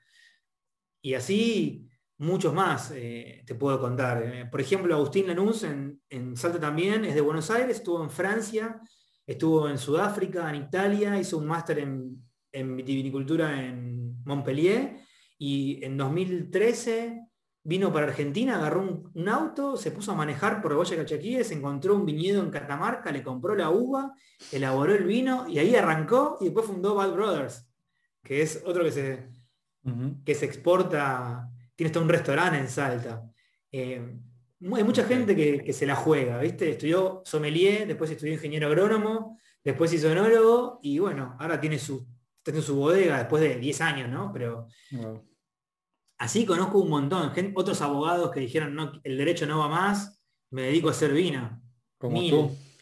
Y 1.02 1.14
así 1.14 1.88
muchos 2.18 2.54
más 2.54 2.92
eh, 2.94 3.42
te 3.44 3.56
puedo 3.56 3.80
contar. 3.80 4.22
Eh, 4.22 4.46
por 4.46 4.60
ejemplo, 4.60 4.94
Agustín 4.94 5.26
Lanús 5.26 5.64
en, 5.64 6.00
Salta 6.36 6.60
también, 6.60 7.04
es 7.04 7.16
de 7.16 7.22
Buenos 7.22 7.50
Aires, 7.50 7.78
estuvo 7.78 8.04
en 8.04 8.10
Francia, 8.10 8.80
estuvo 9.26 9.68
en 9.68 9.78
Sudáfrica, 9.78 10.48
en 10.48 10.62
Italia, 10.62 11.18
hizo 11.18 11.38
un 11.38 11.46
máster 11.46 11.80
en, 11.80 12.22
en 12.52 12.76
vitivinicultura 12.76 13.60
en 13.60 14.22
Montpellier 14.24 15.09
y 15.42 15.82
en 15.82 15.96
2013 15.96 17.26
vino 17.62 17.90
para 17.90 18.08
Argentina, 18.08 18.56
agarró 18.56 19.10
un, 19.14 19.28
auto, 19.30 19.78
se 19.78 19.90
puso 19.90 20.12
a 20.12 20.14
manejar 20.14 20.60
por 20.60 20.74
Boya 20.74 20.96
Cachaquíes, 20.96 21.50
encontró 21.50 21.96
un 21.96 22.04
viñedo 22.04 22.42
en 22.42 22.50
Catamarca, 22.50 23.10
le 23.10 23.22
compró 23.22 23.54
la 23.54 23.70
uva, 23.70 24.12
elaboró 24.52 24.94
el 24.94 25.04
vino 25.04 25.48
y 25.48 25.58
ahí 25.58 25.74
arrancó 25.74 26.36
y 26.42 26.44
después 26.44 26.66
fundó 26.66 26.94
Bad 26.94 27.14
Brothers, 27.14 27.66
que 28.22 28.42
es 28.42 28.62
otro 28.66 28.84
que 28.84 28.92
se, 28.92 29.30
que 30.26 30.34
se 30.34 30.44
exporta, 30.44 31.48
tiene 31.74 31.88
hasta 31.88 32.00
un 32.00 32.10
restaurante 32.10 32.58
en 32.58 32.68
Salta. 32.68 33.22
Eh, 33.72 34.18
hay 34.74 34.84
mucha 34.84 35.04
gente 35.04 35.34
que, 35.34 35.72
se 35.72 35.86
la 35.86 35.96
juega, 35.96 36.36
¿viste? 36.36 36.68
Estudió 36.68 37.22
sommelier, 37.24 37.86
después 37.86 38.10
estudió 38.10 38.34
ingeniero 38.34 38.66
agrónomo, 38.66 39.38
después 39.64 39.90
hizo 39.94 40.12
enólogo 40.12 40.80
y 40.82 40.98
bueno, 40.98 41.34
ahora 41.40 41.58
tiene 41.58 41.78
su, 41.78 42.06
tiene 42.42 42.60
su 42.60 42.76
bodega 42.76 43.16
después 43.16 43.42
de 43.42 43.56
10 43.56 43.80
años, 43.80 44.10
¿no? 44.10 44.30
Pero 44.34 44.66
Así 46.20 46.44
conozco 46.44 46.80
un 46.80 46.90
montón, 46.90 47.32
otros 47.54 47.80
abogados 47.80 48.30
que 48.30 48.40
dijeron, 48.40 48.74
no, 48.74 48.92
el 49.04 49.16
derecho 49.16 49.46
no 49.46 49.60
va 49.60 49.68
más, 49.68 50.20
me 50.50 50.64
dedico 50.64 50.88
a 50.88 50.90
hacer 50.90 51.14
vino. 51.14 51.62
Como 51.96 52.20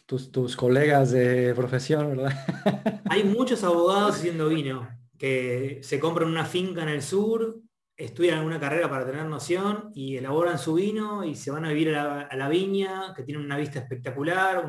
tú, 0.05 0.19
tus, 0.29 0.57
colegas 0.57 1.11
de 1.11 1.55
profesión, 1.55 2.17
¿verdad? 2.17 2.33
Hay 3.09 3.23
muchos 3.23 3.63
abogados 3.63 4.17
haciendo 4.17 4.49
vino, 4.49 4.89
que 5.17 5.79
se 5.83 6.01
compran 6.01 6.27
una 6.27 6.43
finca 6.43 6.83
en 6.83 6.89
el 6.89 7.01
sur, 7.01 7.61
estudian 7.95 8.39
alguna 8.39 8.59
carrera 8.59 8.89
para 8.89 9.05
tener 9.05 9.23
noción 9.23 9.89
y 9.95 10.17
elaboran 10.17 10.59
su 10.59 10.73
vino 10.73 11.23
y 11.23 11.33
se 11.33 11.49
van 11.49 11.63
a 11.63 11.69
vivir 11.69 11.95
a 11.95 12.35
la, 12.35 12.49
viña, 12.49 13.13
que 13.15 13.23
tienen 13.23 13.45
una 13.45 13.55
vista 13.55 13.79
espectacular, 13.79 14.65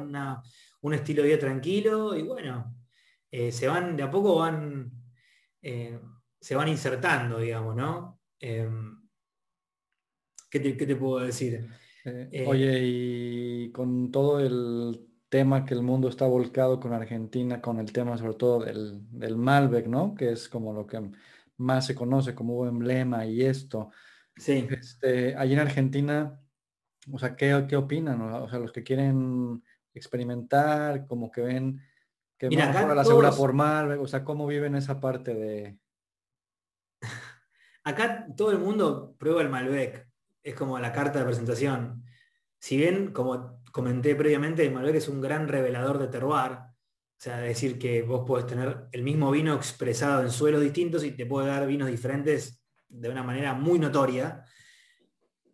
un 0.81 0.95
estilo 0.95 1.23
de 1.23 1.29
vida 1.29 1.41
tranquilo 1.41 2.16
y 2.16 2.23
bueno, 2.23 2.73
eh, 3.33 3.51
se 3.51 3.66
van, 3.66 3.97
de 3.97 4.05
a 4.05 4.11
poco 4.12 4.37
van, 4.37 4.93
eh, 5.61 5.99
se 6.41 6.55
van 6.55 6.68
insertando, 6.68 7.41
digamos, 7.41 7.75
¿no? 7.75 8.20
Em, 8.41 9.09
¿qué, 10.51 10.61
te, 10.61 10.97
puedo 10.97 11.24
decir? 11.24 11.68
Eh, 12.05 12.28
eh, 12.32 12.47
oye, 12.47 12.80
y 12.82 13.72
con 13.72 14.11
todo 14.11 14.41
el 14.41 15.07
tema 15.28 15.64
que 15.64 15.74
el 15.74 15.82
mundo 15.82 16.09
está 16.09 16.26
volcado 16.26 16.80
con 16.80 16.93
Argentina, 16.93 17.61
con 17.61 17.78
el 17.78 17.93
tema 17.93 18.18
sobre 18.18 18.34
todo 18.34 18.64
del, 18.64 19.01
del 19.11 19.36
Malbec, 19.36 19.86
¿no? 19.86 20.14
Que 20.14 20.32
es 20.32 20.49
como 20.49 20.72
lo 20.72 20.86
que 20.86 21.01
más 21.59 21.86
se 21.86 21.95
conoce 21.95 22.34
como 22.34 22.66
emblema 22.66 23.26
y 23.26 23.43
esto. 23.43 23.91
Sí. 24.36 24.66
Este, 24.70 25.36
allí 25.36 25.53
en 25.53 25.61
Argentina, 25.61 26.41
o 27.12 27.18
sea, 27.18 27.36
¿qué, 27.36 27.66
qué 27.68 27.76
opinan? 27.76 28.20
O 28.20 28.49
sea, 28.49 28.59
los 28.59 28.72
que 28.72 28.82
quieren 28.82 29.62
experimentar, 29.95 31.07
como 31.07 31.30
que 31.30 31.43
ven 31.43 31.80
que 32.38 32.49
Mira, 32.49 32.70
a 32.70 32.95
la 32.95 33.05
segura 33.05 33.32
por 33.32 33.53
mal, 33.53 33.99
o 33.99 34.07
sea, 34.07 34.24
cómo 34.24 34.47
viven 34.47 34.74
esa 34.74 34.99
parte 34.99 35.34
de... 35.34 35.78
Acá 37.85 38.26
todo 38.37 38.51
el 38.53 38.59
mundo 38.59 39.14
prueba 39.18 39.43
el 39.43 39.49
Malbec, 39.49 40.07
es 40.43 40.55
como 40.55 40.78
la 40.78 40.93
carta 40.93 41.18
de 41.18 41.24
presentación. 41.24 42.05
Si 42.59 42.76
bien, 42.76 43.12
como 43.12 43.62
comenté 43.72 44.14
previamente, 44.14 44.64
el 44.64 44.72
Malbec 44.72 44.97
es 44.97 45.09
un 45.09 45.20
gran 45.20 45.49
revelador 45.49 45.99
de 45.99 46.09
terroir, 46.09 46.53
o 46.53 47.22
sea, 47.22 47.39
decir 47.39 47.78
que 47.78 48.03
vos 48.03 48.24
podés 48.26 48.47
tener 48.47 48.87
el 48.93 49.03
mismo 49.03 49.31
vino 49.31 49.55
expresado 49.55 50.22
en 50.22 50.31
suelos 50.31 50.62
distintos 50.62 51.05
y 51.05 51.12
te 51.12 51.26
puede 51.26 51.49
dar 51.49 51.66
vinos 51.66 51.91
diferentes 51.91 52.62
de 52.89 53.09
una 53.09 53.22
manera 53.22 53.55
muy 53.55 53.78
notoria. 53.78 54.45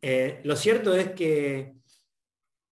Eh, 0.00 0.40
lo 0.44 0.54
cierto 0.56 0.94
es 0.94 1.10
que 1.10 1.74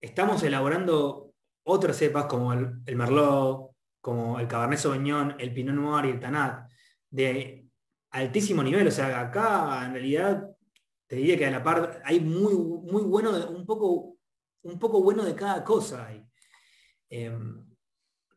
estamos 0.01 0.43
elaborando 0.43 1.35
otras 1.65 1.97
cepas 1.97 2.27
como 2.27 2.53
el, 2.53 2.97
Merlot, 2.97 3.71
como 4.01 4.39
el 4.39 4.47
Cabernet 4.47 4.79
Sauvignon, 4.79 5.37
el 5.39 5.53
Pinot 5.53 5.75
Noir 5.75 6.07
y 6.07 6.11
el 6.11 6.21
Tanat, 6.21 6.71
de 7.11 7.64
altísimo 8.15 8.63
nivel. 8.63 8.89
O 8.89 8.91
sea, 8.91 9.21
acá 9.21 9.85
en 9.85 9.93
realidad 9.93 10.51
te 11.07 11.17
diría 11.17 11.37
que 11.37 11.47
a 11.47 11.51
la 11.51 11.63
par 11.63 12.03
hay 12.05 12.21
muy, 12.21 12.55
muy 12.55 13.03
bueno, 13.03 13.31
un 13.49 13.67
poco, 13.67 14.17
un 14.63 14.79
poco 14.79 15.03
bueno 15.03 15.25
de 15.25 15.35
cada 15.35 15.63
cosa. 15.63 16.09
Em, 17.09 17.65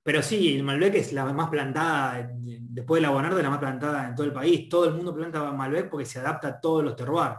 pero 0.03 0.21
sí, 0.21 0.55
el 0.55 0.63
Malbec 0.63 0.95
es 0.95 1.13
la 1.13 1.25
más 1.25 1.49
plantada, 1.49 2.29
después 2.35 3.01
de 3.01 3.07
la 3.07 3.13
Bonarda, 3.13 3.41
la 3.41 3.49
más 3.49 3.59
plantada 3.59 4.07
en 4.07 4.15
todo 4.15 4.25
el 4.25 4.33
país. 4.33 4.69
Todo 4.69 4.85
el 4.85 4.93
mundo 4.93 5.13
planta 5.13 5.51
Malbec 5.51 5.89
porque 5.89 6.05
se 6.05 6.19
adapta 6.19 6.47
a 6.49 6.59
todos 6.59 6.83
los 6.83 6.95
terroirs. 6.95 7.37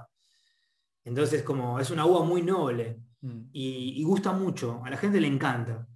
Entonces, 1.05 1.43
como 1.43 1.80
es 1.80 1.91
una 1.91 2.05
uva 2.05 2.24
muy 2.24 2.43
noble 2.43 3.01
mm. 3.22 3.41
y, 3.53 4.01
y, 4.01 4.05
gusta 4.05 4.32
mucho, 4.32 4.82
a 4.84 4.91
la 4.91 4.99
gente 4.99 5.20
le 5.20 5.28
encanta. 5.28 5.86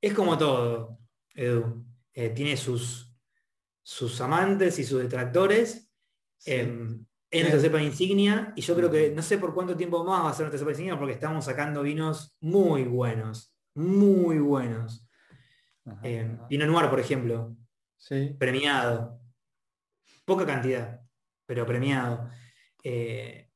Es 0.00 0.14
como 0.14 0.38
todo. 0.38 0.98
Edu. 1.34 1.84
Eh, 2.12 2.30
tiene 2.30 2.56
sus, 2.56 3.12
sus 3.82 4.20
amantes 4.20 4.78
y 4.78 4.84
sus 4.84 5.00
detractores. 5.00 5.89
Em, 6.44 7.04
es 7.30 7.42
nuestra 7.42 7.60
cepa 7.60 7.82
insignia 7.82 8.52
y 8.56 8.62
yo 8.62 8.74
creo 8.74 8.90
que 8.90 9.12
no 9.14 9.22
sé 9.22 9.38
por 9.38 9.54
cuánto 9.54 9.76
tiempo 9.76 10.04
más 10.04 10.24
va 10.24 10.30
a 10.30 10.34
ser 10.34 10.46
nuestra 10.46 10.58
cepa 10.58 10.70
insignia 10.72 10.98
porque 10.98 11.14
estamos 11.14 11.44
sacando 11.44 11.82
vinos 11.82 12.36
muy 12.40 12.84
buenos, 12.84 13.54
muy 13.74 14.38
buenos. 14.38 15.06
Em, 16.02 16.38
Vino 16.48 16.66
Noir, 16.66 16.90
por 16.90 17.00
ejemplo, 17.00 17.56
premiado. 18.38 19.20
Poca 20.24 20.46
cantidad, 20.46 21.00
pero 21.46 21.66
premiado. 21.66 22.30
Eh, 22.82 23.50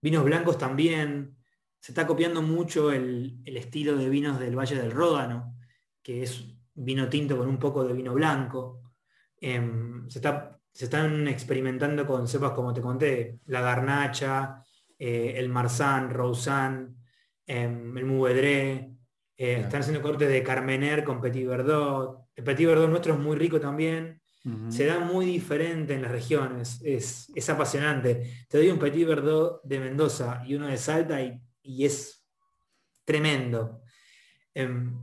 vinos 0.00 0.24
blancos 0.24 0.58
también. 0.58 1.36
Se 1.80 1.92
está 1.92 2.06
copiando 2.06 2.42
mucho 2.42 2.92
el, 2.92 3.40
el, 3.44 3.56
estilo 3.56 3.96
de 3.96 4.08
vinos 4.08 4.38
del 4.38 4.56
Valle 4.56 4.76
del 4.76 4.92
Ródano, 4.92 5.56
que 6.00 6.22
es 6.22 6.44
vino 6.74 7.08
tinto 7.08 7.36
con 7.36 7.48
un 7.48 7.58
poco 7.58 7.84
de 7.84 7.92
vino 7.92 8.14
blanco. 8.14 8.92
Em, 9.40 10.08
se, 10.08 10.20
están 10.80 11.28
experimentando 11.28 12.06
con 12.06 12.26
cepas 12.26 12.52
como 12.52 12.72
te 12.72 12.80
conté, 12.80 13.38
la 13.46 13.60
garnacha, 13.60 14.64
eh, 14.98 15.34
el 15.36 15.48
marzán, 15.48 16.10
roussan, 16.10 16.96
em, 17.46 17.96
el 17.98 18.04
mouvedré. 18.04 18.90
Eh, 19.36 19.60
están 19.60 19.80
haciendo 19.80 20.00
cortes 20.00 20.28
de 20.28 20.42
carmener 20.42 21.02
con 21.02 21.20
petit 21.20 21.46
verdot. 21.46 22.28
El 22.36 22.44
petit 22.44 22.66
verdot 22.66 22.88
nuestro 22.88 23.14
es 23.14 23.20
muy 23.20 23.36
rico 23.36 23.60
también. 23.60 24.20
Se 24.70 24.86
da 24.86 24.98
muy 24.98 25.26
diferente 25.26 25.94
en 25.94 26.02
las 26.02 26.10
regiones. 26.10 26.80
Es, 26.82 27.48
apasionante. 27.48 28.46
Te 28.48 28.58
doy 28.58 28.70
un 28.70 28.78
petit 28.78 29.06
verdot 29.06 29.62
de 29.62 29.78
Mendoza 29.78 30.42
y 30.44 30.56
uno 30.56 30.66
de 30.66 30.76
Salta 30.76 31.20
y, 31.20 31.84
es 31.84 32.24
tremendo. 33.04 33.82
Em, 34.52 34.96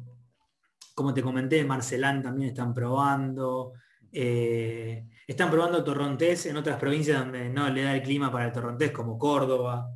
como 0.93 1.13
te 1.13 1.21
comenté, 1.21 1.63
Marcelán 1.63 2.21
también 2.21 2.49
están 2.49 2.73
probando. 2.73 3.73
Eh, 4.11 5.05
están 5.31 5.51
probando 5.51 5.83
torrontés 5.83 6.47
en 6.47 6.57
otras 6.57 6.77
provincias 6.77 7.19
donde 7.19 7.49
no 7.49 7.69
le 7.69 7.83
da 7.83 7.95
el 7.95 8.01
clima 8.01 8.31
para 8.31 8.45
el 8.45 8.51
torrontés, 8.51 8.91
como 8.91 9.17
Córdoba. 9.17 9.93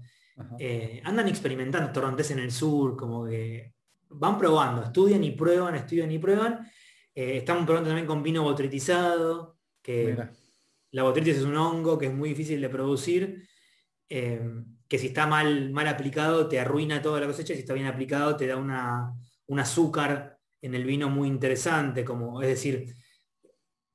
Eh, 0.60 1.02
andan 1.04 1.28
experimentando 1.28 1.92
torrontés 1.92 2.32
en 2.32 2.40
el 2.40 2.52
sur, 2.52 2.96
como 2.96 3.26
que 3.26 3.74
van 4.10 4.38
probando, 4.38 4.84
estudian 4.84 5.24
y 5.24 5.32
prueban, 5.32 5.76
estudian 5.76 6.12
y 6.12 6.20
prueban. 6.20 6.60
Eh, 7.16 7.38
están 7.38 7.66
probando 7.66 7.90
también 7.90 8.08
con 8.08 8.22
vino 8.22 8.44
botritizado, 8.44 9.58
que 9.82 10.18
la 10.92 11.04
botritis 11.04 11.38
es 11.38 11.44
un 11.44 11.58
hongo 11.58 11.98
que 11.98 12.08
es 12.08 12.14
muy 12.14 12.30
difícil 12.30 12.62
de 12.62 12.70
producir, 12.70 13.48
que 14.08 15.00
si 15.00 15.08
está 15.08 15.26
mal, 15.26 15.72
mal 15.72 15.88
aplicado 15.88 16.48
te 16.48 16.60
arruina 16.60 17.02
toda 17.02 17.20
la 17.20 17.26
cosecha, 17.26 17.54
y 17.54 17.56
si 17.56 17.62
está 17.62 17.74
bien 17.74 17.88
aplicado 17.88 18.36
te 18.36 18.46
da 18.46 18.58
una, 18.58 19.12
un 19.48 19.60
azúcar 19.60 20.38
en 20.62 20.76
el 20.76 20.86
vino 20.86 21.10
muy 21.10 21.28
interesante, 21.28 22.06
como 22.06 22.42
es 22.42 22.50
decir, 22.50 22.96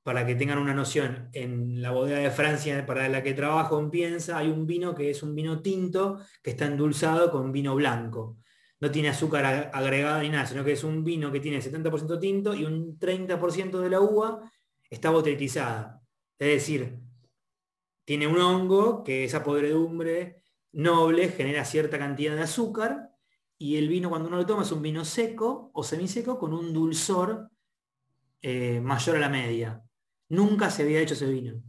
para 0.08 0.24
que 0.24 0.34
tengan 0.34 0.56
una 0.56 0.72
noción, 0.72 1.28
en 1.34 1.82
la 1.82 1.90
bodega 1.90 2.20
de 2.20 2.30
Francia 2.30 2.86
para 2.86 3.10
la 3.10 3.22
que 3.22 3.34
trabajo 3.34 3.78
en 3.78 3.90
Piensa 3.90 4.38
hay 4.38 4.48
un 4.48 4.66
vino 4.66 4.94
que 4.94 5.10
es 5.10 5.22
un 5.22 5.34
vino 5.34 5.60
tinto 5.60 6.18
que 6.42 6.52
está 6.52 6.64
endulzado 6.64 7.30
con 7.30 7.52
vino 7.52 7.74
blanco. 7.74 8.38
No 8.80 8.90
tiene 8.90 9.10
azúcar 9.10 9.70
agregado 9.70 10.22
ni 10.22 10.30
nada, 10.30 10.46
sino 10.46 10.64
que 10.64 10.72
es 10.72 10.82
un 10.82 11.04
vino 11.04 11.30
que 11.30 11.40
tiene 11.40 11.60
70% 11.60 12.18
tinto 12.18 12.54
y 12.54 12.64
un 12.64 12.98
30% 12.98 13.80
de 13.80 13.90
la 13.90 14.00
uva 14.00 14.50
está 14.88 15.10
botritizada. 15.10 16.00
Es 16.38 16.54
decir, 16.54 16.98
tiene 18.06 18.26
un 18.26 18.38
hongo 18.38 19.04
que 19.04 19.24
esa 19.24 19.44
podredumbre 19.44 20.40
noble 20.72 21.28
genera 21.28 21.66
cierta 21.66 21.98
cantidad 21.98 22.34
de 22.34 22.44
azúcar 22.44 23.10
y 23.58 23.76
el 23.76 23.88
vino 23.88 24.08
cuando 24.08 24.28
uno 24.28 24.38
lo 24.38 24.46
toma 24.46 24.62
es 24.62 24.72
un 24.72 24.80
vino 24.80 25.04
seco 25.04 25.70
o 25.74 25.82
semiseco 25.82 26.38
con 26.38 26.54
un 26.54 26.72
dulzor 26.72 27.50
eh, 28.40 28.80
mayor 28.80 29.16
a 29.16 29.20
la 29.20 29.28
media. 29.28 29.84
Nunca 30.28 30.70
se 30.70 30.82
había 30.82 31.00
hecho 31.00 31.14
ese 31.14 31.26
vino. 31.26 31.62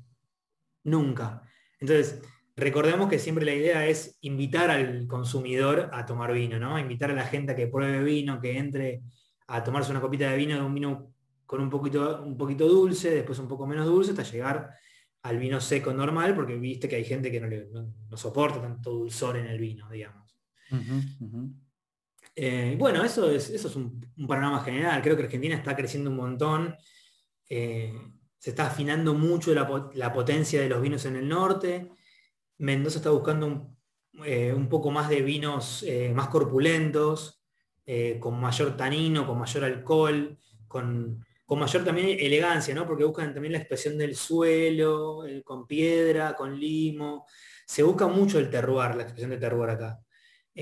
Nunca. 0.83 1.43
Entonces, 1.79 2.21
recordemos 2.55 3.09
que 3.09 3.19
siempre 3.19 3.45
la 3.45 3.53
idea 3.53 3.87
es 3.87 4.17
invitar 4.21 4.69
al 4.69 5.07
consumidor 5.07 5.89
a 5.93 6.05
tomar 6.05 6.33
vino, 6.33 6.59
¿no? 6.59 6.77
Invitar 6.77 7.11
a 7.11 7.15
la 7.15 7.25
gente 7.25 7.53
a 7.53 7.55
que 7.55 7.67
pruebe 7.67 8.03
vino, 8.03 8.39
que 8.39 8.57
entre 8.57 9.03
a 9.47 9.63
tomarse 9.63 9.91
una 9.91 10.01
copita 10.01 10.29
de 10.29 10.37
vino, 10.37 10.55
de 10.55 10.61
un 10.61 10.73
vino 10.73 11.13
con 11.45 11.61
un 11.61 11.69
poquito, 11.69 12.21
un 12.23 12.37
poquito 12.37 12.67
dulce, 12.67 13.09
después 13.09 13.39
un 13.39 13.47
poco 13.47 13.65
menos 13.65 13.85
dulce, 13.85 14.11
hasta 14.11 14.23
llegar 14.23 14.69
al 15.23 15.37
vino 15.37 15.59
seco 15.59 15.91
normal, 15.93 16.35
porque 16.35 16.55
viste 16.55 16.87
que 16.87 16.97
hay 16.97 17.03
gente 17.03 17.31
que 17.31 17.41
no, 17.41 18.17
soporta 18.17 18.61
tanto 18.61 18.91
dulzor 18.91 19.37
en 19.37 19.47
el 19.47 19.59
vino, 19.59 19.89
digamos. 19.89 20.37
Eh, 22.35 22.75
bueno, 22.77 23.03
eso 23.03 23.29
es, 23.29 23.49
eso 23.49 23.67
es 23.67 23.75
un, 23.75 23.99
panorama 24.27 24.63
general. 24.63 25.01
Creo 25.01 25.17
que 25.17 25.23
Argentina 25.23 25.55
está 25.55 25.75
creciendo 25.75 26.09
un 26.09 26.17
montón. 26.17 26.75
Eh, 27.49 27.93
se 28.39 28.51
está 28.51 28.67
afinando 28.67 29.13
mucho 29.13 29.53
la, 29.53 30.13
potencia 30.13 30.61
de 30.61 30.69
los 30.69 30.81
vinos 30.81 31.05
en 31.05 31.17
el 31.17 31.27
norte. 31.27 31.91
Mendoza 32.57 32.97
está 32.97 33.11
buscando 33.11 33.45
un, 33.45 33.77
eh, 34.25 34.55
poco 34.69 34.91
más 34.91 35.09
de 35.09 35.21
vinos 35.21 35.85
más 36.13 36.29
corpulentos, 36.29 37.43
con 38.19 38.39
mayor 38.39 38.77
tanino, 38.77 39.25
con 39.25 39.39
mayor 39.39 39.63
alcohol, 39.63 40.37
con, 40.67 41.25
mayor 41.49 41.83
también 41.83 42.17
elegancia, 42.19 42.75
¿no? 42.75 42.85
porque 42.85 43.03
buscan 43.03 43.33
también 43.33 43.53
la 43.53 43.59
expresión 43.59 43.97
del 43.97 44.15
suelo, 44.15 45.23
con 45.43 45.65
piedra, 45.67 46.35
con 46.35 46.59
limo. 46.59 47.25
Se 47.65 47.83
busca 47.83 48.07
mucho 48.07 48.39
el 48.39 48.49
terroir, 48.49 48.95
la 48.95 49.03
expresión 49.03 49.31
de 49.31 49.37
terroir 49.37 49.71
acá. 49.71 49.99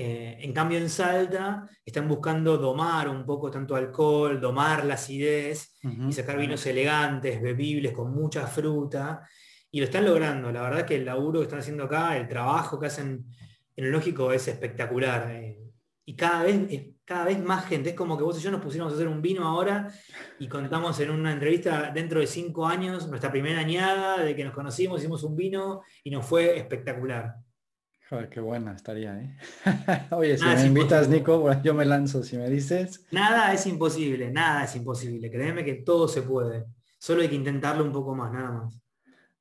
Eh, 0.00 0.38
en 0.44 0.52
cambio 0.52 0.78
en 0.78 0.88
Salta 0.88 1.68
están 1.84 2.06
buscando 2.06 2.56
domar 2.56 3.08
un 3.08 3.26
poco 3.26 3.50
tanto 3.50 3.74
alcohol, 3.74 4.40
domar 4.40 4.84
la 4.84 4.94
acidez 4.94 5.76
y 5.82 6.12
sacar 6.12 6.38
vinos 6.38 6.64
elegantes, 6.66 7.42
bebibles, 7.42 7.90
con 7.90 8.12
mucha 8.12 8.46
fruta. 8.46 9.28
Y 9.72 9.80
lo 9.80 9.86
están 9.86 10.04
logrando. 10.04 10.52
La 10.52 10.62
verdad 10.62 10.86
que 10.86 10.94
el 10.94 11.04
laburo 11.04 11.40
que 11.40 11.46
están 11.46 11.58
haciendo 11.58 11.82
acá, 11.82 12.16
el 12.16 12.28
trabajo 12.28 12.78
que 12.78 12.86
hacen 12.86 13.26
en 13.74 13.84
el 13.84 13.90
lógico 13.90 14.30
es 14.30 14.46
espectacular. 14.46 15.32
Eh, 15.32 15.58
y 16.04 16.14
cada 16.14 16.44
vez, 16.44 16.94
cada 17.04 17.24
vez 17.24 17.42
más 17.42 17.66
gente. 17.66 17.88
Es 17.88 17.96
como 17.96 18.16
que 18.16 18.22
vos 18.22 18.38
y 18.38 18.40
yo 18.40 18.52
nos 18.52 18.60
pusiéramos 18.60 18.92
a 18.92 18.96
hacer 18.96 19.08
un 19.08 19.20
vino 19.20 19.44
ahora 19.48 19.92
y 20.38 20.46
contamos 20.46 21.00
en 21.00 21.10
una 21.10 21.32
entrevista 21.32 21.90
dentro 21.92 22.20
de 22.20 22.28
cinco 22.28 22.68
años, 22.68 23.08
nuestra 23.08 23.32
primera 23.32 23.58
añada 23.58 24.22
de 24.22 24.36
que 24.36 24.44
nos 24.44 24.54
conocimos, 24.54 25.00
hicimos 25.00 25.24
un 25.24 25.34
vino 25.34 25.82
y 26.04 26.10
nos 26.12 26.24
fue 26.24 26.56
espectacular. 26.56 27.34
Joder, 28.08 28.30
qué 28.30 28.40
buena 28.40 28.72
estaría, 28.72 29.20
¿eh? 29.20 29.36
Oye, 30.12 30.38
si 30.38 30.44
me 30.44 30.66
invitas, 30.66 31.10
Nico, 31.10 31.50
yo 31.62 31.74
me 31.74 31.84
lanzo, 31.84 32.22
si 32.22 32.38
me 32.38 32.48
dices. 32.48 33.04
Nada 33.10 33.52
es 33.52 33.66
imposible, 33.66 34.30
nada 34.30 34.64
es 34.64 34.74
imposible. 34.76 35.30
Créeme 35.30 35.62
que 35.62 35.74
todo 35.74 36.08
se 36.08 36.22
puede. 36.22 36.64
Solo 36.98 37.20
hay 37.20 37.28
que 37.28 37.34
intentarlo 37.34 37.84
un 37.84 37.92
poco 37.92 38.14
más, 38.14 38.32
nada 38.32 38.50
más. 38.50 38.80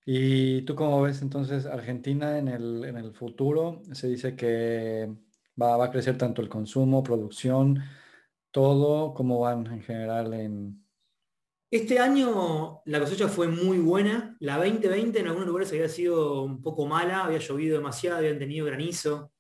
¿Y 0.06 0.64
tú 0.64 0.76
cómo 0.76 1.02
ves 1.02 1.22
entonces 1.22 1.66
Argentina 1.66 2.38
en 2.38 2.50
el, 2.50 2.84
en 2.84 2.98
el 2.98 3.14
futuro? 3.14 3.84
Se 3.94 4.08
dice 4.08 4.36
que 4.36 5.14
va, 5.62 5.78
va, 5.78 5.86
a 5.86 5.92
crecer 5.92 6.18
tanto 6.18 6.42
el 6.42 6.50
consumo, 6.50 7.04
producción, 7.04 7.82
todo, 8.52 9.14
¿cómo 9.14 9.40
van 9.40 9.66
en 9.68 9.82
general 9.82 10.34
en, 10.34 10.87
este 11.70 12.00
año 12.00 12.82
la 12.86 13.00
cosecha 13.00 13.28
fue 13.28 13.48
muy 13.48 13.80
buena. 13.80 14.38
La 14.40 14.58
2020 14.58 15.20
en 15.20 15.28
algunos 15.28 15.48
lugares 15.48 15.72
había 15.72 15.90
sido 15.90 16.44
un 16.44 16.62
poco 16.62 16.86
mala, 16.86 17.26
había 17.26 17.40
llovido 17.40 17.78
demasiado, 17.78 18.18
habían 18.18 18.40
tenido 18.40 18.66
granizo. 18.66 19.32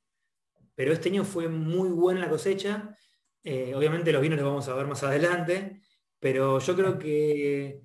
Pero 0.75 0.91
este 0.93 1.09
año 1.09 1.23
fue 1.23 1.47
muy 1.47 1.89
buena 1.89 2.21
la 2.21 2.29
cosecha. 2.29 2.95
Eh, 3.43 3.73
obviamente 3.73 4.11
los 4.11 4.21
vinos 4.21 4.37
los 4.39 4.47
vamos 4.47 4.67
a 4.67 4.75
ver 4.75 4.87
más 4.87 5.03
adelante, 5.03 5.81
pero 6.19 6.59
yo 6.59 6.75
creo 6.75 6.99
que 6.99 7.81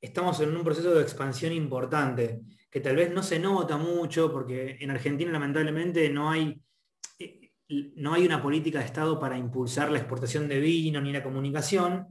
estamos 0.00 0.40
en 0.40 0.56
un 0.56 0.64
proceso 0.64 0.92
de 0.94 1.02
expansión 1.02 1.52
importante, 1.52 2.42
que 2.68 2.80
tal 2.80 2.96
vez 2.96 3.12
no 3.12 3.22
se 3.22 3.38
nota 3.38 3.76
mucho, 3.76 4.32
porque 4.32 4.76
en 4.80 4.90
Argentina 4.90 5.30
lamentablemente 5.30 6.08
no 6.10 6.30
hay, 6.30 6.60
eh, 7.20 7.52
no 7.68 8.14
hay 8.14 8.26
una 8.26 8.42
política 8.42 8.80
de 8.80 8.86
Estado 8.86 9.18
para 9.20 9.38
impulsar 9.38 9.90
la 9.92 9.98
exportación 9.98 10.48
de 10.48 10.58
vino 10.58 11.00
ni 11.00 11.12
la 11.12 11.22
comunicación, 11.22 12.08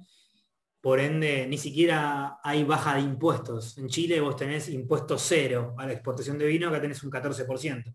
por 0.88 1.01
ende 1.01 1.45
ni 1.49 1.57
siquiera 1.57 2.39
hay 2.41 2.63
baja 2.63 2.95
de 2.95 3.01
impuestos. 3.01 3.77
En 3.77 3.89
Chile 3.89 4.21
vos 4.21 4.38
tenés 4.38 4.69
impuesto 4.69 5.17
cero 5.17 5.75
a 5.77 5.85
la 5.85 5.91
exportación 5.91 6.38
de 6.38 6.45
vino, 6.45 6.69
acá 6.69 6.79
tenés 6.79 7.03
un 7.03 7.11
14%. 7.11 7.93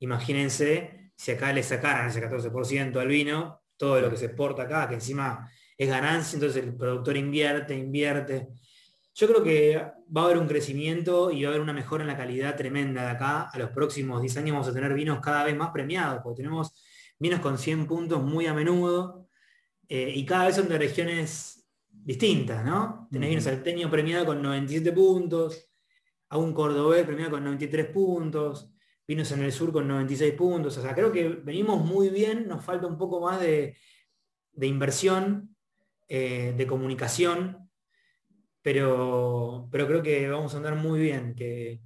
Imagínense 0.00 1.12
si 1.16 1.30
acá 1.30 1.54
le 1.54 1.62
sacaran 1.62 2.10
ese 2.10 2.20
14% 2.20 3.00
al 3.00 3.08
vino, 3.08 3.62
todo 3.78 3.98
lo 4.02 4.10
que 4.10 4.18
se 4.18 4.26
exporta 4.26 4.64
acá, 4.64 4.86
que 4.90 4.96
encima 4.96 5.50
es 5.78 5.88
ganancia, 5.88 6.36
entonces 6.36 6.62
el 6.62 6.76
productor 6.76 7.16
invierte, 7.16 7.74
invierte. 7.74 8.48
Yo 9.14 9.26
creo 9.26 9.42
que 9.42 9.82
va 10.14 10.20
a 10.20 10.24
haber 10.26 10.36
un 10.36 10.48
crecimiento 10.48 11.30
y 11.30 11.44
va 11.44 11.48
a 11.48 11.52
haber 11.52 11.62
una 11.62 11.72
mejora 11.72 12.02
en 12.02 12.08
la 12.08 12.16
calidad 12.18 12.56
tremenda 12.56 13.04
de 13.04 13.10
acá. 13.12 13.48
A 13.50 13.58
los 13.58 13.70
próximos 13.70 14.20
10 14.20 14.36
años 14.36 14.52
vamos 14.52 14.68
a 14.68 14.74
tener 14.74 14.92
vinos 14.92 15.20
cada 15.22 15.44
vez 15.44 15.56
más 15.56 15.70
premiados, 15.70 16.20
porque 16.22 16.42
tenemos 16.42 16.74
vinos 17.18 17.40
con 17.40 17.56
100 17.56 17.86
puntos 17.86 18.22
muy 18.22 18.44
a 18.44 18.52
menudo 18.52 19.30
eh, 19.88 20.12
y 20.14 20.26
cada 20.26 20.44
vez 20.44 20.56
son 20.56 20.68
de 20.68 20.76
regiones 20.76 21.57
distintas, 22.04 22.64
¿no? 22.64 23.08
Tenés 23.10 23.28
vinos 23.28 23.44
salteño 23.44 23.90
premiado 23.90 24.26
con 24.26 24.42
97 24.42 24.92
puntos, 24.92 25.70
a 26.30 26.38
un 26.38 26.52
cordobés 26.52 27.04
premiado 27.04 27.32
con 27.32 27.44
93 27.44 27.86
puntos, 27.86 28.72
vinos 29.06 29.30
en 29.32 29.42
el 29.42 29.52
sur 29.52 29.72
con 29.72 29.88
96 29.88 30.34
puntos. 30.34 30.76
O 30.78 30.82
sea, 30.82 30.94
creo 30.94 31.12
que 31.12 31.28
venimos 31.28 31.84
muy 31.84 32.08
bien, 32.10 32.46
nos 32.48 32.64
falta 32.64 32.86
un 32.86 32.98
poco 32.98 33.20
más 33.20 33.40
de, 33.40 33.76
inversión, 34.60 35.54
eh, 36.08 36.54
de 36.56 36.66
comunicación 36.66 37.68
pero, 38.62 39.68
pero 39.70 39.86
creo 39.86 40.02
que 40.02 40.28
vamos 40.28 40.52
a 40.52 40.58
andar 40.58 40.74
muy 40.74 41.00
bien, 41.00 41.34
que, 41.34 41.80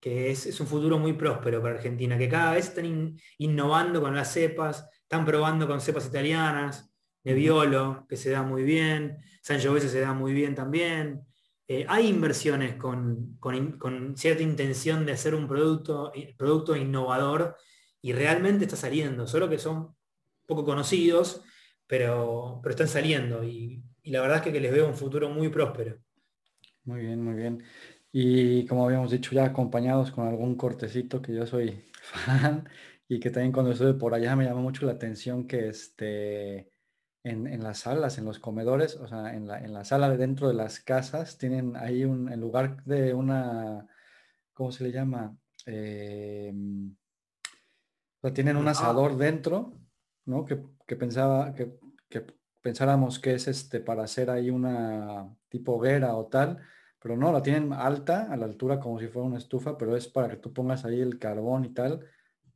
es, 0.00 0.60
un 0.60 0.66
futuro 0.66 0.98
muy 0.98 1.14
próspero 1.14 1.60
para 1.60 1.74
Argentina, 1.74 2.16
que 2.16 2.28
cada 2.28 2.52
vez 2.52 2.68
están 2.68 3.16
innovando 3.38 4.00
con 4.00 4.14
las 4.14 4.32
cepas, 4.32 4.88
están 5.02 5.24
probando 5.24 5.66
con 5.66 5.80
cepas 5.80 6.06
italianas, 6.06 6.89
Nebbiolo, 7.24 8.06
que 8.08 8.16
se 8.16 8.30
da 8.30 8.42
muy 8.42 8.62
bien, 8.62 9.18
Sangiovese 9.42 9.88
se 9.88 10.00
da 10.00 10.12
muy 10.12 10.32
bien 10.32 10.54
también. 10.54 11.22
Eh, 11.68 11.86
hay 11.88 12.08
inversiones 12.08 12.74
con, 12.74 13.38
cierta 14.16 14.42
intención 14.42 15.06
de 15.06 15.12
hacer 15.12 15.34
un 15.34 15.46
producto, 15.46 16.12
producto 16.36 16.74
innovador 16.74 17.56
y 18.02 18.12
realmente 18.12 18.64
está 18.64 18.76
saliendo, 18.76 19.26
solo 19.26 19.48
que 19.48 19.58
son 19.58 19.94
poco 20.46 20.64
conocidos, 20.64 21.42
pero, 21.86 22.58
pero 22.62 22.70
están 22.70 22.88
saliendo 22.88 23.44
y, 23.44 23.84
la 24.04 24.22
verdad 24.22 24.38
es 24.38 24.42
que 24.52 24.60
les 24.60 24.72
veo 24.72 24.88
un 24.88 24.96
futuro 24.96 25.28
muy 25.28 25.48
próspero. 25.50 25.98
Muy 26.84 27.02
bien, 27.02 27.22
muy 27.22 27.34
bien. 27.34 27.62
Y 28.10 28.66
como 28.66 28.86
habíamos 28.86 29.12
dicho 29.12 29.32
ya 29.32 29.44
acompañados 29.44 30.10
con 30.10 30.26
algún 30.26 30.56
cortecito 30.56 31.22
que 31.22 31.34
yo 31.34 31.46
soy 31.46 31.84
fan 32.02 32.68
y 33.06 33.20
que 33.20 33.30
también 33.30 33.52
cuando 33.52 33.72
estuve 33.72 33.94
por 33.94 34.14
allá 34.14 34.34
me 34.34 34.44
llamó 34.44 34.62
mucho 34.62 34.86
la 34.86 34.92
atención 34.92 35.46
que 35.46 35.68
este, 35.68 36.69
en, 37.22 37.62
las 37.62 37.80
salas, 37.80 38.18
en 38.18 38.24
los 38.24 38.38
comedores, 38.38 38.96
o 38.96 39.06
sea, 39.06 39.34
en 39.34 39.46
la, 39.46 39.58
en 39.58 39.72
la 39.72 39.84
sala 39.84 40.08
de 40.08 40.16
dentro 40.16 40.48
de 40.48 40.54
las 40.54 40.80
casas, 40.80 41.36
tienen 41.36 41.76
ahí 41.76 42.04
un, 42.04 42.32
en 42.32 42.40
lugar 42.40 42.82
de 42.84 43.12
una, 43.12 43.86
¿cómo 44.54 44.72
se 44.72 44.84
le 44.84 44.92
llama? 44.92 45.36
Em, 45.66 46.96
o 48.20 48.20
sea, 48.22 48.32
tienen 48.32 48.56
un 48.56 48.68
ah. 48.68 48.72
asador 48.72 49.16
dentro, 49.16 49.78
¿no? 50.24 50.44
Que, 50.44 50.56
pensaba, 50.96 51.54
que, 51.54 51.78
que 52.08 52.26
pensáramos 52.62 53.18
que 53.18 53.34
es 53.34 53.48
este 53.48 53.80
para 53.80 54.04
hacer 54.04 54.30
ahí 54.30 54.50
una 54.50 55.34
tipo 55.48 55.74
hoguera 55.74 56.16
o 56.16 56.26
tal, 56.26 56.58
pero 56.98 57.16
no, 57.16 57.32
la 57.32 57.42
tienen 57.42 57.72
alta, 57.72 58.30
a 58.30 58.36
la 58.36 58.46
altura 58.46 58.80
como 58.80 58.98
si 58.98 59.08
fuera 59.08 59.28
una 59.28 59.38
estufa, 59.38 59.76
pero 59.76 59.96
es 59.96 60.08
para 60.08 60.28
que 60.28 60.36
tú 60.36 60.52
pongas 60.52 60.84
ahí 60.84 61.00
el 61.00 61.18
carbón 61.18 61.64
y 61.66 61.74
tal, 61.74 62.06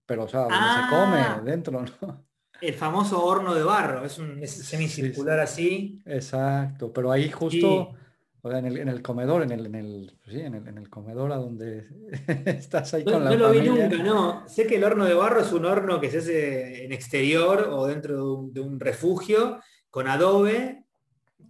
pero 0.06 0.24
o 0.24 0.28
sea, 0.28 0.40
donde 0.40 0.56
se 0.56 0.88
come 0.90 1.18
ah. 1.18 1.42
dentro, 1.44 1.82
¿no? 2.00 2.26
El 2.66 2.74
famoso 2.74 3.24
horno 3.24 3.54
de 3.54 3.62
barro, 3.62 4.04
es 4.04 4.18
un 4.18 4.46
semicircular 4.46 5.38
así. 5.40 6.00
Exacto, 6.06 6.92
pero 6.92 7.12
ahí 7.12 7.30
justo, 7.30 7.94
o 8.40 8.50
sea, 8.50 8.58
en 8.58 8.66
el, 8.66 8.78
en 8.78 8.88
el 8.88 9.02
comedor, 9.02 9.42
en 9.42 9.50
el, 9.50 9.66
en 9.66 9.74
el, 9.74 10.18
sí, 10.26 10.40
en 10.40 10.54
el, 10.54 10.66
en 10.66 10.78
el 10.78 10.88
comedor 10.88 11.32
a 11.32 11.36
donde 11.36 11.86
estás 12.46 12.94
ahí 12.94 13.04
con 13.04 13.22
la 13.22 13.30
No 13.30 13.36
lo 13.36 13.50
vi 13.50 13.60
nunca, 13.60 14.02
no. 14.02 14.48
Sé 14.48 14.66
que 14.66 14.76
el 14.76 14.84
horno 14.84 15.04
de 15.04 15.14
barro 15.14 15.40
es 15.40 15.52
un 15.52 15.66
horno 15.66 16.00
que 16.00 16.10
se 16.10 16.18
hace 16.18 16.84
en 16.84 16.92
exterior 16.92 17.68
o 17.70 17.86
dentro 17.86 18.48
de 18.50 18.60
un 18.60 18.80
refugio 18.80 19.60
con 19.90 20.08
adobe, 20.08 20.84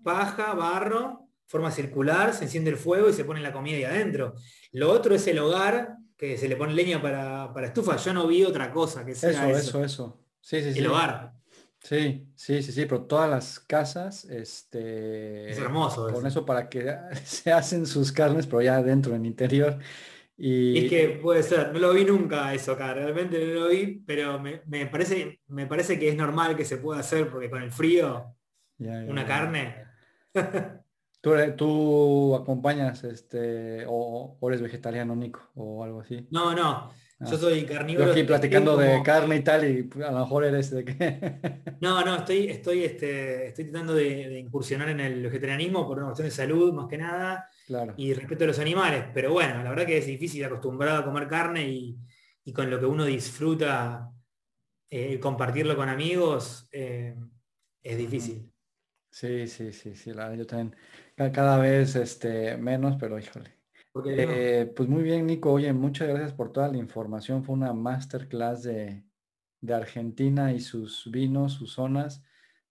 paja, 0.03 0.55
barro, 0.55 1.29
forma 1.47 1.71
circular, 1.71 2.35
se 2.35 2.45
enciende 2.45 2.71
el 2.71 2.77
fuego 2.77 3.09
y 3.09 3.13
se 3.13 3.25
pone 3.25 3.41
la 3.41 3.53
comida 3.53 3.77
ahí 3.77 3.85
adentro. 3.85 4.35
Lo 4.73 4.91
otro 4.91 5.15
es 5.15 5.27
el 5.29 5.39
hogar, 5.39 5.97
que 6.17 6.37
se 6.37 6.49
le 6.49 6.57
pone 6.57 6.75
leña 6.75 7.01
para, 7.01 7.53
estufa. 7.65 7.97
Yo 7.97 8.13
no 8.13 8.27
vi 8.27 8.45
otra 8.45 8.73
cosa 8.73 9.05
que 9.05 9.15
sea 9.15 9.31
eso. 9.31 9.59
Eso, 9.59 9.59
eso, 9.59 9.85
eso. 9.85 10.24
Sí, 10.45 10.61
sí, 10.61 10.79
el 10.79 10.87
hogar. 10.89 11.33
Sí, 11.81 12.29
sí, 12.35 12.63
sí, 12.63 12.71
sí, 12.71 12.85
pero 12.85 13.05
todas 13.05 13.31
las 13.31 13.59
casas, 13.61 14.27
este... 14.27 15.51
Es 15.51 15.59
hermoso. 15.59 16.13
Con 16.13 16.27
eso. 16.27 16.45
para 16.45 16.69
que 16.69 16.95
se 17.25 17.51
hacen 17.51 17.87
sus 17.87 18.13
carnes, 18.13 18.47
pero 18.47 18.61
ya 18.61 18.77
adentro, 18.77 19.15
en 19.15 19.25
interior. 19.25 19.79
Y... 20.37 20.85
Es 20.85 20.91
que 20.91 21.09
puede 21.23 21.43
ser, 21.43 21.73
no 21.73 21.79
lo 21.79 21.95
vi 21.95 22.05
nunca 22.05 22.53
eso 22.53 22.73
acá, 22.73 22.93
realmente 22.93 23.39
no 23.39 23.61
lo 23.61 23.69
vi, 23.69 24.03
pero 24.07 24.39
me, 24.39 24.87
parece, 24.87 25.41
me 25.47 25.67
parece 25.67 25.99
que 25.99 26.11
es 26.11 26.17
normal 26.17 26.57
que 26.57 26.67
se 26.67 26.77
pueda 26.77 27.01
hacer 27.01 27.31
porque 27.31 27.49
con 27.49 27.63
el 27.63 27.73
frío, 27.73 28.37
una 28.79 29.27
carne. 29.27 29.87
¿Tú, 31.23 31.33
¿Tú, 31.57 32.35
acompañas 32.35 33.03
este 33.05 33.87
o, 33.89 34.37
eres 34.43 34.61
vegetariano, 34.61 35.17
Nico, 35.17 35.41
o 35.55 35.83
algo 35.83 36.03
así? 36.03 36.29
No, 36.31 36.55
no. 36.55 36.93
Ah. 37.21 37.27
Yo 37.31 37.39
soy 37.39 37.65
carnívoro. 37.65 38.07
Yo 38.07 38.13
aquí 38.13 38.25
platicando 38.25 38.77
de 38.77 39.03
carne 39.03 39.37
y 39.37 39.41
tal, 39.43 39.65
y 39.65 39.89
a 40.03 40.11
lo 40.11 40.21
mejor 40.21 40.45
eres 40.45 40.71
de 40.71 40.85
qué. 40.85 41.51
no, 41.81 42.05
no, 42.05 42.17
estoy, 42.17 42.49
estoy, 42.49 42.85
este, 42.85 43.49
estoy 43.49 43.67
tratando 43.67 43.95
de, 43.95 44.39
incursionar 44.39 44.89
en 44.89 45.01
el 45.01 45.23
vegetarianismo 45.23 45.87
por 45.87 45.99
una 45.99 46.07
cuestión 46.07 46.29
de 46.29 46.35
salud, 46.35 46.73
más 46.73 46.89
que 46.89 46.99
nada. 46.99 47.49
Y 47.97 48.13
respeto 48.15 48.45
a 48.45 48.49
los 48.49 48.59
animales. 48.59 49.05
Pero 49.15 49.33
bueno, 49.33 49.63
la 49.63 49.71
verdad 49.71 49.87
que 49.87 49.99
es 49.99 50.07
difícil 50.07 50.45
acostumbrado 50.45 50.99
a 50.99 51.05
comer 51.05 51.29
carne 51.29 51.69
y, 51.69 52.53
con 52.53 52.69
lo 52.69 52.79
que 52.79 52.87
uno 52.87 53.05
disfruta 53.05 54.11
eh, 54.91 55.19
compartirlo 55.19 55.77
con 55.77 55.89
amigos 55.89 56.69
eh, 56.73 57.15
es 57.83 57.97
difícil. 57.97 58.51
Sí, 59.11 59.47
sí, 59.47 59.73
sí, 59.73 59.95
sí, 59.95 60.13
la, 60.13 60.35
yo 60.35 60.45
también 60.45 60.75
cada 61.15 61.57
vez 61.59 61.95
este, 61.95 62.57
menos, 62.57 62.97
pero 62.99 63.19
híjole. 63.19 63.54
Eh, 64.07 64.73
pues 64.75 64.89
muy 64.89 65.03
bien, 65.03 65.27
Nico. 65.27 65.53
Oye, 65.53 65.73
muchas 65.73 66.09
gracias 66.09 66.33
por 66.33 66.53
toda 66.53 66.69
la 66.69 66.79
información. 66.79 67.45
Fue 67.45 67.55
una 67.55 67.73
masterclass 67.73 68.65
de, 68.65 69.05
de 69.61 69.75
Argentina 69.75 70.53
y 70.53 70.61
sus 70.61 71.11
vinos, 71.11 71.55
sus 71.55 71.73
zonas. 71.73 72.23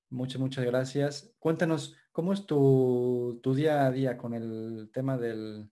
Muchas, 0.10 0.40
muchas 0.40 0.66
gracias. 0.66 1.34
Cuéntanos, 1.40 1.96
¿cómo 2.12 2.34
es 2.34 2.46
tu, 2.46 3.42
día 3.56 3.86
a 3.86 3.92
día 3.92 4.18
con 4.18 4.34
el 4.34 4.92
tema 4.94 5.18
del, 5.18 5.72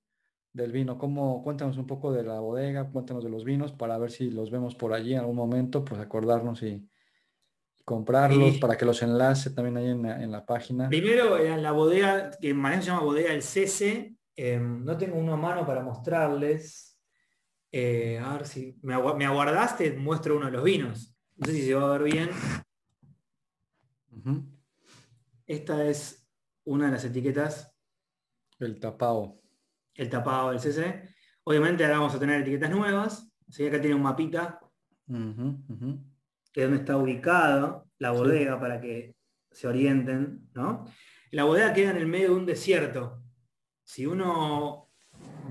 vino? 0.53 0.97
¿Cómo, 0.97 1.43
cuéntanos 1.43 1.77
un 1.77 1.85
poco 1.85 2.11
de 2.11 2.23
la 2.23 2.39
bodega, 2.39 2.89
cuéntanos 2.89 3.23
de 3.23 3.29
los 3.29 3.43
vinos 3.43 3.71
para 3.71 3.97
ver 3.99 4.09
si 4.09 4.31
los 4.31 4.49
vemos 4.49 4.73
por 4.73 4.93
allí 4.93 5.13
en 5.13 5.19
algún 5.19 5.35
momento, 5.35 5.85
pues 5.85 6.01
acordarnos 6.01 6.63
y, 6.63 6.87
comprarlos 7.83 8.57
para 8.57 8.77
que 8.77 8.85
los 8.85 9.01
enlace 9.01 9.49
también 9.49 9.75
ahí 9.75 9.89
en, 9.89 10.31
la 10.31 10.45
página. 10.45 10.87
Primero, 10.87 11.37
en 11.37 11.61
la 11.61 11.71
bodega, 11.71 12.31
que 12.39 12.49
en 12.49 12.63
se 12.63 12.81
llama 12.83 13.01
bodega 13.01 13.33
El 13.33 13.41
Cese, 13.41 14.15
em, 14.36 14.84
no 14.84 14.97
tengo 14.97 15.17
uno 15.17 15.34
a 15.34 15.38
mano 15.38 15.65
para 15.65 15.82
mostrarles. 15.82 16.99
Eh, 17.71 18.19
a 18.19 18.34
ver 18.34 18.47
si 18.47 18.77
me, 18.82 18.93
aguardaste, 18.93 19.93
muestro 19.93 20.36
uno 20.38 20.47
de 20.47 20.51
los 20.51 20.63
vinos. 20.63 21.15
No 21.38 21.47
sé 21.47 21.53
si 21.53 21.61
se 21.63 21.73
va 21.73 21.93
a 21.93 21.97
ver 21.97 22.11
bien. 22.11 22.29
Esta 25.47 25.86
es 25.86 26.27
una 26.65 26.88
de 26.88 26.91
las 26.91 27.05
etiquetas. 27.05 27.73
El 28.59 28.79
tapado. 28.79 29.41
El 29.95 30.09
tapado 30.09 30.51
del 30.51 30.59
CC. 30.59 31.09
Obviamente 31.43 31.84
ahora 31.84 31.99
vamos 31.99 32.15
a 32.15 32.19
tener 32.19 32.41
etiquetas 32.41 32.69
nuevas. 32.69 33.34
¿sí? 33.49 33.65
Acá 33.65 33.79
tiene 33.79 33.95
un 33.95 34.03
mapita 34.03 34.59
de 36.53 36.63
dónde 36.63 36.77
está 36.77 36.97
ubicado 36.97 37.89
la 37.97 38.11
bodega 38.11 38.59
para 38.59 38.79
que 38.79 39.15
se 39.49 39.67
orienten. 39.67 40.49
¿no? 40.53 40.86
La 41.32 41.43
bodega 41.43 41.73
queda 41.73 41.91
en 41.91 41.97
el 41.97 42.07
medio 42.07 42.29
de 42.29 42.36
un 42.36 42.45
desierto. 42.45 43.20
Si 43.91 44.05
uno 44.05 44.89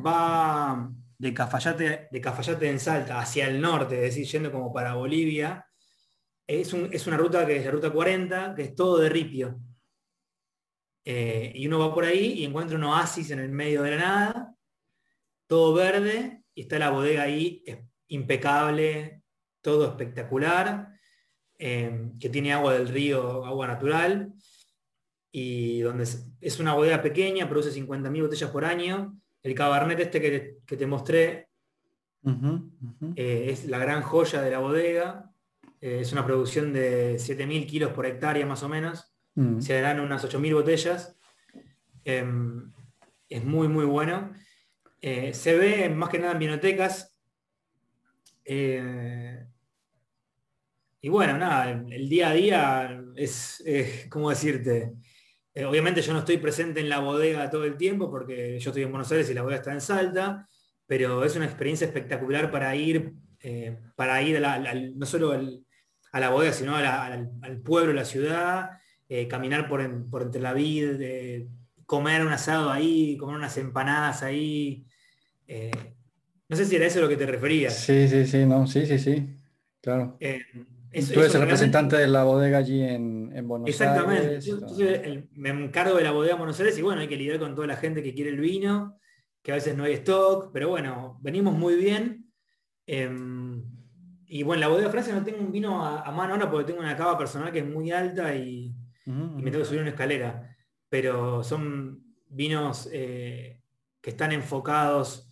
va 0.02 0.90
de 1.18 1.34
Cafayate, 1.34 2.08
de 2.10 2.20
Cafayate 2.22 2.70
en 2.70 2.80
Salta 2.80 3.20
hacia 3.20 3.46
el 3.46 3.60
norte, 3.60 3.96
es 3.96 4.14
decir, 4.14 4.26
yendo 4.26 4.50
como 4.50 4.72
para 4.72 4.94
Bolivia, 4.94 5.66
es, 6.46 6.72
una 6.72 7.18
ruta 7.18 7.46
que 7.46 7.56
es 7.58 7.66
la 7.66 7.70
ruta 7.70 7.90
40, 7.90 8.54
que 8.54 8.62
es 8.62 8.74
todo 8.74 8.96
de 8.96 9.10
ripio. 9.10 9.60
Eh, 11.04 11.52
y 11.54 11.66
uno 11.66 11.80
va 11.80 11.92
por 11.92 12.04
ahí 12.04 12.32
y 12.38 12.46
encuentra 12.46 12.78
un 12.78 12.84
oasis 12.84 13.30
en 13.30 13.40
el 13.40 13.50
medio 13.50 13.82
de 13.82 13.90
la 13.90 13.96
nada, 13.98 14.54
todo 15.46 15.74
verde, 15.74 16.42
y 16.54 16.62
está 16.62 16.78
la 16.78 16.88
bodega 16.88 17.24
ahí 17.24 17.62
impecable, 18.08 19.22
todo 19.60 19.86
espectacular. 19.86 20.88
eh, 21.58 22.12
que 22.18 22.30
tiene 22.30 22.54
agua 22.54 22.72
del 22.72 22.88
río, 22.88 23.44
agua 23.44 23.66
natural, 23.66 24.32
y 25.32 25.80
donde 25.80 26.04
es, 26.40 26.60
una 26.60 26.74
bodega 26.74 27.02
pequeña, 27.02 27.48
produce 27.48 27.72
50.000 27.72 28.22
botellas 28.22 28.50
por 28.50 28.64
año. 28.64 29.16
El 29.42 29.54
cabernet 29.54 30.00
este 30.00 30.20
que 30.20 30.76
te, 30.76 30.86
mostré 30.86 31.48
eh, 33.16 33.46
es 33.48 33.64
la 33.66 33.78
gran 33.78 34.02
joya 34.02 34.42
de 34.42 34.50
la 34.50 34.58
bodega. 34.58 35.30
Eh, 35.80 36.00
es 36.00 36.12
una 36.12 36.26
producción 36.26 36.72
de 36.72 37.14
7.000 37.14 37.66
kilos 37.66 37.92
por 37.92 38.06
hectárea 38.06 38.44
más 38.44 38.62
o 38.62 38.68
menos. 38.68 39.12
Mm. 39.34 39.60
Se 39.60 39.80
dan 39.80 40.00
unas 40.00 40.24
8.000 40.24 40.54
botellas. 40.54 41.16
Em, 42.04 42.72
es 43.28 43.44
muy, 43.44 43.68
muy 43.68 43.84
bueno. 43.84 44.32
Eh, 45.00 45.32
se 45.32 45.56
ve 45.56 45.88
más 45.88 46.08
que 46.10 46.18
nada 46.18 46.32
en 46.32 46.38
bibliotecas. 46.40 47.16
y 51.02 51.08
bueno, 51.08 51.38
nada, 51.38 51.70
el, 51.70 52.08
día 52.08 52.30
a 52.30 52.34
día 52.34 53.02
es, 53.14 53.64
¿cómo 54.10 54.28
decirte? 54.28 54.92
Eh, 55.60 55.66
obviamente 55.66 56.00
yo 56.00 56.14
no 56.14 56.20
estoy 56.20 56.38
presente 56.38 56.80
en 56.80 56.88
la 56.88 57.00
bodega 57.00 57.50
todo 57.50 57.64
el 57.64 57.76
tiempo 57.76 58.10
porque 58.10 58.58
yo 58.58 58.70
estoy 58.70 58.82
en 58.82 58.90
Buenos 58.90 59.12
Aires 59.12 59.28
y 59.28 59.34
la 59.34 59.42
bodega 59.42 59.58
está 59.58 59.72
en 59.74 59.82
Salta, 59.82 60.48
pero 60.86 61.22
es 61.22 61.36
una 61.36 61.44
experiencia 61.44 61.86
espectacular 61.86 62.50
para 62.50 62.74
ir, 62.74 63.12
eh, 63.42 63.76
para 63.94 64.22
ir 64.22 64.40
no 64.96 65.04
solo 65.04 65.32
a 66.12 66.20
la 66.20 66.30
bodega, 66.30 66.54
sino 66.54 66.76
al, 66.76 67.60
pueblo, 67.62 67.92
la 67.92 68.06
ciudad, 68.06 68.70
eh, 69.06 69.28
caminar 69.28 69.68
por, 69.68 69.82
entre 69.82 70.40
la 70.40 70.54
vida, 70.54 70.96
comer 71.84 72.24
un 72.24 72.32
asado 72.32 72.70
ahí, 72.70 73.18
comer 73.18 73.36
unas 73.36 73.58
empanadas 73.58 74.22
ahí. 74.22 74.86
no 76.48 76.56
sé 76.56 76.64
si 76.64 76.76
era 76.76 76.86
eso 76.86 77.00
a 77.00 77.02
lo 77.02 77.08
que 77.10 77.18
te 77.18 77.26
referías. 77.26 77.76
Sí, 77.76 78.08
sí, 78.08 78.26
sí, 78.26 78.46
no, 78.46 78.66
sí, 78.66 78.86
sí, 78.86 78.98
sí, 78.98 79.36
claro. 79.82 80.16
Tú 80.92 81.20
eres 81.20 81.34
el 81.34 81.42
representante 81.42 81.96
de 81.96 82.08
la 82.08 82.24
bodega 82.24 82.58
allí 82.58 82.82
en, 82.82 83.30
en 83.32 83.46
Buenos 83.46 83.68
Aires. 83.68 83.80
Exactamente. 83.80 85.28
me 85.34 85.50
encargo 85.50 85.96
de 85.96 86.02
la 86.02 86.10
bodega 86.10 86.32
en 86.32 86.38
Buenos 86.38 86.58
Aires 86.58 86.76
y 86.78 86.82
bueno, 86.82 87.00
hay 87.00 87.06
que 87.06 87.16
lidiar 87.16 87.38
con 87.38 87.54
toda 87.54 87.68
la 87.68 87.76
gente 87.76 88.02
que 88.02 88.12
quiere 88.12 88.30
el 88.30 88.40
vino, 88.40 88.98
que 89.40 89.52
a 89.52 89.54
veces 89.54 89.76
no 89.76 89.84
hay 89.84 89.92
stock, 89.94 90.50
pero 90.52 90.68
bueno, 90.68 91.18
venimos 91.22 91.54
muy 91.54 91.76
bien. 91.76 92.32
Em, 92.86 93.62
y 94.26 94.42
bueno, 94.42 94.60
la 94.60 94.68
bodega 94.68 94.88
de 94.88 94.92
Francia 94.92 95.14
no 95.14 95.24
tengo 95.24 95.40
un 95.40 95.52
vino 95.52 95.84
a, 95.84 96.10
mano 96.10 96.34
ahora 96.34 96.50
porque 96.50 96.66
tengo 96.66 96.80
una 96.80 96.96
cava 96.96 97.16
personal 97.16 97.52
que 97.52 97.60
es 97.60 97.66
muy 97.66 97.92
alta 97.92 98.34
y, 98.34 98.74
me 99.06 99.50
tengo 99.50 99.60
que 99.60 99.64
subir 99.64 99.80
una 99.80 99.90
escalera. 99.90 100.56
Pero 100.88 101.44
son 101.44 102.02
vinos 102.28 102.88
eh, 102.92 103.60
que 104.00 104.10
están 104.10 104.32
enfocados 104.32 105.28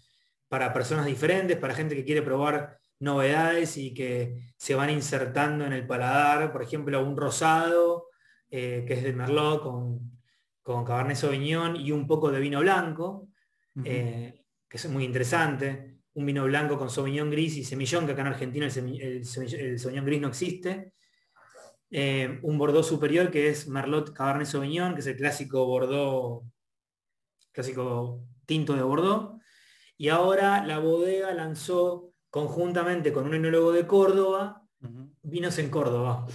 para 0.48 0.72
personas 0.72 1.06
diferentes, 1.06 1.56
para 1.56 1.74
gente 1.74 1.96
que 1.96 2.04
quiere 2.04 2.22
probar 2.22 2.78
novedades 3.00 3.76
y 3.76 3.94
que 3.94 4.52
se 4.56 4.74
van 4.74 4.90
insertando 4.90 5.64
en 5.64 5.72
el 5.72 5.86
paladar, 5.86 6.52
por 6.52 6.62
ejemplo, 6.62 7.04
un 7.04 7.16
rosado, 7.16 8.08
eh, 8.50 8.84
que 8.86 8.94
es 8.94 9.02
de 9.02 9.12
Merlot 9.12 9.62
con, 9.62 10.18
con 10.62 10.84
Cabernet 10.84 11.16
Sauvignon 11.16 11.76
y 11.76 11.92
un 11.92 12.06
poco 12.06 12.30
de 12.30 12.40
vino 12.40 12.60
blanco, 12.60 13.28
eh, 13.84 14.44
que 14.68 14.76
es 14.76 14.88
muy 14.88 15.04
interesante. 15.04 15.98
Un 16.14 16.26
vino 16.26 16.44
blanco 16.44 16.76
con 16.76 16.90
Sauvignon 16.90 17.30
gris 17.30 17.56
y 17.56 17.64
semillón, 17.64 18.06
que 18.06 18.12
acá 18.12 18.22
en 18.22 18.28
Argentina 18.28 18.66
el, 18.66 19.24
Sauvignon 19.24 20.04
gris 20.04 20.20
no 20.20 20.28
existe. 20.28 20.92
Eh, 21.90 22.38
un 22.42 22.58
Bordeaux 22.58 22.86
superior 22.86 23.30
que 23.30 23.48
es 23.48 23.66
Merlot 23.68 24.12
Cabernet 24.12 24.46
Sauvignon, 24.46 24.94
que 24.94 25.00
es 25.00 25.06
el 25.06 25.16
clásico 25.16 25.64
Bordeaux, 25.64 26.44
clásico 27.52 28.24
tinto 28.44 28.74
de 28.74 28.82
Bordeaux. 28.82 29.40
Y 29.96 30.08
ahora 30.08 30.64
la 30.66 30.78
bodega 30.78 31.32
lanzó 31.34 32.07
conjuntamente 32.30 33.12
con 33.12 33.26
un 33.26 33.34
enólogo 33.34 33.72
de 33.72 33.86
Córdoba, 33.86 34.62
vinos 35.22 35.58
en 35.58 35.70
Córdoba, 35.70 36.26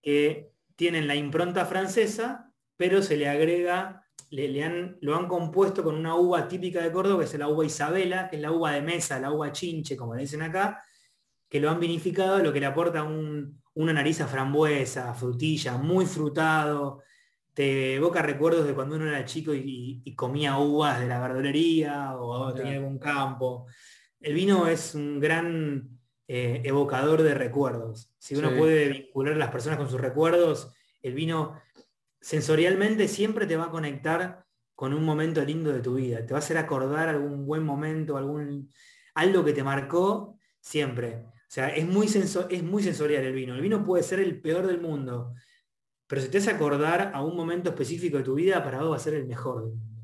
que 0.00 0.52
tienen 0.76 1.06
la 1.06 1.14
impronta 1.14 1.66
francesa, 1.66 2.52
pero 2.76 3.02
se 3.02 3.16
le 3.16 3.28
agrega, 3.28 4.04
le, 4.30 4.62
han, 4.62 4.98
lo 5.00 5.16
han 5.16 5.26
compuesto 5.26 5.82
con 5.82 5.96
una 5.96 6.14
uva 6.14 6.46
típica 6.46 6.80
de 6.80 6.92
Córdoba, 6.92 7.20
que 7.20 7.24
es 7.24 7.38
la 7.38 7.48
uva 7.48 7.64
Isabela, 7.64 8.28
que 8.28 8.36
es 8.36 8.42
la 8.42 8.52
uva 8.52 8.72
de 8.72 8.82
mesa, 8.82 9.18
la 9.18 9.32
uva 9.32 9.52
chinche, 9.52 9.96
como 9.96 10.14
le 10.14 10.22
dicen 10.22 10.42
acá, 10.42 10.82
que 11.48 11.60
lo 11.60 11.70
han 11.70 11.80
vinificado, 11.80 12.38
lo 12.38 12.52
que 12.52 12.60
le 12.60 12.66
aporta 12.66 13.02
una 13.02 13.92
nariz 13.92 14.20
a 14.20 14.28
frambuesa, 14.28 15.14
frutilla, 15.14 15.76
muy 15.76 16.06
frutado, 16.06 17.02
te 17.58 17.96
evoca 17.96 18.22
recuerdos 18.22 18.66
de 18.68 18.74
cuando 18.74 18.94
uno 18.94 19.08
era 19.08 19.24
chico 19.24 19.52
y, 19.52 20.14
comía 20.14 20.58
uvas 20.58 21.00
de 21.00 21.08
la 21.08 21.18
verdulería 21.20 22.16
o 22.16 22.54
tenía 22.54 22.74
algún 22.74 22.98
campo 22.98 23.66
el 24.20 24.34
vino 24.34 24.66
es 24.66 24.94
un 24.94 25.20
gran 25.20 25.98
eh, 26.26 26.62
evocador 26.64 27.22
de 27.22 27.34
recuerdos. 27.34 28.12
Si 28.18 28.34
uno 28.36 28.54
puede 28.56 28.88
vincular 28.88 29.34
a 29.34 29.38
las 29.38 29.50
personas 29.50 29.78
con 29.78 29.88
sus 29.88 30.00
recuerdos, 30.00 30.72
el 31.02 31.14
vino 31.14 31.60
sensorialmente 32.20 33.08
siempre 33.08 33.46
te 33.46 33.56
va 33.56 33.66
a 33.66 33.70
conectar 33.70 34.44
con 34.74 34.92
un 34.92 35.04
momento 35.04 35.44
lindo 35.44 35.72
de 35.72 35.80
tu 35.80 35.94
vida. 35.94 36.24
Te 36.24 36.32
va 36.32 36.38
a 36.38 36.42
hacer 36.42 36.58
acordar 36.58 37.08
algún 37.08 37.46
buen 37.46 37.64
momento, 37.64 38.16
algún, 38.16 38.70
algo 39.14 39.44
que 39.44 39.52
te 39.52 39.64
marcó 39.64 40.38
siempre. 40.60 41.24
O 41.24 41.50
sea, 41.50 41.68
es 41.70 41.86
muy, 41.86 42.06
es 42.06 42.62
muy 42.62 42.82
sensorial 42.82 43.24
el 43.24 43.32
vino. 43.32 43.54
El 43.54 43.60
vino 43.60 43.84
puede 43.84 44.02
ser 44.02 44.20
el 44.20 44.40
peor 44.40 44.66
del 44.66 44.80
mundo, 44.80 45.34
pero 46.06 46.22
si 46.22 46.28
te 46.28 46.38
hace 46.38 46.50
acordar 46.50 47.12
a 47.14 47.22
un 47.22 47.36
momento 47.36 47.70
específico 47.70 48.18
de 48.18 48.24
tu 48.24 48.34
vida, 48.34 48.62
para 48.62 48.80
vos 48.80 48.92
va 48.92 48.96
a 48.96 49.00
ser 49.00 49.14
el 49.14 49.26
mejor 49.26 49.62
del 49.62 49.74
mundo. 49.74 49.97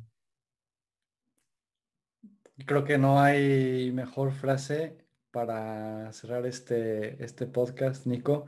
Creo 2.57 2.85
que 2.85 2.99
no 2.99 3.21
hay 3.21 3.91
mejor 3.93 4.33
frase 4.33 4.97
para 5.33 6.13
cerrar 6.13 6.47
este, 6.47 7.23
este 7.23 7.47
podcast, 7.47 8.07
Nico. 8.07 8.47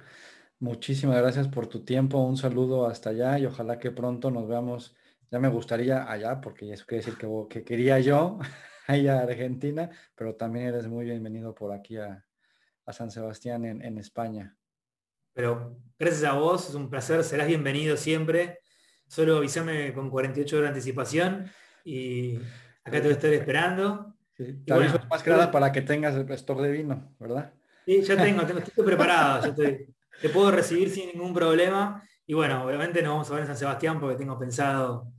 Muchísimas 0.61 1.20
gracias 1.20 1.48
por 1.48 1.66
tu 1.66 1.84
tiempo, 1.84 2.18
un 2.18 2.36
saludo 2.36 2.86
hasta 2.86 3.11
allá 3.11 3.36
y 3.38 3.46
ojalá 3.46 3.80
que 3.80 3.90
pronto 3.90 4.30
nos 4.30 4.46
veamos. 4.46 4.94
Ya 5.32 5.40
me 5.40 5.48
gustaría 5.48 6.09
allá, 6.09 6.40
porque 6.40 6.72
eso 6.72 6.86
quiere 6.86 7.04
decir 7.04 7.18
que, 7.18 7.28
que 7.50 7.64
quería 7.64 7.98
yo 7.98 8.38
allá 8.86 9.18
a 9.18 9.22
Argentina, 9.24 9.90
pero 10.14 10.36
también 10.36 10.66
eres 10.66 10.86
muy 10.86 11.04
bienvenido 11.04 11.52
por 11.52 11.72
aquí 11.72 11.96
a, 11.96 12.24
San 12.92 13.11
Sebastián 13.11 13.64
en, 13.64 13.82
en, 13.82 13.98
España. 13.98 14.57
Pero 15.32 15.76
gracias 15.98 16.22
a 16.22 16.34
vos, 16.34 16.68
es 16.68 16.76
un 16.76 16.88
placer, 16.88 17.24
serás 17.24 17.48
bienvenido 17.48 17.96
siempre. 17.96 18.61
Solo 19.09 19.38
avísame 19.38 19.92
con 19.92 20.11
48 20.11 20.57
horas 20.57 20.68
de 20.68 20.74
anticipación 20.76 21.50
y 21.84 22.38
Acá 22.87 23.03
te 23.03 23.11
estar 23.11 23.32
esperando. 23.32 24.14
Sí, 24.37 24.62
te 24.64 24.72
aviso 24.72 25.01
más 25.11 25.22
que 25.22 25.30
nada 25.30 25.51
para 25.51 25.72
que 25.72 25.82
tengas 25.82 26.14
el 26.14 26.30
store 26.30 26.62
de 26.62 26.70
vino, 26.70 27.14
¿verdad? 27.18 27.53
Sí, 27.84 28.03
ya 28.03 28.16
tengo, 28.16 28.47
tengo 28.47 28.61
estoy 28.61 28.84
preparado. 28.84 29.55
te 29.55 30.28
puedo 30.28 30.51
recibir 30.51 30.91
sin 30.91 31.09
ningún 31.09 31.34
problema. 31.34 32.02
Y 32.27 32.35
bueno, 32.35 32.65
obviamente 32.65 33.02
nos 33.02 33.12
vamos 33.12 33.31
a 33.31 33.35
ver 33.35 33.40
en 33.43 33.47
San 33.48 33.56
Sebastián 33.56 33.98
porque 33.98 34.16
tengo 34.16 34.39
pensado 34.39 35.12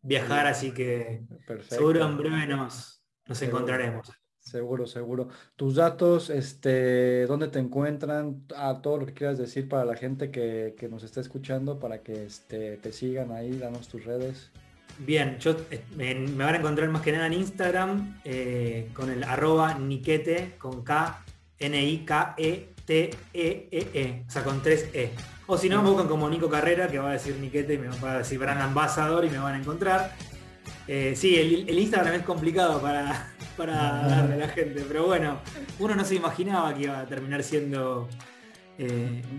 viajar, 0.00 0.46
así 0.46 0.72
que 0.72 1.22
seguro 1.68 2.04
en 2.04 2.16
breve 2.16 2.46
nos, 2.46 3.04
nos 3.26 3.42
encontraremos. 3.42 4.10
Seguro, 4.38 4.86
seguro. 4.86 5.28
Tus 5.54 5.76
datos, 5.76 6.28
este, 6.28 7.26
¿dónde 7.26 7.46
te 7.48 7.60
encuentran? 7.60 8.44
A 8.56 8.82
todo 8.82 8.98
lo 8.98 9.06
que 9.06 9.14
quieras 9.14 9.38
decir 9.38 9.68
para 9.68 9.84
la 9.84 9.94
gente 9.94 10.32
que, 10.32 10.74
nos 10.90 11.04
está 11.04 11.20
escuchando, 11.20 11.78
para 11.78 12.02
que 12.02 12.24
este, 12.24 12.76
te 12.78 12.92
sigan 12.92 13.30
ahí, 13.30 13.56
danos 13.56 13.86
tus 13.86 14.04
redes. 14.04 14.50
Bien, 14.98 15.38
yo 15.38 15.56
eh, 15.70 15.84
me, 15.96 16.14
van 16.44 16.54
a 16.54 16.58
encontrar 16.58 16.88
más 16.88 17.02
que 17.02 17.12
nada 17.12 17.26
en 17.26 17.34
Instagram 17.34 18.20
eh, 18.24 18.88
con 18.94 19.10
el 19.10 19.24
arroba 19.24 19.74
niquete 19.74 20.54
con 20.58 20.82
K, 20.84 21.24
N-I-K-E-T-E-E-E, 21.58 22.64
o 24.26 24.30
sea, 24.30 24.44
con 24.44 24.62
tres 24.62 24.88
E. 24.92 25.10
O 25.46 25.58
si 25.58 25.68
no, 25.68 25.82
me 25.82 25.90
buscan 25.90 26.06
como 26.08 26.30
Nico 26.30 26.48
Carrera, 26.48 26.88
que 26.88 26.98
va 26.98 27.10
a 27.10 27.12
decir 27.14 27.36
Niquete 27.36 27.74
y 27.74 27.78
me 27.78 27.88
va 27.88 28.12
a 28.12 28.18
decir 28.18 28.38
Brand 28.38 28.60
Ambassador 28.60 29.24
y 29.24 29.30
me 29.30 29.38
van 29.38 29.54
a 29.54 29.58
encontrar. 29.58 30.12
Eh, 30.86 31.14
sí, 31.16 31.36
el, 31.36 31.78
Instagram 31.78 32.14
es 32.14 32.22
complicado 32.22 32.80
para, 32.80 33.32
para 33.56 33.74
darle 34.06 34.34
a 34.34 34.38
la 34.38 34.48
gente, 34.48 34.84
pero 34.86 35.06
bueno, 35.06 35.40
uno 35.78 35.94
no 35.94 36.04
se 36.04 36.14
imaginaba 36.14 36.74
que 36.74 36.82
iba 36.84 37.00
a 37.00 37.06
terminar 37.06 37.42
siendo 37.42 38.08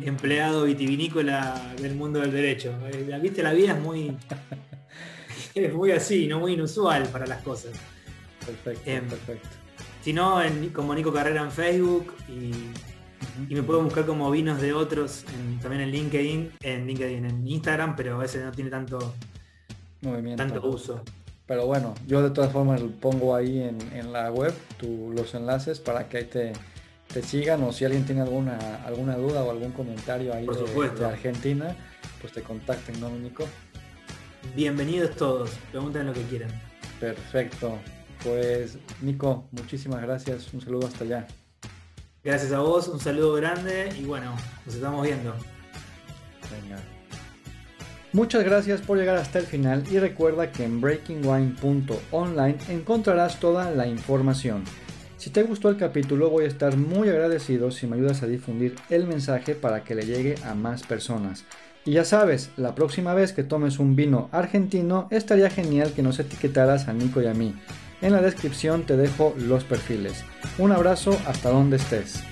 empleado 0.01 0.63
vitivinícola 0.63 1.73
del 1.81 1.95
mundo 1.95 2.19
del 2.21 2.31
derecho. 2.31 2.73
Viste, 3.21 3.43
la 3.43 3.51
vida 3.51 3.73
es 3.73 3.79
muy, 3.79 4.15
es 5.55 5.73
muy 5.73 5.91
así, 5.91 6.27
no 6.27 6.39
muy 6.39 6.53
inusual 6.53 7.07
para 7.07 7.25
las 7.25 7.41
cosas. 7.43 7.71
Perfecto, 8.45 8.89
em, 8.89 9.07
perfecto. 9.07 9.49
Si 10.01 10.11
no, 10.11 10.41
como 10.73 10.93
Nico 10.93 11.13
Carrera 11.13 11.41
en 11.41 11.51
Facebook 11.51 12.13
y, 12.27 12.51
me 13.53 13.63
puedo 13.63 13.81
buscar 13.81 14.05
como 14.05 14.29
vinos 14.29 14.61
de 14.61 14.73
otros 14.73 15.23
también 15.61 15.83
en 15.83 15.91
LinkedIn, 15.91 16.51
en 16.61 16.85
LinkedIn, 16.85 17.25
en 17.25 17.47
Instagram, 17.47 17.95
pero 17.95 18.21
ese 18.21 18.43
no 18.43 18.51
tiene 18.51 18.69
tanto 18.69 19.13
movimiento. 20.01 20.43
Tanto 20.43 20.67
uso. 20.67 21.01
Pero 21.45 21.65
bueno, 21.65 21.93
yo 22.05 22.21
de 22.21 22.29
todas 22.29 22.51
formas 22.51 22.81
pongo 22.99 23.35
ahí 23.35 23.59
en, 23.59 24.13
la 24.13 24.29
web 24.31 24.53
los 24.81 25.33
enlaces 25.35 25.79
para 25.79 26.09
que 26.09 26.17
ahí 26.17 26.25
te, 26.25 26.53
sigan 27.21 27.63
o 27.63 27.71
si 27.71 27.85
alguien 27.85 28.05
tiene 28.05 28.21
alguna 28.21 28.83
alguna 28.85 29.15
duda 29.15 29.43
o 29.43 29.51
algún 29.51 29.71
comentario 29.71 30.33
ahí 30.33 30.45
de, 30.45 30.89
de, 30.89 31.05
Argentina, 31.05 31.75
pues 32.19 32.33
te 32.33 32.41
contacten, 32.41 32.99
¿no, 32.99 33.09
Nico? 33.09 33.45
Bienvenidos 34.55 35.15
todos, 35.15 35.51
pregunten 35.71 36.07
lo 36.07 36.13
que 36.13 36.21
quieran. 36.23 36.49
Perfecto. 36.99 37.79
Pues 38.23 38.77
Nico, 39.01 39.47
muchísimas 39.51 40.01
gracias. 40.01 40.53
Un 40.53 40.61
saludo 40.61 40.87
hasta 40.87 41.03
allá. 41.03 41.27
Gracias 42.23 42.53
a 42.53 42.59
vos, 42.59 42.87
un 42.87 42.99
saludo 42.99 43.33
grande 43.33 43.89
y 43.99 44.05
bueno, 44.05 44.33
nos 44.65 44.75
estamos 44.75 45.03
viendo. 45.05 45.33
Venga. 46.49 46.81
Muchas 48.13 48.43
gracias 48.43 48.79
por 48.79 48.97
llegar 48.97 49.17
hasta 49.17 49.39
el 49.39 49.45
final 49.45 49.83
y 49.91 49.97
recuerda 49.97 50.51
que 50.51 50.63
en 50.63 50.79
breakingwine.online 50.79 52.57
encontrarás 52.69 53.39
toda 53.39 53.71
la 53.71 53.87
información. 53.87 54.63
Si 55.17 55.31
te 55.31 55.43
gustó 55.43 55.69
el 55.69 55.77
capítulo 55.77 56.29
voy 56.29 56.45
a 56.45 56.47
estar 56.47 56.77
muy 56.77 57.09
agradecido 57.09 57.71
si 57.71 57.87
me 57.87 57.95
ayudas 57.95 58.23
a 58.23 58.27
difundir 58.27 58.75
el 58.89 59.07
mensaje 59.07 59.55
para 59.55 59.83
que 59.83 59.95
le 59.95 60.05
llegue 60.05 60.35
a 60.45 60.53
más 60.53 60.83
personas. 60.83 61.43
Y 61.85 61.91
ya 61.91 62.05
sabes, 62.05 62.51
la 62.55 62.75
próxima 62.75 63.13
vez 63.13 63.33
que 63.33 63.43
tomes 63.43 63.79
un 63.79 63.95
vino 63.95 64.29
argentino 64.31 65.07
estaría 65.11 65.49
genial 65.49 65.91
que 65.93 66.01
nos 66.01 66.19
etiquetaras 66.19 66.87
a 66.87 66.93
Nico 66.93 67.21
y 67.21 67.27
a 67.27 67.33
mí. 67.33 67.55
En 68.01 68.13
la 68.13 68.21
descripción 68.21 68.83
te 68.83 68.97
dejo 68.97 69.33
los 69.37 69.63
perfiles. 69.63 70.23
Un 70.57 70.71
abrazo 70.71 71.17
hasta 71.25 71.49
donde 71.49 71.77
estés. 71.77 72.23